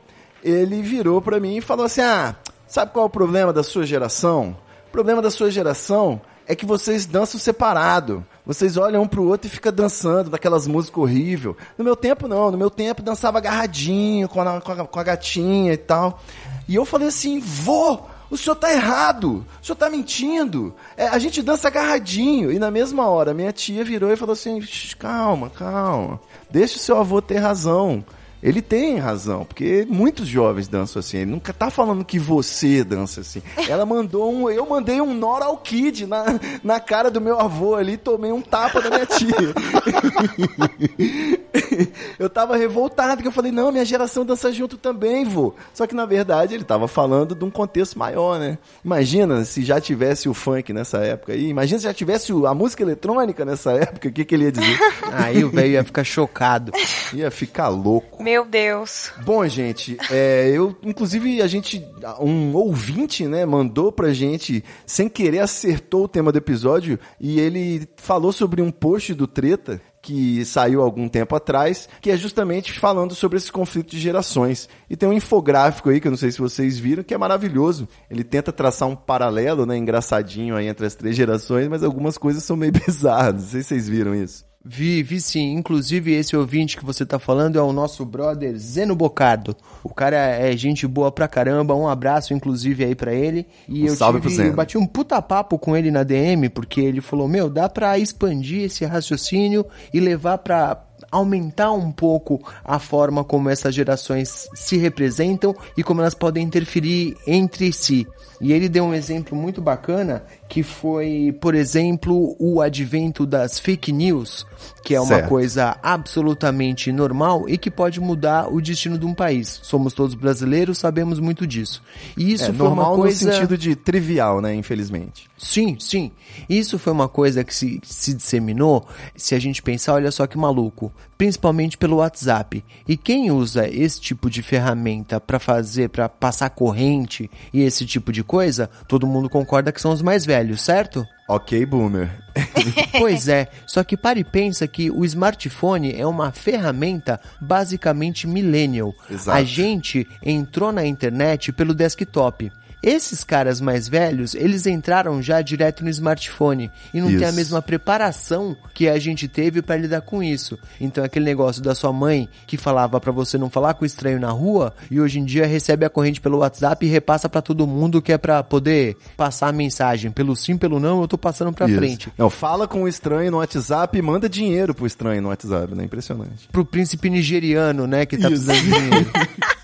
ele 0.44 0.82
virou 0.82 1.22
pra 1.22 1.40
mim 1.40 1.58
e 1.58 1.62
falou 1.62 1.86
assim, 1.86 2.02
ah, 2.02 2.36
sabe 2.68 2.92
qual 2.92 3.04
é 3.04 3.08
o 3.08 3.10
problema 3.10 3.52
da 3.54 3.64
sua 3.64 3.86
geração? 3.86 4.56
O 4.88 4.92
problema 4.92 5.22
da 5.22 5.30
sua 5.32 5.52
geração 5.52 6.20
é 6.48 6.56
que 6.56 6.66
vocês 6.66 7.06
dançam 7.06 7.40
separado. 7.40 8.26
Vocês 8.44 8.76
olham 8.76 9.04
um 9.04 9.08
pro 9.08 9.24
outro 9.28 9.46
e 9.48 9.50
ficam 9.52 9.72
dançando 9.72 10.32
daquelas 10.32 10.66
músicas 10.66 10.98
horríveis. 11.04 11.56
No 11.78 11.86
meu 11.86 11.96
tempo, 11.96 12.28
não. 12.28 12.50
No 12.50 12.58
meu 12.58 12.72
tempo, 12.72 13.04
dançava 13.04 13.38
agarradinho 13.38 14.28
com 14.28 14.42
a, 14.42 14.60
com 14.60 14.72
a- 14.72 14.88
com 14.88 15.00
a 15.00 15.04
gatinha 15.04 15.74
e 15.74 15.78
tal. 15.78 16.20
E 16.68 16.74
eu 16.74 16.86
falei 16.86 17.10
assim, 17.10 17.40
vô, 17.40 18.00
o 18.30 18.38
senhor 18.38 18.56
tá 18.56 18.72
errado. 18.72 19.46
O 19.62 19.66
senhor 19.66 19.76
tá 19.76 19.90
mentindo. 19.90 20.74
É, 20.96 21.08
a 21.08 21.18
gente 21.18 21.42
dança 21.42 21.68
agarradinho. 21.68 22.52
E 22.52 22.60
na 22.60 22.70
mesma 22.70 23.08
hora, 23.08 23.34
minha 23.34 23.52
tia 23.52 23.84
virou 23.84 24.12
e 24.12 24.16
falou 24.16 24.34
assim, 24.34 24.62
"Shh, 24.62 24.94
calma, 24.94 25.50
calma. 25.50 26.20
Deixa 26.50 26.78
o 26.78 26.80
seu 26.80 26.98
avô 26.98 27.22
ter 27.22 27.38
razão. 27.38 28.04
Ele 28.42 28.62
tem 28.62 28.98
razão, 28.98 29.44
porque 29.44 29.86
muitos 29.90 30.28
jovens 30.28 30.68
dançam 30.68 31.00
assim. 31.00 31.18
Ele 31.18 31.32
nunca 31.32 31.52
tá 31.52 31.70
falando 31.70 32.06
que 32.06 32.18
você 32.18 32.84
dança 32.84 33.22
assim. 33.22 33.42
Ela 33.68 33.86
mandou 33.86 34.34
um. 34.34 34.50
Eu 34.50 34.66
mandei 34.66 35.02
um 35.02 35.14
Nora 35.14 35.46
ao 35.46 35.58
Kid 35.58 36.06
na, 36.06 36.26
na 36.64 36.80
cara 36.80 37.12
do 37.12 37.20
meu 37.20 37.40
avô 37.40 37.76
ali, 37.76 37.98
tomei 37.98 38.32
um 38.32 38.42
tapa 38.42 38.82
da 38.82 38.90
minha 38.90 39.06
tia. 39.06 39.30
eu 42.18 42.30
tava 42.30 42.56
revoltado, 42.56 43.22
que 43.22 43.28
eu 43.28 43.32
falei, 43.32 43.52
não, 43.52 43.72
minha 43.72 43.86
geração 43.86 44.26
dança 44.26 44.52
junto 44.52 44.78
também, 44.78 45.26
vô. 45.26 45.54
Só 45.74 45.86
que 45.86 45.96
na 45.96 46.06
verdade 46.06 46.56
ele 46.56 46.64
tava 46.64 46.88
falando 46.88 47.36
de 47.36 47.44
um 47.44 47.50
contexto 47.50 48.00
maior, 48.00 48.40
né? 48.40 48.58
Imagina 48.84 49.44
se 49.44 49.64
já 49.64 49.82
tivesse 49.82 50.30
o 50.30 50.34
funk 50.34 50.72
nessa 50.72 51.00
época 51.00 51.34
aí. 51.34 51.50
Imagina 51.50 51.80
se 51.80 51.86
já 51.86 51.94
tivesse 51.94 52.32
a 52.32 52.54
música 52.54 52.84
eletrônica 52.84 53.44
nessa 53.44 53.74
época, 53.74 54.08
o 54.08 54.12
que, 54.12 54.24
que 54.24 54.36
ele 54.36 54.46
ia 54.46 54.52
dizer? 54.52 54.80
Aí 55.12 55.44
o 55.44 55.50
velho 55.50 55.74
ia 55.74 55.84
ficar 55.84 56.04
chocado. 56.04 56.72
Ia 57.14 57.30
ficar 57.30 57.68
louco. 57.68 58.24
Meu 58.30 58.46
Deus. 58.46 59.12
Bom, 59.26 59.48
gente, 59.48 59.98
é, 60.12 60.52
eu, 60.54 60.78
inclusive, 60.84 61.42
a 61.42 61.48
gente, 61.48 61.84
um 62.20 62.54
ouvinte, 62.54 63.26
né, 63.26 63.44
mandou 63.44 63.92
pra 63.92 64.14
gente, 64.14 64.64
sem 64.86 65.10
querer, 65.10 65.40
acertou 65.40 66.04
o 66.04 66.08
tema 66.08 66.32
do 66.32 66.38
episódio, 66.38 67.00
e 67.20 67.40
ele 67.40 67.90
falou 67.96 68.32
sobre 68.32 68.62
um 68.62 68.70
post 68.70 69.16
do 69.16 69.26
Treta, 69.26 69.82
que 70.00 70.46
saiu 70.46 70.84
algum 70.84 71.10
tempo 71.10 71.36
atrás, 71.36 71.90
que 72.00 72.12
é 72.12 72.16
justamente 72.16 72.80
falando 72.80 73.16
sobre 73.16 73.36
esse 73.36 73.52
conflito 73.52 73.90
de 73.90 74.00
gerações. 74.00 74.70
E 74.88 74.96
tem 74.96 75.10
um 75.10 75.14
infográfico 75.14 75.90
aí, 75.90 76.00
que 76.00 76.08
eu 76.08 76.12
não 76.12 76.18
sei 76.18 76.32
se 76.32 76.38
vocês 76.38 76.78
viram, 76.78 77.04
que 77.04 77.16
é 77.16 77.18
maravilhoso. 77.18 77.90
Ele 78.12 78.24
tenta 78.24 78.54
traçar 78.54 78.88
um 78.88 78.96
paralelo, 78.96 79.66
né, 79.66 79.76
engraçadinho 79.76 80.56
aí 80.56 80.68
entre 80.68 80.86
as 80.86 80.94
três 80.94 81.16
gerações, 81.16 81.68
mas 81.68 81.82
algumas 81.82 82.16
coisas 82.16 82.44
são 82.44 82.56
meio 82.56 82.74
bizarras. 82.86 83.42
Não 83.42 83.50
sei 83.50 83.64
se 83.64 83.70
vocês 83.70 83.90
viram 83.90 84.14
isso. 84.14 84.49
Vi, 84.64 85.02
vi 85.02 85.22
sim. 85.22 85.54
Inclusive, 85.54 86.12
esse 86.14 86.36
ouvinte 86.36 86.76
que 86.78 86.86
você 86.86 87.06
tá 87.06 87.18
falando 87.18 87.58
é 87.58 87.62
o 87.62 87.72
nosso 87.72 88.06
brother 88.06 88.58
Zeno 88.58 88.96
Bocardo. 88.96 89.56
O 89.84 89.94
cara 89.94 90.18
é 90.18 90.56
gente 90.56 90.86
boa 90.86 91.12
pra 91.12 91.28
caramba. 91.28 91.74
Um 91.76 91.88
abraço, 91.88 92.34
inclusive, 92.34 92.84
aí 92.84 92.94
pra 92.94 93.14
ele. 93.14 93.48
E 93.68 93.84
Um 93.84 93.88
eu 93.88 93.96
salve 93.96 94.20
pro 94.20 94.30
tive, 94.30 94.44
Zeno. 94.44 94.56
bati 94.56 94.78
um 94.78 94.86
puta 94.86 95.22
papo 95.22 95.58
com 95.58 95.78
ele 95.78 95.90
na 95.90 96.04
DM, 96.04 96.50
porque 96.50 96.82
ele 96.82 97.00
falou, 97.00 97.28
meu, 97.28 97.50
dá 97.50 97.70
pra 97.70 97.98
expandir 97.98 98.64
esse 98.64 98.84
raciocínio 98.86 99.66
e 99.94 100.00
levar 100.00 100.40
pra 100.40 100.76
aumentar 101.12 101.72
um 101.72 101.92
pouco 101.92 102.42
a 102.64 102.80
forma 102.80 103.24
como 103.24 103.50
essas 103.50 103.74
gerações 103.74 104.48
se 104.54 104.78
representam 104.78 105.56
e 105.78 105.84
como 105.84 106.02
elas 106.02 106.14
podem 106.14 106.44
interferir 106.44 107.16
entre 107.26 107.72
si. 107.72 108.08
E 108.42 108.54
ele 108.54 108.70
deu 108.70 108.86
um 108.86 108.94
exemplo 108.94 109.36
muito 109.36 109.62
bacana 109.62 110.24
que 110.48 110.64
foi, 110.64 111.36
por 111.42 111.54
exemplo, 111.54 112.36
o 112.40 112.62
advento 112.62 113.26
das 113.26 113.60
fake 113.60 113.92
news, 113.92 114.46
que 114.84 114.96
é 114.96 115.00
uma 115.00 115.08
Certo. 115.08 115.30
coisa 115.30 115.78
absolutamente 115.84 116.92
normal 116.92 117.48
e 117.48 117.58
que 117.58 117.70
pode 117.70 118.00
mudar 118.00 118.48
o 118.52 118.62
destino 118.62 118.98
de 118.98 119.06
um 119.06 119.14
país. 119.14 119.60
Somos 119.64 119.94
todos 119.94 120.16
brasileiros, 120.16 120.78
sabemos 120.78 121.20
muito 121.20 121.46
disso. 121.46 121.82
E 122.18 122.34
isso 122.34 122.46
é 122.46 122.48
foi 122.48 122.68
normal 122.68 122.94
uma 122.94 123.02
coisa 123.02 123.26
no 123.26 123.34
sentido 123.34 123.58
de 123.58 123.76
trivial, 123.76 124.42
né, 124.42 124.54
infelizmente. 124.56 125.30
Sim, 125.38 125.78
sim. 125.80 126.12
Isso 126.50 126.78
foi 126.80 126.94
uma 126.94 127.08
coisa 127.08 127.44
que 127.44 127.54
se, 127.54 127.80
se 127.84 128.14
disseminou. 128.14 128.86
Se 129.16 129.36
a 129.36 129.40
gente 129.40 129.62
pensar, 129.62 129.94
olha 129.94 130.12
só 130.12 130.28
que 130.28 130.38
maluco. 130.38 130.92
Principalmente 131.20 131.78
pelo 131.78 131.98
WhatsApp. 131.98 132.64
E 132.88 132.96
quem 132.96 133.30
usa 133.30 133.68
esse 133.68 134.00
tipo 134.00 134.30
de 134.30 134.42
ferramenta 134.42 135.20
para 135.20 135.38
fazer, 135.38 135.90
para 135.90 136.08
passar 136.08 136.50
corrente 136.50 137.30
e 137.54 137.62
esse 137.62 137.86
tipo 137.86 138.14
de 138.14 138.24
coisa, 138.24 138.70
todo 138.88 139.06
mundo 139.06 139.30
concorda 139.30 139.74
que 139.74 139.82
são 139.82 139.92
os 139.92 140.02
mais 140.02 140.26
velhos, 140.26 140.62
certo? 140.62 141.06
Ok, 141.28 141.66
boomer. 141.66 142.10
Pois 142.98 143.28
é, 143.28 143.50
só 143.68 143.84
que 143.84 143.98
pare 143.98 144.22
e 144.22 144.24
pensa 144.24 144.66
que 144.66 144.90
o 144.90 145.04
smartphone 145.04 145.94
é 145.94 146.08
uma 146.08 146.32
ferramenta 146.32 147.20
basicamente 147.42 148.26
millennial. 148.26 148.94
Exato. 149.12 149.38
A 149.38 149.44
gente 149.44 150.08
entrou 150.24 150.72
na 150.72 150.86
internet 150.86 151.52
pelo 151.52 151.74
desktop. 151.74 152.50
Esses 152.82 153.24
caras 153.24 153.60
mais 153.60 153.90
velhos, 153.90 154.34
eles 154.34 154.66
entraram 154.66 155.22
já 155.22 155.42
direto 155.42 155.84
no 155.84 155.90
smartphone 155.90 156.72
e 156.94 157.02
não 157.02 157.10
tem 157.10 157.26
a 157.26 157.28
Isso. 157.28 157.36
mesma 157.36 157.62
preparação 157.62 158.56
que 158.74 158.88
a 158.88 158.98
gente 158.98 159.28
teve 159.28 159.62
para 159.62 159.76
lidar 159.76 160.02
com 160.02 160.24
isso. 160.24 160.58
Então 160.80 161.04
aquele 161.04 161.26
negócio 161.26 161.62
da 161.62 161.76
sua 161.76 161.92
mãe 161.92 162.30
que 162.48 162.58
falava 162.58 163.00
para 163.00 163.12
você 163.12 163.38
não 163.38 163.50
falar 163.50 163.74
com 163.74 163.84
o 163.84 163.86
estranho 163.86 164.20
na 164.20 164.32
rua 164.32 164.74
e 164.90 165.00
hoje 165.02 165.20
em 165.20 165.26
dia 165.26 165.46
recebe 165.46 165.86
a 165.86 165.90
corrente 165.90 166.22
pelo 166.22 166.38
WhatsApp 166.38 166.86
e 166.86 166.90
repassa 166.90 167.28
para 167.28 167.42
todo 167.42 167.68
mundo 167.68 168.02
que 168.02 168.14
é 168.14 168.18
para 168.18 168.42
poder 168.44 168.96
passar 169.18 169.50
a 169.50 169.52
mensagem 169.52 170.10
pelo 170.12 170.36
sim, 170.36 170.58
pelo 170.58 170.80
não, 170.80 171.02
eu 171.02 171.08
tô 171.08 171.18
passando 171.18 171.52
para 171.52 171.68
Isso. 171.68 171.78
frente. 171.78 172.14
Não, 172.18 172.30
fala 172.30 172.68
com 172.68 172.84
o 172.84 172.88
estranho 172.88 173.32
no 173.32 173.38
WhatsApp 173.38 173.98
e 173.98 174.02
manda 174.02 174.30
dinheiro 174.30 174.74
pro 174.74 174.88
estranho 174.88 175.22
no 175.22 175.30
WhatsApp, 175.30 175.76
né? 175.76 175.84
Impressionante. 175.84 176.48
pro 176.52 176.66
príncipe 176.66 177.10
nigeriano, 177.10 177.86
né, 177.86 178.06
que 178.06 178.18
tá 178.18 178.30
precisando 178.30 178.62
de 178.62 178.72
dinheiro. 178.72 179.12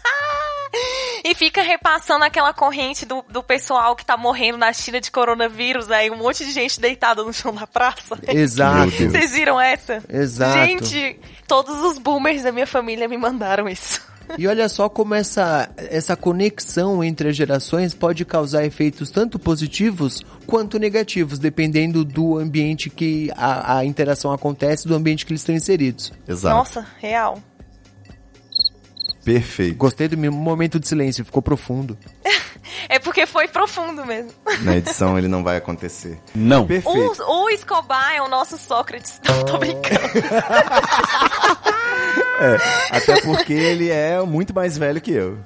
E 1.26 1.34
fica 1.34 1.64
repassando 1.64 2.24
aquela 2.24 2.54
corrente 2.54 3.04
do, 3.04 3.26
do 3.28 3.42
pessoal 3.42 3.96
que 3.96 4.06
tá 4.06 4.16
morrendo 4.16 4.60
na 4.60 4.72
China 4.72 5.02
de 5.02 5.10
coronavírus, 5.10 5.90
aí 5.90 6.12
um 6.12 6.18
monte 6.18 6.46
de 6.46 6.52
gente 6.52 6.80
deitada 6.80 7.24
no 7.24 7.34
chão 7.34 7.52
da 7.52 7.66
praça. 7.66 8.16
Exato. 8.30 8.92
Vocês 8.92 9.32
viram 9.32 9.60
essa? 9.60 10.04
Exato. 10.08 10.54
Gente, 10.54 11.20
todos 11.48 11.84
os 11.84 11.98
boomers 11.98 12.44
da 12.44 12.52
minha 12.52 12.68
família 12.68 13.08
me 13.08 13.18
mandaram 13.18 13.68
isso. 13.68 14.04
E 14.38 14.48
olha 14.48 14.70
só 14.70 14.88
como 14.88 15.16
essa, 15.16 15.68
essa 15.78 16.16
conexão 16.16 17.04
entre 17.04 17.30
as 17.30 17.36
gerações 17.36 17.96
pode 17.96 18.24
causar 18.24 18.64
efeitos 18.64 19.10
tanto 19.10 19.40
positivos 19.40 20.22
quanto 20.46 20.78
negativos, 20.78 21.40
dependendo 21.40 22.06
do 22.06 22.38
ambiente 22.38 22.88
que 22.88 23.32
a, 23.36 23.80
a 23.80 23.86
interação 23.86 24.32
acontece, 24.32 24.88
do 24.88 24.94
ambiente 24.94 25.26
que 25.26 25.32
eles 25.32 25.42
estão 25.42 25.56
inseridos. 25.56 26.14
Exato. 26.28 26.56
Nossa, 26.56 26.88
real. 27.00 27.42
Perfeito. 29.26 29.76
Gostei 29.76 30.08
do 30.08 30.16
meu 30.16 30.32
momento 30.32 30.80
de 30.80 30.88
silêncio, 30.88 31.26
ficou 31.26 31.42
profundo. 31.42 31.98
É 32.90 33.00
porque 33.00 33.26
foi 33.26 33.48
profundo 33.48 34.06
mesmo. 34.06 34.32
Na 34.62 34.78
edição 34.78 35.18
ele 35.18 35.28
não 35.28 35.44
vai 35.44 35.58
acontecer. 35.58 36.20
Não. 36.34 36.66
Perfeito. 36.66 37.24
O, 37.24 37.44
o 37.46 37.50
Escobar 37.50 38.14
é 38.16 38.22
o 38.22 38.28
nosso 38.28 38.58
Sócrates. 38.58 39.20
Não, 39.26 39.44
tô 39.44 39.58
brincando. 39.58 40.00
É, 42.38 42.58
até 42.98 43.22
porque 43.22 43.54
ele 43.54 43.90
é 43.90 44.20
muito 44.22 44.54
mais 44.54 44.78
velho 44.78 45.00
que 45.00 45.12
eu. 45.12 45.40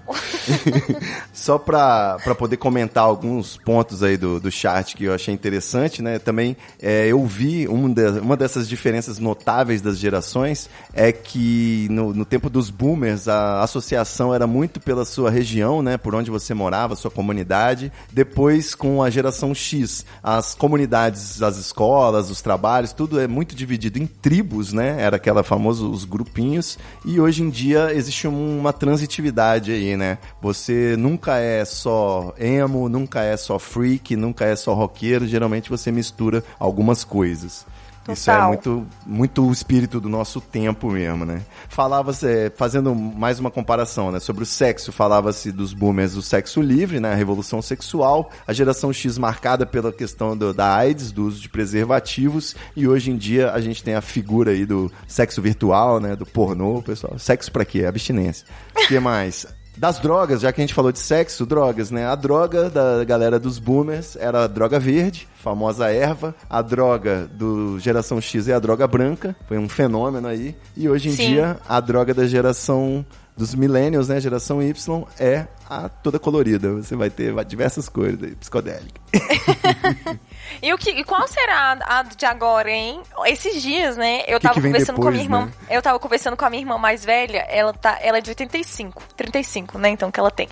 Só 1.33 1.57
pra 1.57 2.17
poder 2.37 2.57
comentar 2.57 3.03
alguns 3.03 3.57
pontos 3.57 4.03
aí 4.03 4.17
do, 4.17 4.39
do 4.39 4.51
chat 4.51 4.95
que 4.95 5.05
eu 5.05 5.13
achei 5.13 5.33
interessante, 5.33 6.01
né? 6.01 6.19
Também 6.19 6.55
é, 6.81 7.07
eu 7.07 7.25
vi 7.25 7.67
um 7.67 7.91
de- 7.91 8.19
uma 8.19 8.35
dessas 8.35 8.67
diferenças 8.67 9.19
notáveis 9.19 9.81
das 9.81 9.97
gerações 9.97 10.69
é 10.93 11.11
que 11.11 11.87
no, 11.89 12.13
no 12.13 12.25
tempo 12.25 12.49
dos 12.49 12.69
boomers 12.69 13.27
a 13.27 13.61
associação 13.63 14.33
era 14.33 14.45
muito 14.47 14.79
pela 14.79 15.05
sua 15.05 15.29
região, 15.29 15.81
né? 15.81 15.97
Por 15.97 16.13
onde 16.15 16.29
você 16.31 16.53
morava, 16.53 16.95
sua 16.95 17.11
comunidade. 17.11 17.91
Depois, 18.11 18.75
com 18.75 19.01
a 19.03 19.09
geração 19.09 19.53
X, 19.53 20.05
as 20.23 20.53
comunidades, 20.55 21.41
as 21.41 21.57
escolas, 21.57 22.29
os 22.29 22.41
trabalhos, 22.41 22.93
tudo 22.93 23.19
é 23.19 23.27
muito 23.27 23.55
dividido 23.55 23.99
em 23.99 24.05
tribos, 24.07 24.73
né? 24.73 24.97
Era 24.99 25.15
aquela 25.17 25.43
famosa 25.43 25.85
os 25.85 26.05
grupinhos. 26.05 26.77
E 27.05 27.19
hoje 27.19 27.43
em 27.43 27.49
dia 27.49 27.93
existe 27.93 28.27
um- 28.27 28.59
uma 28.59 28.73
transitividade 28.73 29.71
aí, 29.71 29.95
né? 29.95 30.17
Você 30.41 30.95
nunca 30.97 31.37
é 31.37 31.65
só 31.65 32.33
emo, 32.37 32.87
nunca 32.87 33.21
é 33.21 33.35
só 33.35 33.59
freak, 33.59 34.15
nunca 34.15 34.45
é 34.45 34.55
só 34.55 34.73
roqueiro. 34.73 35.27
Geralmente 35.27 35.69
você 35.69 35.91
mistura 35.91 36.43
algumas 36.57 37.03
coisas. 37.03 37.65
Isso 38.11 38.31
é 38.31 38.33
Total. 38.33 38.47
muito, 38.47 38.87
muito 39.05 39.45
o 39.47 39.51
espírito 39.51 39.99
do 40.01 40.09
nosso 40.09 40.41
tempo 40.41 40.89
mesmo, 40.89 41.25
né? 41.25 41.41
Falava-se, 41.67 42.51
fazendo 42.55 42.95
mais 42.95 43.39
uma 43.39 43.51
comparação, 43.51 44.11
né? 44.11 44.19
Sobre 44.19 44.41
o 44.41 44.45
sexo, 44.47 44.91
falava-se 44.91 45.51
dos 45.51 45.73
boomers 45.73 46.13
do 46.15 46.21
sexo 46.23 46.59
livre, 46.59 46.99
né? 46.99 47.11
A 47.11 47.15
revolução 47.15 47.61
sexual, 47.61 48.31
a 48.47 48.53
geração 48.53 48.91
X 48.91 49.15
marcada 49.19 49.63
pela 49.63 49.91
questão 49.93 50.35
do- 50.35 50.53
da 50.55 50.73
AIDS, 50.75 51.11
do 51.11 51.27
uso 51.27 51.39
de 51.39 51.49
preservativos, 51.49 52.55
e 52.75 52.87
hoje 52.87 53.11
em 53.11 53.17
dia 53.17 53.51
a 53.51 53.61
gente 53.61 53.83
tem 53.83 53.93
a 53.93 54.01
figura 54.01 54.51
aí 54.51 54.65
do 54.65 54.91
sexo 55.07 55.39
virtual, 55.39 55.99
né? 55.99 56.15
Do 56.15 56.25
pornô, 56.25 56.81
pessoal. 56.81 57.19
Sexo 57.19 57.51
pra 57.51 57.63
quê? 57.63 57.85
Abstinência. 57.85 58.47
O 58.75 58.87
que 58.87 58.99
mais? 58.99 59.45
Das 59.79 59.97
drogas, 59.97 60.41
já 60.41 60.51
que 60.51 60.59
a 60.59 60.63
gente 60.63 60.73
falou 60.73 60.91
de 60.91 60.99
sexo, 60.99 61.45
drogas, 61.45 61.89
né? 61.89 62.05
A 62.05 62.13
droga 62.13 62.69
da 62.69 63.01
galera 63.05 63.39
dos 63.39 63.57
boomers 63.57 64.17
era 64.17 64.43
a 64.43 64.47
droga 64.47 64.77
verde, 64.77 65.25
famosa 65.41 65.89
erva. 65.89 66.35
A 66.49 66.61
droga 66.61 67.29
do 67.31 67.79
geração 67.79 68.19
X 68.19 68.49
é 68.49 68.53
a 68.53 68.59
droga 68.59 68.85
branca, 68.85 69.33
foi 69.47 69.57
um 69.57 69.69
fenômeno 69.69 70.27
aí. 70.27 70.53
E 70.75 70.89
hoje 70.89 71.07
em 71.07 71.13
Sim. 71.13 71.27
dia, 71.27 71.57
a 71.65 71.79
droga 71.79 72.13
da 72.13 72.27
geração 72.27 73.05
dos 73.39 73.55
millennials, 73.55 74.09
né? 74.09 74.19
Geração 74.19 74.61
Y, 74.61 75.07
é 75.17 75.47
a 75.69 75.87
toda 75.87 76.19
colorida. 76.19 76.73
Você 76.73 76.93
vai 76.93 77.09
ter 77.09 77.33
diversas 77.45 77.87
cores 77.87 78.21
aí, 78.21 78.35
psicodélica. 78.35 78.99
E 80.61 80.73
o 80.73 80.77
que, 80.77 80.89
e 80.89 81.03
qual 81.03 81.27
será 81.27 81.77
a 81.79 82.03
de 82.03 82.25
agora, 82.25 82.69
hein? 82.71 83.01
Esses 83.27 83.61
dias, 83.61 83.95
né? 83.95 84.23
Eu 84.27 84.39
Que 84.39 84.47
tava 84.47 84.55
que 84.55 84.61
conversando 84.61 84.99
com 84.99 85.07
a 85.07 85.11
minha 85.11 85.23
depois, 85.23 85.41
irmã. 85.43 85.53
né? 85.69 85.77
Eu 85.77 85.81
tava 85.81 85.99
conversando 85.99 86.35
com 86.35 86.43
a 86.43 86.49
minha 86.49 86.61
irmã 86.63 86.77
mais 86.77 87.05
velha, 87.05 87.45
ela 87.47 87.71
tá, 87.71 87.99
ela 88.01 88.17
é 88.17 88.21
de 88.21 88.31
85, 88.31 89.01
35, 89.15 89.77
né? 89.77 89.89
Então 89.89 90.11
que 90.11 90.19
ela 90.19 90.31
tem. 90.31 90.49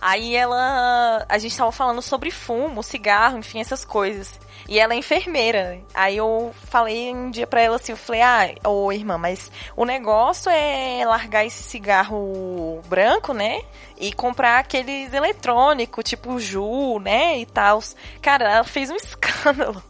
Aí 0.00 0.34
ela, 0.34 1.24
a 1.28 1.38
gente 1.38 1.56
tava 1.56 1.70
falando 1.72 2.02
sobre 2.02 2.30
fumo, 2.30 2.82
cigarro, 2.82 3.38
enfim, 3.38 3.60
essas 3.60 3.84
coisas. 3.84 4.38
E 4.68 4.78
ela 4.78 4.94
é 4.94 4.96
enfermeira. 4.96 5.80
Aí 5.94 6.16
eu 6.16 6.54
falei 6.64 7.14
um 7.14 7.30
dia 7.30 7.46
pra 7.46 7.60
ela 7.60 7.76
assim, 7.76 7.92
eu 7.92 7.96
falei: 7.96 8.22
"Ah, 8.22 8.54
ô 8.68 8.92
irmã, 8.92 9.18
mas 9.18 9.50
o 9.76 9.84
negócio 9.84 10.50
é 10.50 11.04
largar 11.06 11.44
esse 11.44 11.62
cigarro 11.62 12.80
branco, 12.88 13.32
né? 13.32 13.62
E 13.98 14.12
comprar 14.12 14.58
aqueles 14.58 15.12
eletrônicos, 15.12 16.04
tipo 16.04 16.38
Ju, 16.38 16.98
né? 16.98 17.38
E 17.38 17.46
tal. 17.46 17.82
Cara, 18.20 18.50
ela 18.50 18.64
fez 18.64 18.90
um 18.90 18.96
escândalo. 18.96 19.82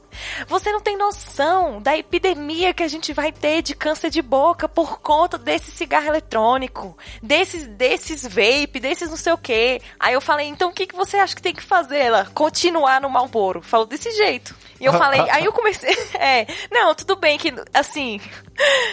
Você 0.46 0.72
não 0.72 0.80
tem 0.80 0.96
noção 0.96 1.80
da 1.80 1.96
epidemia 1.96 2.72
que 2.72 2.82
a 2.82 2.88
gente 2.88 3.12
vai 3.12 3.32
ter 3.32 3.62
de 3.62 3.74
câncer 3.74 4.10
de 4.10 4.22
boca 4.22 4.68
por 4.68 5.00
conta 5.00 5.38
desse 5.38 5.70
cigarro 5.70 6.08
eletrônico, 6.08 6.96
desses, 7.22 7.66
desses 7.66 8.22
vape, 8.22 8.80
desses 8.80 9.10
não 9.10 9.16
sei 9.16 9.32
o 9.32 9.38
quê. 9.38 9.80
Aí 9.98 10.14
eu 10.14 10.20
falei, 10.20 10.46
então 10.46 10.70
o 10.70 10.72
que, 10.72 10.86
que 10.86 10.96
você 10.96 11.16
acha 11.16 11.34
que 11.34 11.42
tem 11.42 11.54
que 11.54 11.62
fazer? 11.62 11.98
Ela, 11.98 12.26
continuar 12.34 13.00
no 13.00 13.10
Malboro. 13.10 13.62
Falou 13.62 13.86
desse 13.86 14.10
jeito. 14.12 14.55
E 14.80 14.84
eu 14.84 14.92
falei, 14.92 15.20
aí 15.30 15.44
eu 15.44 15.52
comecei, 15.54 15.96
é, 16.18 16.46
não, 16.70 16.94
tudo 16.94 17.16
bem 17.16 17.38
que, 17.38 17.52
assim, 17.72 18.20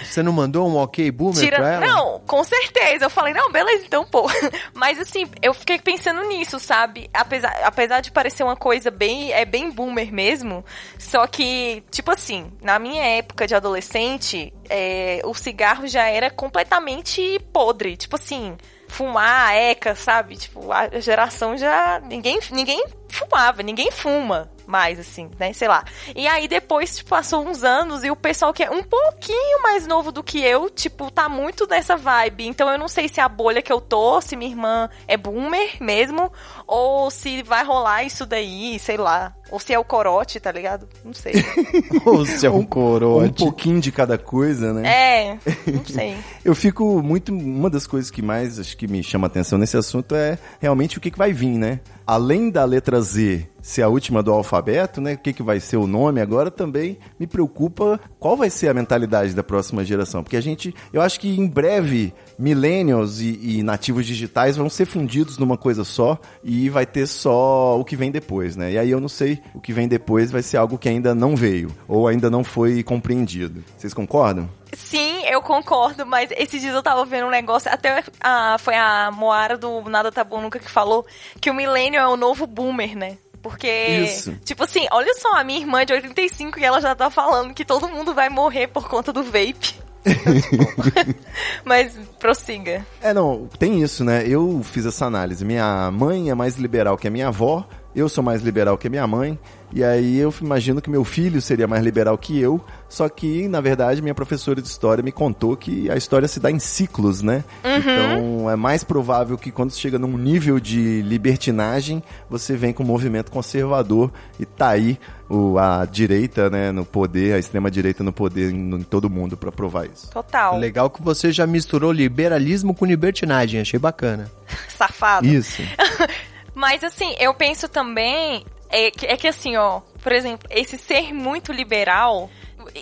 Você 0.04 0.22
não 0.24 0.32
mandou 0.32 0.68
um 0.68 0.78
ok 0.78 1.12
boomer 1.12 1.44
Tira... 1.44 1.58
pra 1.58 1.74
ela? 1.74 1.86
Não, 1.86 2.20
com 2.22 2.44
certeza. 2.44 3.06
Eu 3.06 3.10
falei, 3.10 3.34
não, 3.34 3.52
beleza, 3.52 3.86
então, 3.86 4.06
pô. 4.06 4.26
Mas 4.74 5.00
assim, 5.00 5.26
eu 5.42 5.54
fiquei 5.54 5.80
pensando 5.80 6.22
nisso, 6.24 6.60
sabe? 6.60 7.10
Apesar, 7.14 7.54
apesar 7.64 8.02
de 8.02 8.12
parecer 8.12 8.44
uma 8.44 8.56
coisa 8.56 8.92
bem. 8.92 9.32
É 9.32 9.46
bem 9.46 9.72
boomer 9.72 10.12
mesmo. 10.12 10.64
Só 10.98 11.26
que, 11.28 11.84
tipo 11.92 12.12
assim, 12.12 12.52
na 12.62 12.78
minha 12.80 13.04
época 13.04 13.48
de 13.48 13.56
adolescente, 13.56 14.54
é, 14.70 15.22
o 15.24 15.34
cigarro 15.34 15.88
já 15.88 16.08
era 16.08 16.30
completamente 16.30 17.40
podre. 17.52 17.98
Tipo 17.98 18.16
assim. 18.16 18.58
Fumar, 18.88 19.56
eca, 19.56 19.96
sabe? 19.96 20.36
Tipo, 20.36 20.72
a 20.72 21.00
geração 21.00 21.58
já. 21.58 22.00
Ninguém, 22.00 22.40
ninguém 22.52 22.86
fumava, 23.10 23.64
ninguém 23.64 23.90
fuma 23.90 24.53
mais, 24.66 25.00
assim, 25.00 25.30
né? 25.40 25.54
Sei 25.54 25.68
lá. 25.68 25.84
E 26.16 26.28
aí 26.28 26.48
depois 26.48 26.98
tipo, 26.98 27.10
passou 27.10 27.46
uns 27.48 27.64
anos 27.64 28.04
e 28.04 28.12
o 28.12 28.16
pessoal 28.16 28.54
que 28.54 28.64
é 28.64 28.72
um 28.72 28.84
pouquinho 28.84 29.62
mais 29.62 29.86
novo 29.88 30.12
do 30.12 30.24
que 30.24 30.44
eu, 30.44 30.70
tipo, 30.70 31.12
tá 31.12 31.28
muito 31.28 31.68
nessa 31.68 31.96
vibe. 31.96 32.48
Então 32.48 32.70
eu 32.70 32.78
não 32.78 32.88
sei 32.88 33.08
se 33.08 33.20
a 33.20 33.28
bolha 33.28 33.62
que 33.62 33.72
eu 33.72 33.82
tô, 33.82 34.22
se 34.22 34.36
minha 34.36 34.52
irmã 34.52 34.90
é 35.08 35.18
boomer 35.18 35.78
mesmo, 35.82 36.32
ou 36.68 37.10
se 37.12 37.44
vai 37.44 37.64
rolar 37.64 38.04
isso 38.04 38.26
daí, 38.26 38.78
sei 38.80 38.98
lá. 38.98 39.34
Ou 39.54 39.60
se 39.60 39.72
é 39.72 39.78
o 39.78 39.84
corote, 39.86 40.40
tá 40.40 40.52
ligado? 40.52 40.88
Não 41.06 41.14
sei. 41.14 41.34
Ô, 42.04 42.26
seu 42.26 42.56
Um 42.56 42.66
corote. 42.66 43.44
pouquinho 43.44 43.80
de 43.80 43.92
cada 43.92 44.18
coisa, 44.18 44.74
né? 44.74 44.82
é, 44.84 45.38
não 45.72 45.86
sei. 45.86 46.16
Eu 46.44 46.56
fico 46.56 47.04
muito. 47.04 47.32
Uma 47.32 47.70
das 47.70 47.86
coisas 47.86 48.10
que 48.10 48.24
mais 48.24 48.58
acho 48.58 48.76
que 48.76 48.88
me 48.88 49.04
chama 49.04 49.28
atenção 49.28 49.60
nesse 49.60 49.78
assunto 49.78 50.16
é 50.16 50.40
realmente 50.60 50.98
o 50.98 51.02
que, 51.02 51.12
que 51.12 51.20
vai 51.20 51.32
vir, 51.32 51.56
né? 51.60 51.82
Além 52.06 52.50
da 52.50 52.66
letra 52.66 53.00
Z 53.00 53.48
ser 53.62 53.84
a 53.84 53.88
última 53.88 54.22
do 54.24 54.34
alfabeto, 54.34 55.00
né? 55.00 55.14
O 55.14 55.18
que, 55.20 55.32
que 55.32 55.44
vai 55.44 55.60
ser 55.60 55.78
o 55.78 55.86
nome 55.88 56.20
agora 56.20 56.50
também 56.52 56.98
me 57.18 57.26
preocupa 57.28 58.00
qual 58.20 58.36
vai 58.36 58.50
ser 58.50 58.68
a 58.70 58.74
mentalidade 58.74 59.36
da 59.36 59.44
próxima 59.44 59.86
geração. 59.86 60.24
Porque 60.24 60.36
a 60.36 60.42
gente. 60.42 60.74
Eu 60.92 61.00
acho 61.00 61.20
que 61.20 61.30
em 61.40 61.48
breve 61.48 62.12
millennials 62.40 63.20
e, 63.20 63.60
e 63.60 63.64
nativos 63.64 64.08
digitais 64.08 64.58
vão 64.58 64.68
ser 64.68 64.86
fundidos 64.86 65.38
numa 65.38 65.58
coisa 65.58 65.84
só 65.84 66.20
e 66.44 66.70
vai 66.70 66.88
ter 66.88 67.06
só 67.08 67.80
o 67.80 67.86
que 67.86 67.96
vem 67.96 68.10
depois, 68.10 68.56
né? 68.56 68.72
E 68.72 68.80
aí 68.80 68.90
eu 68.90 69.00
não 69.00 69.08
sei 69.08 69.43
o 69.54 69.60
que 69.60 69.74
vem 69.74 69.88
depois 69.88 70.32
vai 70.32 70.42
ser 70.42 70.58
algo 70.58 70.78
que 70.78 70.90
ainda 70.90 71.14
não 71.14 71.36
veio 71.36 71.76
ou 71.88 72.08
ainda 72.08 72.30
não 72.30 72.44
foi 72.44 72.84
compreendido. 72.84 73.64
Vocês 73.78 73.94
concordam? 73.94 74.50
Sim, 74.74 75.24
eu 75.26 75.42
concordo, 75.42 76.06
mas 76.06 76.30
esses 76.32 76.60
dias 76.62 76.74
eu 76.74 76.82
tava 76.82 77.06
vendo 77.06 77.28
um 77.28 77.32
negócio, 77.32 77.72
até 77.72 78.04
a, 78.20 78.58
foi 78.60 78.76
a 78.76 79.12
Moara 79.12 79.58
do 79.58 79.82
Nada 79.90 80.12
Tá 80.12 80.24
Bom 80.24 80.42
Nunca 80.42 80.60
que 80.60 80.70
falou 80.70 81.06
que 81.40 81.50
o 81.50 81.54
milênio 81.54 82.00
é 82.00 82.08
o 82.08 82.18
novo 82.18 82.48
boomer, 82.48 82.98
né? 82.98 83.18
Porque, 83.42 83.68
Isso. 83.68 84.34
tipo 84.46 84.64
assim, 84.64 84.88
olha 84.90 85.14
só, 85.16 85.36
a 85.36 85.44
minha 85.44 85.60
irmã 85.60 85.82
é 85.82 85.86
de 85.86 85.92
85 85.94 86.60
e 86.60 86.64
ela 86.64 86.80
já 86.80 86.96
tá 86.96 87.10
falando 87.10 87.54
que 87.54 87.66
todo 87.66 87.90
mundo 87.90 88.14
vai 88.14 88.30
morrer 88.30 88.68
por 88.68 88.88
conta 88.88 89.12
do 89.12 89.22
vape. 89.22 89.84
Mas 91.64 91.98
prossiga. 92.20 92.86
É, 93.02 93.14
não, 93.14 93.48
tem 93.60 93.82
isso, 93.82 94.04
né? 94.04 94.26
Eu 94.28 94.62
fiz 94.64 94.86
essa 94.86 95.06
análise. 95.06 95.46
Minha 95.46 95.92
mãe 95.92 96.30
é 96.30 96.36
mais 96.36 96.56
liberal 96.56 96.98
que 96.98 97.08
a 97.08 97.12
minha 97.12 97.28
avó, 97.28 97.68
eu 97.96 98.10
sou 98.10 98.24
mais 98.24 98.42
liberal 98.42 98.78
que 98.78 98.88
a 98.88 98.90
minha 98.90 99.06
mãe, 99.08 99.38
e 99.72 99.84
aí 99.84 100.20
eu 100.20 100.34
imagino 100.40 100.82
que 100.82 100.90
meu 100.90 101.04
filho 101.04 101.42
seria 101.42 101.68
mais 101.68 101.84
liberal 101.84 102.16
que 102.18 102.40
eu, 102.40 102.62
só 102.88 103.10
que, 103.10 103.48
na 103.48 103.60
verdade, 103.60 104.04
minha 104.04 104.14
professora 104.14 104.62
de 104.62 104.68
história 104.68 105.04
me 105.04 105.12
contou 105.12 105.58
que 105.58 105.90
a 105.90 105.96
história 105.96 106.28
se 106.28 106.40
dá 106.40 106.52
em 106.52 106.60
ciclos, 106.60 107.24
né? 107.24 107.44
Então, 107.64 108.50
é 108.50 108.56
mais 108.56 108.84
provável 108.84 109.36
que 109.36 109.52
quando 109.52 109.74
chega 109.74 109.98
num 109.98 110.16
nível 110.16 110.60
de 110.60 111.02
libertinagem, 111.02 112.04
você 112.30 112.56
vem 112.56 112.72
com 112.72 112.84
um 112.84 112.86
movimento 112.86 113.32
conservador 113.32 114.12
e 114.40 114.46
tá 114.46 114.70
aí 114.70 115.00
o, 115.28 115.58
a 115.58 115.86
direita, 115.86 116.52
né, 116.52 116.72
no 116.72 116.86
poder, 116.86 117.34
a 117.34 117.40
extrema 117.40 117.72
direita 117.72 118.04
no 118.04 118.14
poder 118.14 118.52
em, 118.52 118.76
em 118.76 118.84
todo 118.84 119.10
mundo 119.10 119.36
pra 119.36 119.52
provar 119.52 119.88
isso. 119.88 120.12
Total. 120.12 120.60
Legal 120.60 120.90
que 120.90 121.02
você 121.02 121.32
já 121.32 121.48
misturou 121.48 121.92
liberalismo 121.92 122.76
com 122.76 122.86
libertinagem, 122.86 123.60
achei 123.60 123.80
bacana. 123.80 124.30
Safado. 124.70 125.26
Isso. 125.26 125.64
Mas 126.54 126.84
assim, 126.84 127.16
eu 127.20 127.34
penso 127.34 127.68
também. 127.68 128.46
É 128.70 128.90
que, 128.90 129.06
é 129.06 129.16
que 129.16 129.28
assim, 129.28 129.56
ó, 129.56 129.82
por 130.02 130.12
exemplo, 130.12 130.48
esse 130.50 130.80
ser 130.80 131.14
muito 131.14 131.52
liberal, 131.52 132.28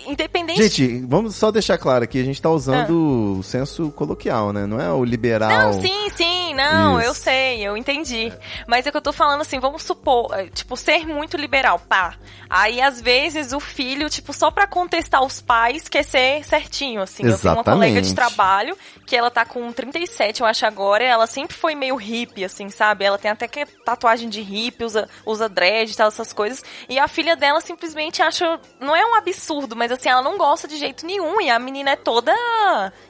independente. 0.06 0.62
Gente, 0.62 1.04
vamos 1.06 1.34
só 1.34 1.50
deixar 1.50 1.76
claro 1.76 2.04
aqui, 2.04 2.18
a 2.18 2.24
gente 2.24 2.40
tá 2.40 2.48
usando 2.48 3.38
o 3.38 3.42
senso 3.42 3.90
coloquial, 3.90 4.52
né? 4.52 4.64
Não 4.66 4.80
é 4.80 4.90
o 4.90 5.04
liberal. 5.04 5.50
Não, 5.50 5.82
sim, 5.82 6.08
sim, 6.16 6.41
não, 6.54 6.98
Isso. 6.98 7.08
eu 7.08 7.14
sei, 7.14 7.66
eu 7.66 7.76
entendi. 7.76 8.32
Mas 8.66 8.86
é 8.86 8.90
que 8.90 8.96
eu 8.96 9.02
tô 9.02 9.12
falando 9.12 9.40
assim, 9.40 9.58
vamos 9.58 9.82
supor, 9.82 10.32
é, 10.32 10.46
tipo, 10.46 10.76
ser 10.76 11.06
muito 11.06 11.36
liberal, 11.36 11.78
pá. 11.78 12.14
Aí, 12.48 12.80
às 12.80 13.00
vezes, 13.00 13.52
o 13.52 13.60
filho, 13.60 14.10
tipo, 14.10 14.32
só 14.32 14.50
pra 14.50 14.66
contestar 14.66 15.22
os 15.22 15.40
pais, 15.40 15.88
quer 15.88 16.02
ser 16.02 16.44
certinho, 16.44 17.00
assim. 17.00 17.24
Eu 17.24 17.38
tenho 17.38 17.54
uma 17.54 17.64
colega 17.64 18.00
de 18.00 18.08
Exatamente. 18.08 18.14
trabalho, 18.14 18.78
que 19.06 19.16
ela 19.16 19.30
tá 19.30 19.44
com 19.44 19.72
37, 19.72 20.40
eu 20.40 20.46
acho 20.46 20.66
agora, 20.66 21.04
ela 21.04 21.26
sempre 21.26 21.56
foi 21.56 21.74
meio 21.74 21.96
hippie, 21.96 22.44
assim, 22.44 22.68
sabe? 22.68 23.04
Ela 23.04 23.18
tem 23.18 23.30
até 23.30 23.48
que 23.48 23.64
tatuagem 23.84 24.28
de 24.28 24.40
hippie, 24.40 24.84
usa, 24.84 25.08
usa 25.24 25.48
dread 25.48 25.92
e 25.92 25.96
tal, 25.96 26.08
essas 26.08 26.32
coisas. 26.32 26.62
E 26.88 26.98
a 26.98 27.08
filha 27.08 27.34
dela 27.36 27.60
simplesmente 27.60 28.22
acha, 28.22 28.60
não 28.78 28.94
é 28.94 29.04
um 29.04 29.14
absurdo, 29.14 29.74
mas 29.74 29.90
assim, 29.90 30.08
ela 30.08 30.22
não 30.22 30.36
gosta 30.36 30.68
de 30.68 30.76
jeito 30.76 31.06
nenhum, 31.06 31.40
e 31.40 31.50
a 31.50 31.58
menina 31.58 31.92
é 31.92 31.96
toda 31.96 32.34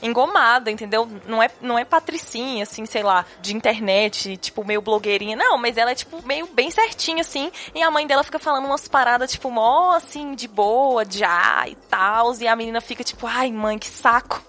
engomada, 0.00 0.70
entendeu? 0.70 1.08
Não 1.26 1.42
é, 1.42 1.50
não 1.60 1.78
é 1.78 1.84
patricinha, 1.84 2.62
assim, 2.62 2.86
sei 2.86 3.02
lá, 3.02 3.24
de 3.40 3.56
internet, 3.56 4.36
tipo, 4.36 4.64
meio 4.64 4.82
blogueirinha, 4.82 5.36
não, 5.36 5.58
mas 5.58 5.76
ela 5.76 5.90
é, 5.90 5.94
tipo, 5.94 6.24
meio 6.26 6.46
bem 6.52 6.70
certinha, 6.70 7.20
assim, 7.20 7.50
e 7.74 7.82
a 7.82 7.90
mãe 7.90 8.06
dela 8.06 8.22
fica 8.22 8.38
falando 8.38 8.66
umas 8.66 8.86
paradas, 8.88 9.32
tipo, 9.32 9.50
mó, 9.50 9.92
assim, 9.92 10.34
de 10.34 10.48
boa, 10.48 11.04
já 11.08 11.64
e 11.66 11.74
tal, 11.88 12.34
e 12.40 12.46
a 12.46 12.56
menina 12.56 12.80
fica, 12.80 13.02
tipo, 13.04 13.26
ai, 13.26 13.50
mãe, 13.50 13.78
que 13.78 13.88
saco. 13.88 14.42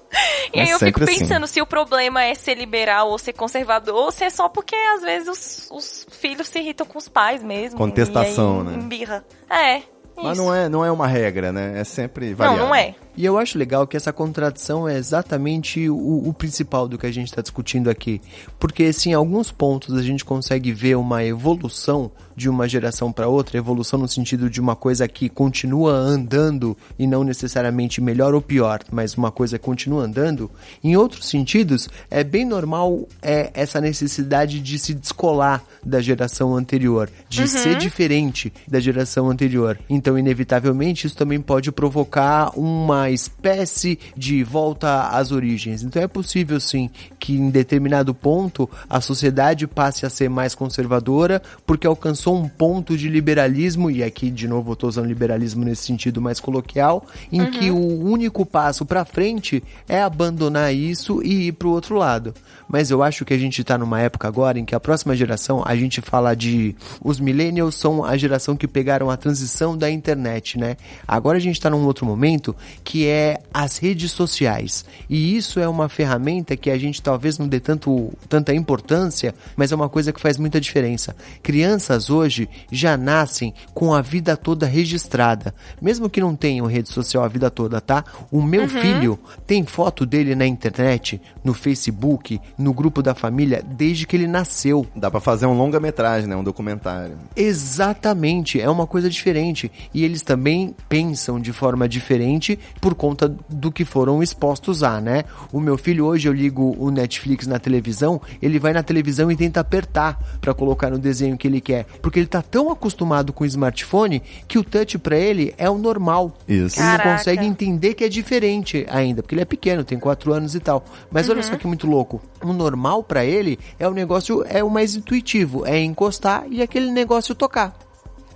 E 0.54 0.60
É 0.60 0.64
aí 0.64 0.70
eu 0.70 0.80
fico 0.80 1.04
assim. 1.04 1.20
pensando 1.20 1.48
se 1.48 1.62
o 1.62 1.66
problema 1.66 2.24
é 2.24 2.36
ser 2.36 2.56
liberal 2.56 3.10
ou 3.10 3.18
ser 3.18 3.34
conservador, 3.34 3.96
ou 3.96 4.12
se 4.12 4.24
é 4.24 4.30
só 4.30 4.48
porque 4.48 4.76
às 4.76 5.02
vezes 5.02 5.28
os, 5.28 5.68
os 5.72 6.08
filhos 6.20 6.48
se 6.48 6.60
irritam 6.60 6.86
com 6.86 6.98
os 7.00 7.08
pais 7.10 7.42
mesmo. 7.42 7.78
Contestação, 7.78 8.60
aí, 8.60 8.66
né? 8.68 8.74
Embirra. 8.76 9.26
É. 9.50 9.93
Mas 10.16 10.38
isso. 10.38 10.46
não 10.46 10.54
é, 10.54 10.70
não 10.70 10.86
é 10.86 10.92
uma 10.92 11.08
regra, 11.08 11.52
né? 11.52 11.80
É 11.80 11.84
sempre 11.84 12.34
variável. 12.34 12.62
Não, 12.62 12.68
não 12.70 12.76
é. 12.76 12.96
E 13.16 13.26
eu 13.26 13.38
acho 13.38 13.58
legal 13.58 13.86
que 13.86 13.96
essa 13.96 14.12
contradição 14.12 14.88
é 14.88 14.98
exatamente 14.98 15.90
o, 15.90 16.28
o 16.28 16.34
principal 16.34 16.88
do 16.88 16.98
que 16.98 17.06
a 17.06 17.12
gente 17.12 17.28
está 17.28 17.42
discutindo 17.42 17.90
aqui. 17.90 18.22
Porque, 18.60 18.92
se 18.92 19.10
em 19.10 19.14
alguns 19.14 19.52
pontos 19.52 19.96
a 19.96 20.02
gente 20.02 20.26
consegue 20.26 20.72
ver 20.72 20.96
uma 20.96 21.24
evolução 21.24 22.12
de 22.36 22.50
uma 22.50 22.68
geração 22.68 23.12
para 23.12 23.28
outra, 23.28 23.58
evolução 23.58 24.00
no 24.00 24.08
sentido 24.08 24.50
de 24.50 24.60
uma 24.60 24.76
coisa 24.76 25.08
que 25.08 25.30
continua 25.30 25.92
andando 25.94 26.78
e 26.98 27.06
não 27.06 27.24
necessariamente 27.24 28.02
melhor 28.02 28.34
ou 28.34 28.42
pior, 28.42 28.82
mas 28.92 29.16
uma 29.16 29.32
coisa 29.32 29.60
continua 29.60 30.04
andando, 30.04 30.50
em 30.84 30.96
outros 30.96 31.28
sentidos, 31.28 31.90
é 32.10 32.24
bem 32.24 32.46
normal 32.46 33.08
é, 33.22 33.52
essa 33.54 33.80
necessidade 33.80 34.60
de 34.60 34.80
se 34.80 34.94
descolar 34.94 35.64
da 35.84 36.02
geração 36.02 36.56
anterior, 36.56 37.10
de 37.30 37.48
ser 37.48 37.78
diferente 37.78 38.54
da 38.68 38.80
geração 38.80 39.30
anterior. 39.30 39.78
Então, 39.90 40.18
inevitavelmente, 40.18 41.08
isso 41.08 41.16
também 41.16 41.42
pode 41.42 41.72
provocar 41.72 42.58
uma 42.58 43.10
espécie 43.10 44.00
de 44.16 44.44
volta 44.44 45.10
às 45.10 45.32
origens. 45.32 45.84
Então, 45.84 46.02
é 46.02 46.08
possível 46.08 46.60
sim 46.60 46.90
que 47.20 47.34
em 47.34 47.50
determinado 47.50 48.14
ponto 48.14 48.70
a 48.90 49.02
sociedade 49.02 49.68
passe 49.68 50.06
a 50.06 50.10
ser 50.10 50.30
mais 50.30 50.56
conservadora 50.56 51.42
porque 51.66 51.88
alcançou 51.88 52.23
um 52.32 52.48
ponto 52.48 52.96
de 52.96 53.10
liberalismo, 53.10 53.90
e 53.90 54.04
aqui 54.04 54.30
de 54.30 54.48
novo 54.48 54.70
eu 54.70 54.74
estou 54.74 54.90
usando 54.90 55.08
liberalismo 55.08 55.66
nesse 55.66 55.84
sentido 55.84 56.22
mais 56.22 56.40
coloquial, 56.40 57.06
em 57.32 57.50
que 57.50 57.72
o 57.72 58.04
único 58.04 58.46
passo 58.46 58.86
para 58.86 59.04
frente 59.04 59.64
é 59.90 60.02
abandonar 60.02 60.74
isso 60.74 61.22
e 61.24 61.48
ir 61.48 61.54
para 61.54 61.68
o 61.68 61.72
outro 61.72 61.96
lado. 61.96 62.34
Mas 62.74 62.90
eu 62.90 63.04
acho 63.04 63.24
que 63.24 63.36
a 63.36 63.38
gente 63.38 63.62
está 63.62 63.78
numa 63.78 64.02
época 64.02 64.28
agora 64.28 64.58
em 64.58 64.66
que 64.66 64.74
a 64.74 64.80
próxima 64.80 65.16
geração, 65.16 65.62
a 65.64 65.76
gente 65.76 66.02
fala 66.02 66.36
de 66.36 66.76
os 67.04 67.20
millennials 67.20 67.76
são 67.76 68.04
a 68.04 68.18
geração 68.18 68.58
que 68.58 68.68
pegaram 68.68 69.12
a 69.12 69.16
transição 69.16 69.78
da 69.78 69.92
internet, 69.92 70.58
né? 70.58 70.76
Agora 71.08 71.38
a 71.38 71.40
gente 71.40 71.54
está 71.54 71.70
num 71.70 71.86
outro 71.86 72.04
momento 72.04 72.56
que 72.84 73.08
é 73.08 73.40
as 73.54 73.78
redes 73.78 74.12
sociais. 74.12 74.86
E 75.08 75.38
isso 75.38 75.60
é 75.60 75.70
uma 75.70 75.88
ferramenta 75.88 76.58
que 76.58 76.72
a 76.72 76.76
gente 76.80 77.00
talvez 77.00 77.38
não 77.38 77.48
dê 77.48 77.60
tanto, 77.60 78.12
tanta 78.28 78.56
importância, 78.56 79.36
mas 79.56 79.72
é 79.72 79.76
uma 79.76 79.88
coisa 79.88 80.12
que 80.12 80.20
faz 80.20 80.40
muita 80.40 80.60
diferença. 80.60 81.16
Crianças 81.44 82.10
hoje 82.10 82.50
já 82.72 82.98
nascem 82.98 83.54
com 83.76 83.94
a 83.94 84.02
vida 84.02 84.36
toda 84.36 84.66
registrada. 84.66 85.54
Mesmo 85.80 86.10
que 86.10 86.20
não 86.20 86.36
tenham 86.36 86.66
rede 86.66 86.90
social 86.90 87.24
a 87.24 87.28
vida 87.28 87.52
toda, 87.52 87.80
tá? 87.80 88.04
O 88.32 88.42
meu 88.42 88.68
filho 88.68 89.20
tem 89.46 89.64
foto 89.64 90.08
dele 90.08 90.34
na 90.34 90.48
internet, 90.48 91.22
no 91.44 91.54
Facebook, 91.54 92.42
no 92.64 92.74
grupo 92.74 93.04
da 93.04 93.14
família, 93.14 93.64
desde 93.66 94.08
que 94.08 94.16
ele 94.16 94.28
nasceu. 94.28 94.88
Dá 94.96 95.12
pra 95.12 95.20
fazer 95.20 95.46
um 95.46 95.54
longa-metragem, 95.54 96.28
né? 96.28 96.36
Um 96.36 96.44
documentário. 96.44 97.18
Exatamente, 97.36 98.60
é 98.60 98.70
uma 98.70 98.88
coisa 98.88 99.10
diferente. 99.10 99.72
E 99.94 100.04
eles 100.04 100.24
também 100.24 100.76
pensam 100.88 101.40
de 101.40 101.52
forma 101.52 101.88
diferente 101.88 102.58
por 102.80 102.96
conta 102.96 103.28
do 103.50 103.72
que 103.72 103.84
foram 103.84 104.24
expostos 104.24 104.82
a, 104.82 105.02
né? 105.02 105.24
O 105.52 105.60
meu 105.60 105.78
filho 105.78 106.06
hoje 106.06 106.28
eu 106.28 106.34
ligo 106.34 106.76
o 106.80 106.90
Netflix 106.90 107.46
na 107.46 107.60
televisão, 107.60 108.22
ele 108.42 108.60
vai 108.60 108.72
na 108.72 108.82
televisão 108.82 109.32
e 109.32 109.36
tenta 109.36 109.60
apertar 109.60 110.18
pra 110.40 110.54
colocar 110.54 110.90
no 110.90 110.98
desenho 110.98 111.38
que 111.38 111.48
ele 111.48 111.60
quer, 111.60 111.86
porque 112.02 112.20
ele 112.20 112.28
tá 112.28 112.42
tão 112.42 112.72
acostumado 112.72 113.34
com 113.34 113.44
o 113.44 113.48
smartphone 113.48 114.22
que 114.48 114.58
o 114.58 114.64
touch 114.64 114.98
pra 114.98 115.18
ele 115.18 115.54
é 115.58 115.70
o 115.70 115.78
normal. 115.78 116.38
Isso. 116.48 116.80
Ele 116.80 116.90
não 116.90 117.00
consegue 117.00 117.46
entender 117.46 117.94
que 117.94 118.04
é 118.04 118.10
diferente 118.10 118.86
ainda, 118.90 119.22
porque 119.22 119.36
ele 119.36 119.42
é 119.42 119.46
pequeno, 119.46 119.84
tem 119.84 120.00
4 120.00 120.34
anos 120.34 120.56
e 120.56 120.60
tal. 120.60 120.86
Mas 121.12 121.30
olha 121.30 121.44
só 121.44 121.58
que 121.58 121.68
muito 121.68 121.88
louco. 121.88 122.22
O 122.54 122.56
normal 122.56 123.04
pra 123.04 123.26
ele 123.26 123.60
é 123.80 123.88
o 123.88 123.92
negócio 123.92 124.46
é 124.48 124.64
o 124.64 124.70
mais 124.70 124.96
intuitivo, 124.96 125.66
é 125.66 125.80
encostar 125.80 126.46
e 126.52 126.62
aquele 126.62 126.92
negócio 126.92 127.34
tocar. 127.34 127.76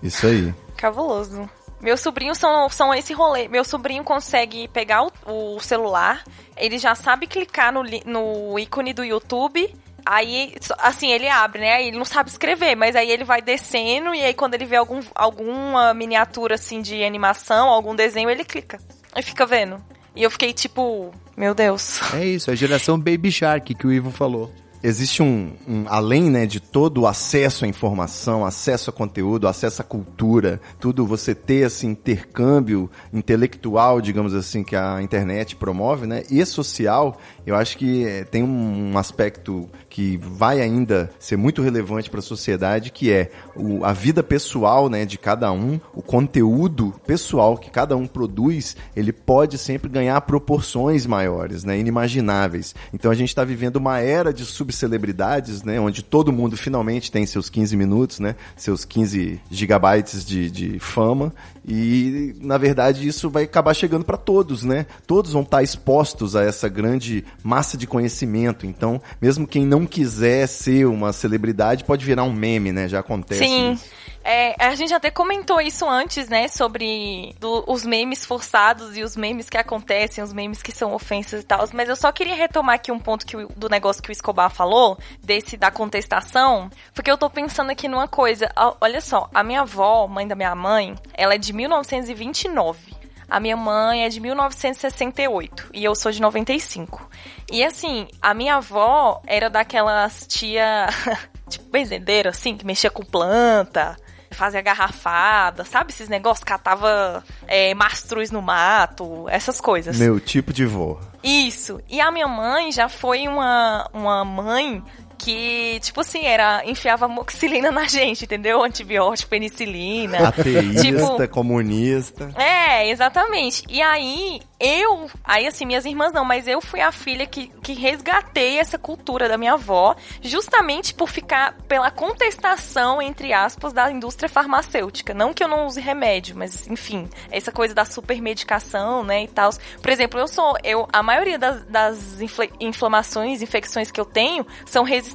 Isso 0.01 0.25
aí. 0.25 0.53
Cabuloso. 0.75 1.47
Meus 1.79 2.01
sobrinhos 2.01 2.39
são, 2.39 2.67
são 2.69 2.91
esse 2.91 3.13
rolê. 3.13 3.47
Meu 3.47 3.63
sobrinho 3.63 4.03
consegue 4.03 4.67
pegar 4.69 5.03
o, 5.03 5.55
o 5.55 5.59
celular, 5.59 6.23
ele 6.55 6.79
já 6.79 6.95
sabe 6.95 7.27
clicar 7.27 7.71
no, 7.71 7.83
no 8.05 8.57
ícone 8.57 8.91
do 8.91 9.03
YouTube. 9.03 9.71
Aí, 10.03 10.55
assim, 10.79 11.11
ele 11.11 11.27
abre, 11.27 11.59
né? 11.59 11.73
Aí 11.73 11.89
ele 11.89 11.97
não 11.97 12.05
sabe 12.05 12.29
escrever, 12.29 12.75
mas 12.75 12.95
aí 12.95 13.11
ele 13.11 13.23
vai 13.23 13.41
descendo 13.41 14.15
e 14.15 14.23
aí 14.23 14.33
quando 14.33 14.55
ele 14.55 14.65
vê 14.65 14.77
algum, 14.77 15.01
alguma 15.13 15.93
miniatura, 15.93 16.55
assim, 16.55 16.81
de 16.81 17.03
animação, 17.03 17.67
algum 17.67 17.95
desenho, 17.95 18.29
ele 18.29 18.43
clica. 18.43 18.79
E 19.15 19.21
fica 19.21 19.45
vendo. 19.45 19.79
E 20.17 20.23
eu 20.23 20.31
fiquei 20.31 20.51
tipo, 20.51 21.11
meu 21.37 21.53
Deus. 21.53 21.99
É 22.13 22.25
isso, 22.25 22.49
a 22.49 22.55
geração 22.55 22.97
Baby 22.97 23.31
Shark 23.31 23.75
que 23.75 23.85
o 23.85 23.93
Ivo 23.93 24.09
falou. 24.11 24.51
Existe 24.83 25.23
um, 25.23 25.51
um- 25.67 25.85
além 25.87 26.29
né, 26.29 26.45
de 26.45 26.59
todo 26.59 27.01
o 27.01 27.07
acesso 27.07 27.65
à 27.65 27.67
informação, 27.67 28.45
acesso 28.45 28.89
a 28.89 28.93
conteúdo, 28.93 29.47
acesso 29.47 29.81
à 29.81 29.85
cultura, 29.85 30.61
tudo 30.79 31.05
você 31.05 31.33
ter 31.33 31.65
esse 31.65 31.85
intercâmbio 31.87 32.89
intelectual, 33.11 33.99
digamos 33.99 34.33
assim, 34.35 34.63
que 34.63 34.75
a 34.75 35.01
internet 35.01 35.55
promove, 35.55 36.05
né, 36.05 36.23
e 36.29 36.45
social, 36.45 37.17
eu 37.45 37.55
acho 37.55 37.77
que 37.77 38.05
eh, 38.05 38.23
tem 38.23 38.43
um, 38.43 38.97
aspecto 38.97 39.67
que 39.89 40.17
vai 40.17 40.61
ainda 40.61 41.09
ser 41.19 41.37
muito 41.37 41.61
relevante 41.61 42.09
para 42.09 42.19
a 42.19 42.23
sociedade, 42.23 42.91
que 42.91 43.11
é 43.11 43.31
o- 43.55 43.83
a 43.83 43.91
vida 43.93 44.21
pessoal, 44.21 44.89
né, 44.89 45.05
de 45.05 45.17
cada 45.17 45.51
um, 45.51 45.79
o 45.93 46.01
conteúdo 46.03 46.93
pessoal 47.05 47.57
que 47.57 47.71
cada 47.71 47.95
um 47.97 48.05
produz, 48.05 48.75
ele 48.95 49.11
pode 49.11 49.57
sempre 49.57 49.89
ganhar 49.89 50.19
proporções 50.21 51.05
maiores, 51.05 51.63
né, 51.63 51.77
inimagináveis. 51.79 52.75
Então 52.93 53.09
a 53.09 53.15
gente 53.15 53.29
está 53.29 53.43
vivendo 53.43 53.77
uma 53.77 53.99
era 53.99 54.31
de 54.31 54.45
subcelebridades, 54.67 55.63
né? 55.63 55.79
Onde 55.79 56.03
todo 56.03 56.31
mundo 56.31 56.57
finalmente 56.57 57.11
tem 57.11 57.25
seus 57.25 57.49
15 57.49 57.75
minutos, 57.77 58.19
né? 58.19 58.35
Seus 58.55 58.83
15 58.83 59.39
gigabytes 59.49 60.25
de, 60.25 60.51
de 60.51 60.79
fama. 60.79 61.33
E, 61.67 62.35
na 62.41 62.57
verdade, 62.57 63.07
isso 63.07 63.29
vai 63.29 63.43
acabar 63.43 63.73
chegando 63.73 64.03
para 64.03 64.17
todos, 64.17 64.63
né? 64.63 64.85
Todos 65.05 65.31
vão 65.31 65.41
estar 65.41 65.63
expostos 65.63 66.35
a 66.35 66.43
essa 66.43 66.67
grande 66.67 67.23
massa 67.43 67.77
de 67.77 67.87
conhecimento. 67.87 68.65
Então, 68.65 69.01
mesmo 69.21 69.47
quem 69.47 69.65
não 69.65 69.85
quiser 69.85 70.47
ser 70.47 70.85
uma 70.85 71.13
celebridade, 71.13 71.83
pode 71.83 72.05
virar 72.05 72.23
um 72.23 72.33
meme, 72.33 72.71
né? 72.71 72.87
Já 72.87 72.99
acontece 72.99 73.43
Sim. 73.43 73.73
isso. 73.73 73.85
É, 74.29 74.55
a 74.59 74.75
gente 74.75 74.93
até 74.93 75.09
comentou 75.09 75.61
isso 75.61 75.87
antes, 75.87 76.27
né? 76.27 76.49
Sobre 76.49 77.33
do- 77.39 77.63
os 77.65 77.85
memes 77.85 78.25
forçados 78.25 78.97
e 78.97 79.01
os 79.01 79.15
memes 79.15 79.49
que 79.49 79.57
acontecem, 79.57 80.21
os 80.21 80.33
memes 80.33 80.61
que 80.61 80.73
são 80.73 80.93
ofensas 80.93 81.43
e 81.43 81.45
tal. 81.45 81.65
Mas 81.71 81.87
eu 81.87 81.95
só 81.95 82.11
queria 82.11 82.35
retomar 82.35 82.75
aqui 82.75 82.91
um 82.91 82.99
ponto 82.99 83.25
que 83.25 83.37
do 83.55 83.69
negócio 83.69 84.03
que 84.03 84.09
o 84.09 84.11
Escobar 84.11 84.49
falou, 84.49 84.97
desse 85.23 85.55
da 85.55 85.71
contestação, 85.71 86.69
porque 86.93 87.09
eu 87.09 87.17
tô 87.17 87.29
pensando 87.29 87.69
aqui 87.71 87.87
numa 87.87 88.05
coisa. 88.09 88.51
Olha 88.81 88.99
só, 88.99 89.29
a 89.33 89.41
minha 89.43 89.61
avó, 89.61 90.05
mãe 90.07 90.27
da 90.27 90.35
minha 90.35 90.53
mãe, 90.53 90.93
ela 91.13 91.35
é 91.35 91.37
de 91.37 91.53
1929. 91.53 92.97
A 93.29 93.39
minha 93.39 93.55
mãe 93.55 94.03
é 94.03 94.09
de 94.09 94.19
1968 94.19 95.69
e 95.73 95.83
eu 95.85 95.95
sou 95.95 96.11
de 96.11 96.21
95. 96.21 97.09
E 97.49 97.63
assim, 97.63 98.07
a 98.21 98.33
minha 98.33 98.55
avó 98.55 99.21
era 99.25 99.49
daquelas 99.49 100.25
tia, 100.27 100.87
tipo, 101.49 101.69
benzedeira, 101.69 102.31
assim, 102.31 102.57
que 102.57 102.65
mexia 102.65 102.89
com 102.91 103.03
planta, 103.05 103.97
fazia 104.31 104.61
garrafada, 104.61 105.63
sabe? 105.63 105.91
Esses 105.91 106.09
negócios, 106.09 106.43
catava 106.43 107.23
é, 107.47 107.73
mastruz 107.73 108.31
no 108.31 108.41
mato, 108.41 109.27
essas 109.29 109.59
coisas. 109.61 109.97
Meu 109.97 110.19
tipo 110.19 110.53
de 110.53 110.65
vô. 110.65 110.97
Isso. 111.23 111.79
E 111.89 111.99
a 111.99 112.11
minha 112.11 112.27
mãe 112.27 112.71
já 112.71 112.87
foi 112.87 113.27
uma, 113.27 113.89
uma 113.93 114.23
mãe 114.23 114.83
que, 115.17 115.79
tipo 115.81 116.01
assim, 116.01 116.25
era 116.25 116.63
enfiava 116.65 117.07
moxilina 117.07 117.71
na 117.71 117.85
gente, 117.85 118.25
entendeu? 118.25 118.63
Antibiótico, 118.63 119.29
penicilina. 119.29 120.29
Ateísta, 120.29 120.81
Tipo- 120.81 121.27
comunista. 121.29 122.29
É, 122.35 122.89
exatamente. 122.89 123.63
E 123.69 123.81
aí, 123.81 124.39
eu, 124.59 125.09
aí 125.23 125.47
assim, 125.47 125.65
minhas 125.65 125.85
irmãs 125.85 126.13
não, 126.13 126.23
mas 126.25 126.47
eu 126.47 126.61
fui 126.61 126.79
a 126.81 126.91
filha 126.91 127.25
que, 127.25 127.47
que 127.61 127.73
resgatei 127.73 128.59
essa 128.59 128.77
cultura 128.77 129.27
da 129.27 129.37
minha 129.37 129.53
avó, 129.53 129.95
justamente 130.21 130.93
por 130.93 131.09
ficar 131.09 131.53
pela 131.67 131.89
contestação, 131.91 133.01
entre 133.01 133.33
aspas, 133.33 133.73
da 133.73 133.91
indústria 133.91 134.29
farmacêutica. 134.29 135.13
Não 135.13 135.33
que 135.33 135.43
eu 135.43 135.47
não 135.47 135.65
use 135.65 135.79
remédio, 135.81 136.35
mas 136.35 136.67
enfim, 136.67 137.09
essa 137.31 137.51
coisa 137.51 137.73
da 137.73 137.85
supermedicação, 137.85 139.03
né, 139.03 139.23
e 139.23 139.27
tal. 139.27 139.49
Por 139.81 139.91
exemplo, 139.91 140.19
eu 140.19 140.27
sou, 140.27 140.55
eu, 140.63 140.87
a 140.91 141.01
maioria 141.01 141.37
das, 141.39 141.63
das 141.63 142.21
infle- 142.21 142.51
inflamações, 142.59 143.41
infecções 143.41 143.89
que 143.91 143.99
eu 143.99 144.05
tenho 144.05 144.45
são 144.65 144.83
resistentes 144.83 145.06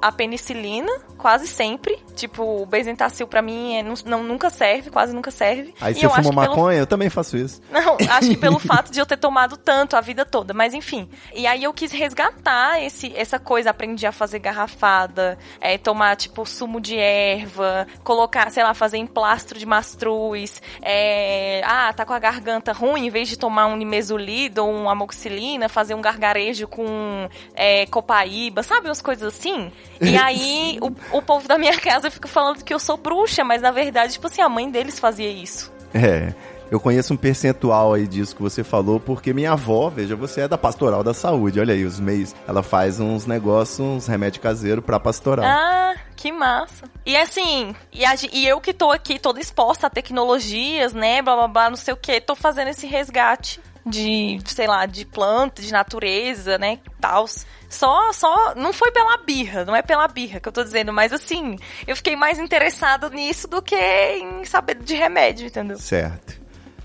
à 0.00 0.12
penicilina, 0.12 0.92
quase 1.16 1.46
sempre. 1.46 1.98
Tipo, 2.14 2.62
o 2.62 2.66
Benzetacil 2.66 3.26
pra 3.26 3.42
mim 3.42 3.76
é, 3.76 3.82
não, 4.04 4.22
nunca 4.22 4.50
serve, 4.50 4.90
quase 4.90 5.14
nunca 5.14 5.30
serve. 5.30 5.74
Aí 5.80 5.92
E 5.92 5.96
você 5.96 6.08
fuma 6.08 6.16
que 6.16 6.22
pelo 6.22 6.34
maconha? 6.34 6.78
Eu 6.78 6.86
também 6.86 7.10
faço 7.10 7.36
isso. 7.36 7.60
não, 7.70 7.96
acho 8.10 8.30
que 8.30 8.36
pelo 8.36 8.58
fato 8.60 8.92
de 8.92 8.98
eu 8.98 9.06
ter 9.06 9.16
tomado 9.16 9.56
tanto 9.56 9.96
a 9.96 10.00
vida 10.00 10.24
toda, 10.24 10.54
mas 10.54 10.74
enfim. 10.74 11.08
E 11.34 11.46
aí 11.46 11.64
eu 11.64 11.72
quis 11.72 11.92
resgatar 11.92 12.82
esse, 12.82 13.12
essa 13.16 13.38
coisa, 13.38 13.70
aprendi 13.70 14.06
a 14.06 14.12
fazer 14.12 14.38
garrafada, 14.38 15.38
é, 15.60 15.78
tomar 15.78 16.16
tipo 16.16 16.44
sumo 16.46 16.80
de 16.80 16.96
erva, 16.96 17.86
colocar, 18.02 18.50
sei 18.50 18.62
lá, 18.62 18.74
fazer 18.74 18.98
emplastro 18.98 19.58
de 19.58 19.66
mastruz, 19.66 20.62
é, 20.82 21.62
ah, 21.64 21.92
tá 21.92 22.04
com 22.04 22.12
a 22.12 22.18
garganta 22.18 22.72
ruim, 22.72 23.06
em 23.06 23.10
vez 23.10 23.28
de 23.28 23.38
tomar 23.38 23.66
um 23.66 23.76
nimesulida 23.76 24.62
ou 24.62 24.72
uma 24.72 24.92
amoxicilina, 24.92 25.68
fazer 25.68 25.94
um 25.94 26.00
gargarejo 26.00 26.68
com 26.68 27.28
é, 27.54 27.86
copaíba, 27.86 28.62
sabe, 28.62 28.88
umas 28.88 29.02
coisas 29.02 29.33
assim. 29.34 29.70
E 30.00 30.16
aí 30.16 30.78
o, 30.80 31.18
o 31.18 31.22
povo 31.22 31.46
da 31.46 31.58
minha 31.58 31.78
casa 31.78 32.10
fica 32.10 32.28
falando 32.28 32.64
que 32.64 32.72
eu 32.72 32.78
sou 32.78 32.96
bruxa, 32.96 33.44
mas 33.44 33.60
na 33.60 33.70
verdade, 33.70 34.14
tipo 34.14 34.26
assim, 34.26 34.42
a 34.42 34.48
mãe 34.48 34.70
deles 34.70 34.98
fazia 34.98 35.30
isso. 35.30 35.72
É. 35.92 36.32
Eu 36.70 36.80
conheço 36.80 37.14
um 37.14 37.16
percentual 37.16 37.94
aí 37.94 38.06
disso 38.06 38.34
que 38.34 38.42
você 38.42 38.64
falou, 38.64 38.98
porque 38.98 39.32
minha 39.32 39.52
avó, 39.52 39.90
veja, 39.90 40.16
você 40.16 40.40
é 40.40 40.48
da 40.48 40.58
pastoral 40.58 41.04
da 41.04 41.14
saúde. 41.14 41.60
Olha 41.60 41.74
aí, 41.74 41.84
os 41.84 42.00
meios. 42.00 42.34
Ela 42.48 42.62
faz 42.62 42.98
uns 42.98 43.26
negócios, 43.26 43.78
uns 43.78 44.06
remédios 44.06 44.42
caseiros 44.42 44.84
pra 44.84 44.98
pastoral. 44.98 45.44
Ah, 45.44 45.94
que 46.16 46.32
massa. 46.32 46.86
E 47.04 47.16
assim, 47.16 47.76
e, 47.92 48.04
a 48.04 48.14
e 48.32 48.46
eu 48.46 48.60
que 48.60 48.72
tô 48.72 48.90
aqui 48.90 49.18
toda 49.18 49.40
exposta 49.40 49.86
a 49.86 49.90
tecnologias, 49.90 50.92
né, 50.92 51.22
blá 51.22 51.36
blá 51.36 51.48
blá, 51.48 51.70
não 51.70 51.76
sei 51.76 51.94
o 51.94 51.96
que, 51.96 52.20
tô 52.20 52.34
fazendo 52.34 52.68
esse 52.68 52.86
resgate 52.86 53.60
de, 53.86 54.38
sei 54.46 54.66
lá, 54.66 54.86
de 54.86 55.04
planta, 55.04 55.60
de 55.60 55.72
natureza, 55.72 56.58
né, 56.58 56.78
tal. 57.00 57.26
Só, 57.68 58.12
só, 58.12 58.54
não 58.54 58.72
foi 58.72 58.92
pela 58.92 59.16
birra, 59.18 59.64
não 59.64 59.74
é 59.74 59.82
pela 59.82 60.06
birra 60.06 60.40
que 60.40 60.48
eu 60.48 60.52
tô 60.52 60.62
dizendo, 60.62 60.92
mas 60.92 61.12
assim, 61.12 61.56
eu 61.86 61.96
fiquei 61.96 62.14
mais 62.14 62.38
interessada 62.38 63.08
nisso 63.10 63.48
do 63.48 63.60
que 63.60 63.76
em 63.76 64.44
saber 64.44 64.76
de 64.76 64.94
remédio, 64.94 65.46
entendeu? 65.46 65.76
Certo. 65.78 66.40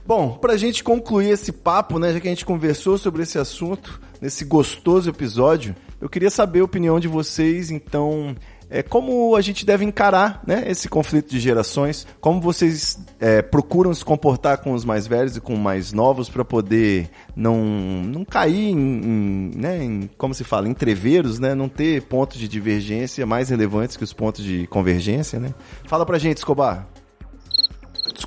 Bom, 0.05 0.37
pra 0.37 0.57
gente 0.57 0.83
concluir 0.83 1.29
esse 1.29 1.51
papo, 1.51 1.99
né, 1.99 2.11
já 2.11 2.19
que 2.19 2.27
a 2.27 2.31
gente 2.31 2.45
conversou 2.45 2.97
sobre 2.97 3.21
esse 3.21 3.37
assunto, 3.37 4.01
nesse 4.19 4.43
gostoso 4.43 5.09
episódio, 5.09 5.75
eu 6.01 6.09
queria 6.09 6.31
saber 6.31 6.61
a 6.61 6.65
opinião 6.65 6.99
de 6.99 7.07
vocês, 7.07 7.69
então, 7.69 8.35
é, 8.69 8.83
como 8.83 9.35
a 9.35 9.41
gente 9.41 9.65
deve 9.65 9.83
encarar, 9.83 10.41
né, 10.45 10.63
esse 10.67 10.87
conflito 10.87 11.29
de 11.29 11.39
gerações, 11.39 12.05
como 12.21 12.39
vocês 12.39 12.99
é, 13.19 13.41
procuram 13.41 13.93
se 13.93 14.05
comportar 14.05 14.59
com 14.59 14.73
os 14.73 14.85
mais 14.85 15.07
velhos 15.07 15.35
e 15.35 15.41
com 15.41 15.53
os 15.53 15.59
mais 15.59 15.91
novos 15.91 16.29
para 16.29 16.45
poder 16.45 17.09
não, 17.35 17.57
não 18.03 18.23
cair 18.23 18.69
em, 18.69 18.77
em, 18.77 19.51
né, 19.55 19.83
em, 19.83 20.09
como 20.17 20.33
se 20.33 20.43
fala, 20.43 20.69
entreveros, 20.69 21.39
né, 21.39 21.55
não 21.55 21.67
ter 21.67 22.03
pontos 22.03 22.37
de 22.37 22.47
divergência 22.47 23.25
mais 23.25 23.49
relevantes 23.49 23.97
que 23.97 24.03
os 24.03 24.13
pontos 24.13 24.43
de 24.43 24.67
convergência, 24.67 25.39
né? 25.39 25.53
Fala 25.85 26.05
pra 26.05 26.17
gente, 26.17 26.37
Escobar. 26.37 26.87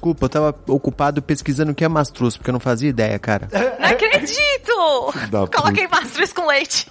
Desculpa, 0.02 0.24
eu 0.24 0.28
tava 0.28 0.54
ocupado 0.66 1.22
pesquisando 1.22 1.70
o 1.70 1.74
que 1.76 1.84
é 1.84 1.88
mastruz, 1.88 2.36
porque 2.36 2.50
eu 2.50 2.52
não 2.52 2.58
fazia 2.58 2.90
ideia, 2.90 3.16
cara. 3.20 3.48
Não 3.52 3.88
acredito! 3.88 4.72
Coloquei 5.56 5.86
mastruz 5.86 6.32
com 6.32 6.44
leite. 6.44 6.90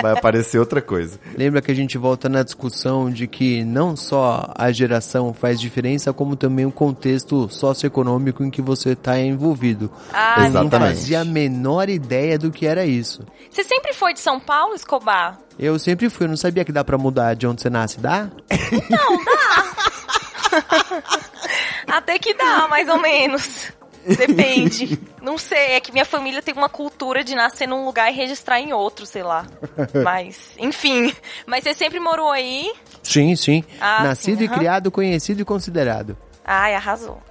Vai 0.00 0.12
aparecer 0.12 0.60
outra 0.60 0.80
coisa. 0.80 1.18
Lembra 1.36 1.60
que 1.60 1.72
a 1.72 1.74
gente 1.74 1.98
volta 1.98 2.28
na 2.28 2.44
discussão 2.44 3.10
de 3.10 3.26
que 3.26 3.64
não 3.64 3.96
só 3.96 4.52
a 4.56 4.70
geração 4.70 5.34
faz 5.34 5.60
diferença, 5.60 6.12
como 6.12 6.36
também 6.36 6.64
o 6.64 6.70
contexto 6.70 7.48
socioeconômico 7.50 8.44
em 8.44 8.50
que 8.50 8.62
você 8.62 8.90
está 8.90 9.18
envolvido. 9.18 9.90
Ah, 10.12 10.34
eu 10.36 10.42
não 10.42 10.60
Exatamente. 10.60 10.94
fazia 10.94 11.20
a 11.22 11.24
menor 11.24 11.88
ideia 11.88 12.38
do 12.38 12.52
que 12.52 12.68
era 12.68 12.86
isso. 12.86 13.24
Você 13.50 13.64
sempre 13.64 13.92
foi 13.92 14.14
de 14.14 14.20
São 14.20 14.38
Paulo, 14.38 14.76
Escobar? 14.76 15.40
Eu 15.58 15.76
sempre 15.76 16.08
fui, 16.08 16.26
eu 16.26 16.30
não 16.30 16.36
sabia 16.36 16.64
que 16.64 16.70
dá 16.70 16.84
pra 16.84 16.96
mudar 16.96 17.34
de 17.34 17.48
onde 17.48 17.60
você 17.62 17.68
nasce, 17.68 17.98
dá? 17.98 18.28
Até 21.86 22.18
que 22.18 22.34
dá, 22.34 22.66
mais 22.68 22.88
ou 22.88 22.98
menos. 22.98 23.72
Depende. 24.06 24.98
Não 25.22 25.38
sei, 25.38 25.72
é 25.72 25.80
que 25.80 25.90
minha 25.90 26.04
família 26.04 26.42
tem 26.42 26.52
uma 26.54 26.68
cultura 26.68 27.24
de 27.24 27.34
nascer 27.34 27.66
num 27.66 27.84
lugar 27.84 28.12
e 28.12 28.14
registrar 28.14 28.60
em 28.60 28.72
outro, 28.72 29.06
sei 29.06 29.22
lá. 29.22 29.46
Mas, 30.04 30.54
enfim. 30.58 31.12
Mas 31.46 31.64
você 31.64 31.72
sempre 31.74 31.98
morou 31.98 32.30
aí? 32.30 32.70
Sim, 33.02 33.34
sim. 33.34 33.64
Ah, 33.80 34.04
Nascido 34.04 34.38
sim, 34.38 34.44
e 34.44 34.48
criado, 34.48 34.90
conhecido 34.90 35.40
e 35.40 35.44
considerado. 35.44 36.16
Ai, 36.44 36.74
arrasou. 36.74 37.22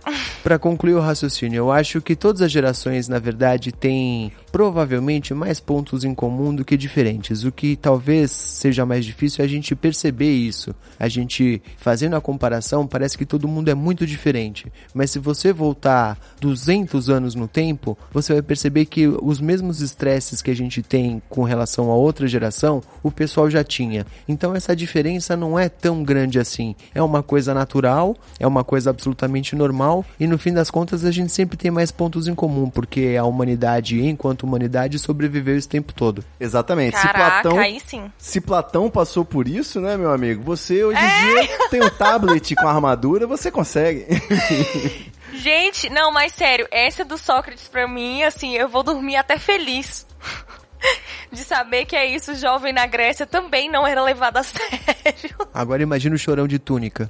Pra 0.42 0.58
concluir 0.58 0.96
o 0.96 1.00
raciocínio, 1.00 1.58
eu 1.58 1.72
acho 1.72 2.02
que 2.02 2.16
todas 2.16 2.42
as 2.42 2.52
gerações, 2.52 3.08
na 3.08 3.20
verdade, 3.20 3.72
têm 3.72 4.34
provavelmente 4.54 5.34
mais 5.34 5.60
pontos 5.60 6.04
em 6.04 6.14
comum 6.14 6.54
do 6.54 6.64
que 6.64 6.78
diferentes. 6.78 7.44
O 7.44 7.52
que 7.52 7.76
talvez 7.76 8.30
seja 8.30 8.86
mais 8.86 9.04
difícil 9.04 9.42
é 9.42 9.46
a 9.46 9.50
gente 9.50 9.76
perceber 9.76 10.32
isso. 10.32 10.76
A 11.00 11.08
gente, 11.08 11.60
fazendo 11.78 12.16
a 12.16 12.22
comparação, 12.22 12.86
parece 12.86 13.18
que 13.18 13.26
todo 13.26 13.48
mundo 13.48 13.70
é 13.70 13.74
muito 13.74 14.06
diferente. 14.06 14.72
Mas 14.94 15.10
se 15.10 15.18
você 15.18 15.52
voltar 15.52 16.20
200 16.40 17.10
anos 17.10 17.34
no 17.34 17.48
tempo, 17.48 17.98
você 18.12 18.32
vai 18.32 18.44
perceber 18.44 18.86
que 18.86 19.08
os 19.08 19.42
mesmos 19.42 19.82
estresses 19.82 20.40
que 20.40 20.52
a 20.52 20.56
gente 20.56 20.84
tem 20.84 21.20
com 21.28 21.42
relação 21.42 21.90
a 21.90 21.96
outra 21.96 22.28
geração, 22.28 22.80
o 23.02 23.10
pessoal 23.10 23.50
já 23.50 23.64
tinha. 23.64 24.06
Então 24.28 24.54
essa 24.54 24.76
diferença 24.76 25.36
não 25.36 25.58
é 25.58 25.68
tão 25.68 26.04
grande 26.04 26.38
assim. 26.38 26.76
É 26.94 27.02
uma 27.02 27.24
coisa 27.24 27.56
natural, 27.56 28.16
é 28.40 28.46
uma 28.46 28.64
coisa 28.64 28.92
absolutamente 28.92 29.56
normal 29.56 30.06
e 30.20 30.28
no 30.28 30.38
fim 30.38 30.54
das 30.54 30.70
contas 30.70 31.04
a 31.04 31.10
gente 31.10 31.32
sempre 31.32 31.58
tem 31.58 31.72
mais 31.72 31.90
pontos 31.90 32.28
em 32.28 32.36
comum, 32.36 32.70
porque 32.70 33.16
a 33.20 33.24
humanidade, 33.26 34.00
enquanto 34.06 34.43
humanidade, 34.46 35.00
sobreviveu 35.00 35.58
esse 35.58 35.68
tempo 35.68 35.94
todo. 35.94 36.24
Exatamente. 36.40 36.98
se 36.98 37.08
Caraca, 37.08 37.42
Platão, 37.42 37.60
aí 37.60 37.80
sim. 37.80 38.12
se 38.18 38.42
Platão 38.42 38.90
passou 38.90 39.24
por 39.24 39.48
isso, 39.48 39.80
né, 39.80 39.98
meu 39.98 40.12
amigo? 40.12 40.44
Você 40.44 40.84
hoje 40.84 41.00
em 41.00 41.26
dia 41.26 41.70
tem 41.70 41.84
um 41.84 41.90
tablet 41.90 42.56
com 42.56 42.68
armadura, 42.68 43.26
você 43.26 43.50
consegue. 43.52 44.06
Gente, 45.34 45.90
não, 45.90 46.12
mas 46.12 46.34
sério, 46.34 46.68
essa 46.72 47.04
do 47.04 47.18
Sócrates 47.18 47.68
pra 47.68 47.88
mim, 47.88 48.24
assim, 48.24 48.54
eu 48.56 48.70
vou 48.70 48.84
dormir 48.84 49.16
até 49.16 49.38
feliz. 49.38 50.06
De 51.32 51.44
saber 51.44 51.86
que 51.86 51.96
é 51.96 52.06
isso, 52.06 52.36
jovem 52.36 52.74
na 52.74 52.86
Grécia 52.86 53.26
também 53.26 53.70
não 53.70 53.88
era 53.88 54.04
levado 54.04 54.38
a 54.38 54.44
sério. 54.44 55.36
Agora 55.54 55.82
imagina 55.82 56.16
o 56.16 56.20
chorão 56.20 56.48
de 56.48 56.60
túnica. 56.60 57.10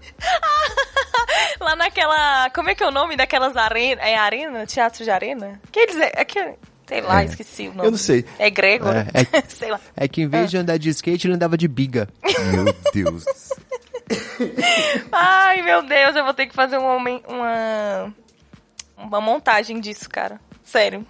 Lá 1.60 1.76
naquela. 1.76 2.50
Como 2.52 2.70
é 2.70 2.76
que 2.76 2.84
é 2.84 2.88
o 2.88 2.92
nome 2.92 3.16
daquelas 3.16 3.56
arenas? 3.58 4.06
É 4.06 4.16
arena? 4.16 4.66
Teatro 4.66 5.04
de 5.04 5.10
arena? 5.10 5.60
Que 5.72 5.80
eles. 5.80 5.98
É, 5.98 6.24
que, 6.24 6.56
Sei 6.88 7.02
lá, 7.02 7.22
É. 7.22 7.26
esqueci 7.26 7.68
o 7.70 7.74
nome. 7.74 7.88
Eu 7.88 7.92
não 7.92 7.98
sei. 7.98 8.26
É 8.38 8.50
grego? 8.50 8.88
É, 8.90 9.08
é- 9.14 9.42
sei 9.48 9.72
lá. 9.72 9.80
É 9.96 10.08
que 10.08 10.22
em 10.22 10.28
vez 10.28 10.50
de 10.52 10.58
andar 10.58 10.78
de 10.78 10.90
skate, 10.90 11.28
ele 11.28 11.36
andava 11.36 11.58
de 11.58 11.68
biga. 11.68 12.08
Meu 12.52 12.66
Deus. 12.94 13.24
Ai, 15.12 15.62
meu 15.62 15.82
Deus, 15.84 16.16
eu 16.16 16.24
vou 16.24 16.34
ter 16.34 16.48
que 16.48 16.54
fazer 16.56 16.78
uma, 16.78 16.94
homen- 16.96 17.24
uma, 17.28 18.14
uma 18.98 19.22
montagem 19.22 19.80
disso, 19.80 20.10
cara. 20.10 20.40
Sério. 20.64 21.06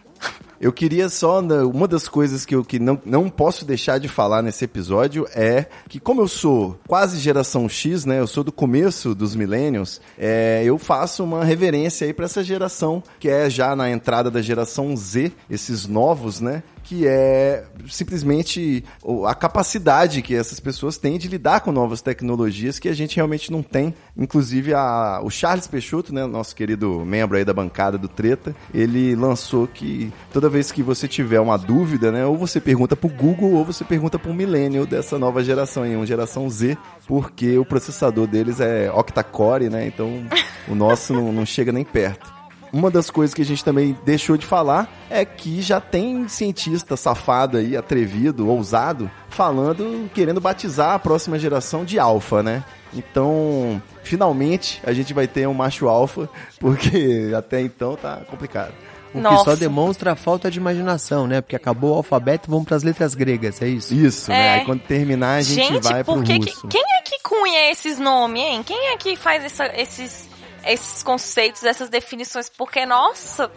Eu 0.64 0.72
queria 0.72 1.10
só. 1.10 1.42
né, 1.42 1.62
Uma 1.62 1.88
das 1.90 2.08
coisas 2.08 2.46
que 2.46 2.56
eu 2.56 2.64
que 2.64 2.80
não, 2.80 2.98
não 3.06 3.30
posso 3.30 3.66
deixar 3.66 4.00
de 4.00 4.08
falar 4.08 4.42
nesse 4.42 4.64
episódio 4.64 5.28
é 5.36 5.66
que, 5.90 6.00
como 6.00 6.22
eu 6.22 6.28
sou 6.28 6.80
quase 6.88 7.20
geração 7.20 7.68
X, 7.68 8.06
né? 8.06 8.20
Eu 8.20 8.28
sou 8.28 8.46
do 8.46 8.52
começo 8.52 9.14
dos 9.14 9.36
millennials, 9.36 10.00
é, 10.18 10.64
eu 10.64 10.78
faço 10.78 11.24
uma 11.24 11.44
reverência 11.44 12.08
aí 12.08 12.14
pra 12.14 12.26
essa 12.26 12.42
geração, 12.42 13.04
que 13.20 13.28
é 13.28 13.50
já 13.50 13.76
na 13.76 13.90
entrada 13.90 14.32
da 14.32 14.42
geração 14.42 14.96
Z, 14.96 15.34
esses 15.50 15.86
novos, 15.86 16.40
né? 16.40 16.64
Que 16.84 17.08
é 17.08 17.64
simplesmente 17.90 18.84
o- 19.02 19.26
a 19.26 19.34
capacidade 19.34 20.22
que 20.22 20.36
essas 20.36 20.60
pessoas 20.60 20.98
têm 20.98 21.18
de 21.18 21.28
lidar 21.28 21.62
com 21.62 21.72
novas 21.72 22.02
tecnologias 22.02 22.78
que 22.78 22.90
a 22.90 22.94
gente 22.94 23.16
realmente 23.16 23.52
não 23.52 23.64
tem. 23.64 23.94
Inclusive, 24.18 24.74
a, 24.74 25.20
o 25.24 25.30
Charles 25.30 25.66
Peixoto, 25.66 26.14
né, 26.14 26.26
nosso 26.26 26.56
querido 26.56 27.04
membro 27.06 27.38
aí 27.38 27.46
da 27.46 27.54
bancada 27.54 27.98
do 27.98 28.08
Treta, 28.08 28.56
ele 28.74 29.16
lançou 29.16 29.66
que 29.68 30.12
toda 30.32 30.50
vez 30.50 30.72
que 30.72 30.84
você 30.84 31.08
tiver 31.08 31.40
uma 31.40 31.58
dúvida, 31.58 32.12
né, 32.12 32.26
ou 32.26 32.38
você 32.38 32.60
pergunta 32.60 32.96
pro 32.96 33.10
Google 33.10 33.54
ou 33.54 33.64
você 33.64 33.84
pergunta 33.86 34.20
pro 34.20 34.34
millennial 34.34 34.86
dessa 34.86 35.18
nova 35.18 35.44
geração 35.44 35.84
aí, 35.84 35.96
uma 35.96 36.06
geração 36.06 36.50
Z, 36.50 36.78
porque 37.08 37.58
o 37.58 37.66
processador 37.66 38.28
deles 38.28 38.60
é 38.60 38.92
octa-core, 38.92 39.70
né, 39.70 39.88
então 39.88 40.26
o 40.68 40.76
nosso 40.76 41.14
não, 41.14 41.32
não 41.32 41.46
chega 41.46 41.72
nem 41.72 41.84
perto. 41.86 42.33
Uma 42.74 42.90
das 42.90 43.12
coisas 43.12 43.36
que 43.36 43.42
a 43.44 43.46
gente 43.46 43.64
também 43.64 43.96
deixou 44.04 44.36
de 44.36 44.46
falar 44.48 44.92
é 45.08 45.24
que 45.24 45.62
já 45.62 45.80
tem 45.80 46.28
cientista 46.28 46.98
safado 46.98 47.58
aí, 47.58 47.78
atrevido, 47.78 48.50
ousado, 48.50 49.10
falando, 49.30 50.10
querendo 50.14 50.42
batizar 50.42 50.96
a 50.96 51.00
próxima 51.00 51.38
geração 51.38 51.86
de 51.86 52.00
alfa, 52.00 52.42
né? 52.42 52.64
Então, 52.92 53.82
finalmente 54.04 54.82
a 54.84 54.92
gente 54.94 55.14
vai 55.14 55.28
ter 55.28 55.48
um 55.48 55.54
macho 55.54 55.88
alfa, 55.88 56.28
porque 56.60 57.32
até 57.38 57.62
então 57.62 57.96
tá 57.96 58.22
complicado. 58.28 58.74
O 59.10 59.18
que 59.18 59.22
Nossa. 59.22 59.52
só 59.52 59.56
demonstra 59.56 60.14
a 60.14 60.16
falta 60.16 60.50
de 60.50 60.58
imaginação, 60.58 61.28
né? 61.28 61.40
Porque 61.42 61.56
acabou 61.56 61.92
o 61.92 61.98
alfabeto, 61.98 62.50
vamos 62.50 62.66
pras 62.66 62.82
letras 62.82 63.14
gregas, 63.14 63.62
é 63.62 63.68
isso? 63.68 63.94
Isso, 63.94 64.32
né? 64.32 64.48
É. 64.48 64.54
Aí 64.60 64.66
quando 64.66 64.80
terminar 64.82 65.36
a 65.36 65.42
gente, 65.42 65.68
Gente, 65.74 65.84
vai 65.84 66.04
pro 66.04 66.16
por 66.16 66.24
que, 66.24 66.40
que- 66.40 66.50
russo. 66.50 66.68
quem 66.68 66.82
é 66.82 67.02
que 67.04 67.20
cunha 67.22 67.70
esses 67.72 68.00
nomes, 68.00 68.42
hein? 68.42 68.64
Quem 68.66 68.88
é 68.92 68.98
que 68.98 69.16
faz 69.16 69.44
essa- 69.46 69.68
esses, 69.80 70.28
esses 70.66 71.04
conceitos, 71.04 71.64
essas 71.64 71.90
definições? 71.90 72.50
Porque, 72.50 72.86
nossa, 72.86 73.52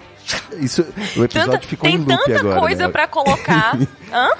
Isso, 0.59 0.83
o 1.17 1.25
episódio 1.25 1.53
tanta, 1.53 1.67
ficou 1.67 1.89
em 1.89 2.05
tem 2.05 2.17
loop 2.17 2.25
tanta 2.27 2.41
agora. 2.41 2.61
coisa 2.61 2.87
né? 2.87 2.93
pra 2.93 3.07
colocar. 3.07 3.79
Hã? 4.13 4.31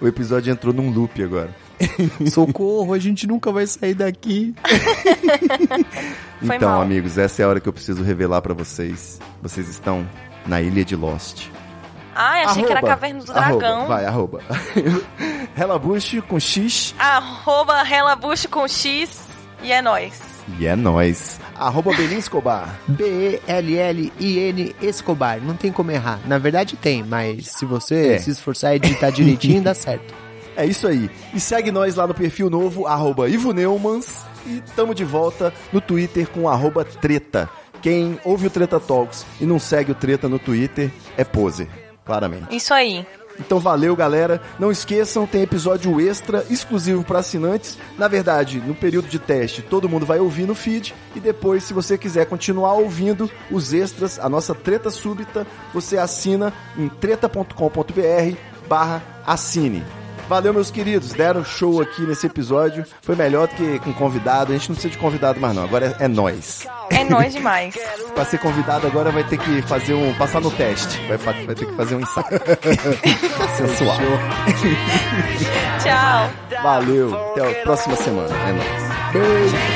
O 0.00 0.06
episódio 0.06 0.52
entrou 0.52 0.72
num 0.74 0.90
loop 0.90 1.22
agora. 1.22 1.54
Socorro, 2.30 2.92
a 2.92 2.98
gente 2.98 3.26
nunca 3.26 3.50
vai 3.50 3.66
sair 3.66 3.94
daqui. 3.94 4.54
Então, 6.42 6.70
mal. 6.70 6.82
amigos, 6.82 7.18
essa 7.18 7.42
é 7.42 7.44
a 7.44 7.48
hora 7.48 7.60
que 7.60 7.68
eu 7.68 7.72
preciso 7.72 8.02
revelar 8.02 8.40
pra 8.42 8.54
vocês. 8.54 9.18
Vocês 9.42 9.68
estão 9.68 10.08
na 10.46 10.60
ilha 10.60 10.84
de 10.84 10.94
Lost. 10.94 11.48
Ai, 12.14 12.44
achei 12.44 12.62
que 12.62 12.70
era 12.70 12.78
Arroba, 12.78 12.94
Caverna 12.94 13.24
do 13.24 13.32
arroba, 13.32 13.58
Dragão. 13.58 13.86
vai, 13.88 14.06
arroba. 14.06 14.40
Relabush 15.56 16.20
com 16.28 16.38
X 16.38 16.94
Arroba 16.96 17.82
Relabucho 17.82 18.48
com 18.48 18.68
X 18.68 19.20
e 19.62 19.72
é 19.72 19.82
nóis. 19.82 20.33
E 20.58 20.66
é 20.66 20.74
nóis. 20.76 21.40
Arroba 21.56 21.92
Belin 21.94 22.18
Escobar. 22.18 22.78
B-E-L-L-I-N 22.88 24.74
Escobar. 24.82 25.40
Não 25.42 25.54
tem 25.56 25.72
como 25.72 25.90
errar. 25.90 26.20
Na 26.26 26.38
verdade 26.38 26.76
tem, 26.76 27.02
mas 27.02 27.46
se 27.48 27.64
você 27.64 28.14
É. 28.14 28.18
se 28.18 28.30
esforçar 28.30 28.74
e 28.74 28.78
digitar 28.78 29.10
direitinho, 29.12 29.62
dá 29.62 29.74
certo. 29.74 30.14
É 30.56 30.64
isso 30.64 30.86
aí. 30.86 31.10
E 31.34 31.40
segue 31.40 31.72
nós 31.72 31.96
lá 31.96 32.06
no 32.06 32.14
perfil 32.14 32.48
novo, 32.48 32.86
arroba 32.86 33.28
Ivo 33.28 33.52
Neumans. 33.52 34.24
E 34.46 34.62
tamo 34.76 34.94
de 34.94 35.02
volta 35.02 35.52
no 35.72 35.80
Twitter 35.80 36.28
com 36.28 36.48
arroba 36.48 36.84
Treta. 36.84 37.50
Quem 37.82 38.20
ouve 38.24 38.46
o 38.46 38.50
Treta 38.50 38.78
Talks 38.78 39.26
e 39.40 39.44
não 39.46 39.58
segue 39.58 39.90
o 39.90 39.96
Treta 39.96 40.28
no 40.28 40.38
Twitter 40.38 40.92
é 41.16 41.24
poser, 41.24 41.66
claramente. 42.04 42.54
Isso 42.54 42.72
aí. 42.72 43.04
Então 43.38 43.58
valeu, 43.58 43.94
galera. 43.96 44.40
Não 44.58 44.70
esqueçam, 44.70 45.26
tem 45.26 45.42
episódio 45.42 46.00
extra 46.00 46.46
exclusivo 46.48 47.04
para 47.04 47.18
assinantes. 47.18 47.76
Na 47.98 48.08
verdade, 48.08 48.58
no 48.60 48.74
período 48.74 49.08
de 49.08 49.18
teste, 49.18 49.60
todo 49.62 49.88
mundo 49.88 50.06
vai 50.06 50.18
ouvir 50.18 50.46
no 50.46 50.54
feed 50.54 50.94
e 51.14 51.20
depois, 51.20 51.64
se 51.64 51.74
você 51.74 51.98
quiser 51.98 52.24
continuar 52.26 52.74
ouvindo 52.74 53.30
os 53.50 53.72
extras, 53.72 54.18
a 54.18 54.28
nossa 54.28 54.54
treta 54.54 54.90
súbita, 54.90 55.46
você 55.72 55.96
assina 55.98 56.52
em 56.76 56.88
treta.com.br/barra 56.88 59.02
assine. 59.26 59.82
Valeu, 60.28 60.54
meus 60.54 60.70
queridos. 60.70 61.12
Deram 61.12 61.44
show 61.44 61.80
aqui 61.80 62.02
nesse 62.02 62.26
episódio. 62.26 62.84
Foi 63.02 63.14
melhor 63.14 63.48
do 63.48 63.54
que 63.54 63.78
com 63.80 63.92
convidado. 63.92 64.52
A 64.52 64.56
gente 64.56 64.68
não 64.68 64.74
precisa 64.74 64.92
de 64.92 64.98
convidado 64.98 65.40
mais, 65.40 65.54
não. 65.54 65.64
Agora 65.64 65.96
é, 65.98 66.04
é 66.04 66.08
nós. 66.08 66.66
É 66.90 67.04
nóis 67.04 67.32
demais. 67.32 67.74
Pra 68.14 68.24
ser 68.24 68.38
convidado 68.38 68.86
agora 68.86 69.10
vai 69.10 69.24
ter 69.24 69.38
que 69.38 69.62
fazer 69.62 69.94
um. 69.94 70.14
passar 70.14 70.40
no 70.40 70.50
teste. 70.50 70.98
Vai, 71.06 71.16
vai 71.18 71.54
ter 71.54 71.66
que 71.66 71.74
fazer 71.74 71.96
um 71.96 72.00
ensaio. 72.00 72.26
Sensual. 73.56 73.98
Tchau. 75.82 76.62
Valeu, 76.62 77.14
até 77.32 77.60
a 77.60 77.62
próxima 77.64 77.96
semana. 77.96 78.34
É 78.34 78.52
nóis. 78.52 78.94
Muita 79.14 79.73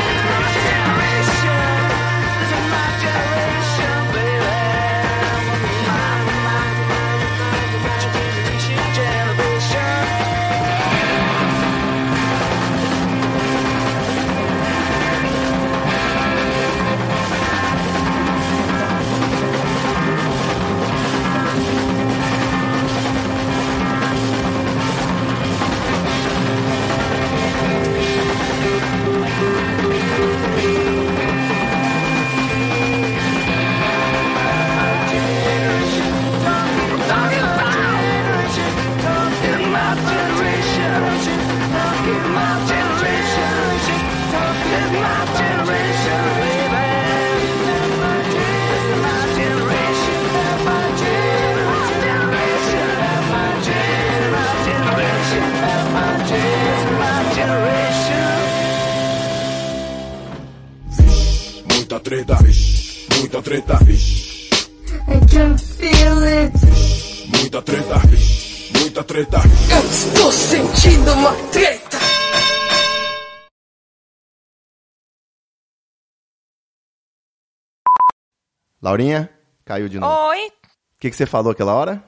Laurinha, 78.89 79.28
caiu 79.66 79.86
de 79.86 80.01
novo. 80.01 80.14
O 80.14 80.28
Oi. 80.28 80.51
que, 80.99 81.11
que 81.11 81.16
você 81.16 81.26
falou 81.26 81.53
aquela 81.53 81.74
hora? 81.74 82.03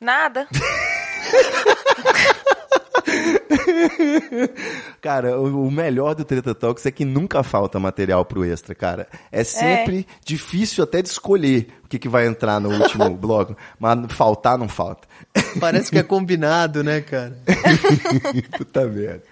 Nada. 0.00 0.46
Cara, 5.02 5.36
o, 5.38 5.66
o 5.66 5.70
melhor 5.70 6.14
do 6.14 6.24
Treta 6.24 6.54
Talks 6.54 6.86
é 6.86 6.92
que 6.92 7.04
nunca 7.04 7.42
falta 7.42 7.80
material 7.80 8.24
pro 8.24 8.44
extra, 8.44 8.72
cara. 8.74 9.08
É 9.32 9.42
sempre 9.42 10.06
difícil 10.24 10.84
até 10.84 11.02
de 11.02 11.08
escolher 11.08 11.72
o 11.84 11.88
que, 11.88 11.98
que 11.98 12.08
vai 12.08 12.26
entrar 12.26 12.60
no 12.60 12.70
último 12.70 13.10
bloco, 13.18 13.56
mas 13.78 14.12
faltar 14.12 14.56
não 14.56 14.68
falta. 14.68 15.08
Parece 15.58 15.90
que 15.90 15.98
é 15.98 16.04
combinado, 16.04 16.84
né, 16.84 17.00
cara? 17.00 17.36
Puta 18.56 18.86
merda. 18.86 19.24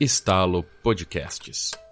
Estalo 0.00 0.64
Podcasts. 0.82 1.83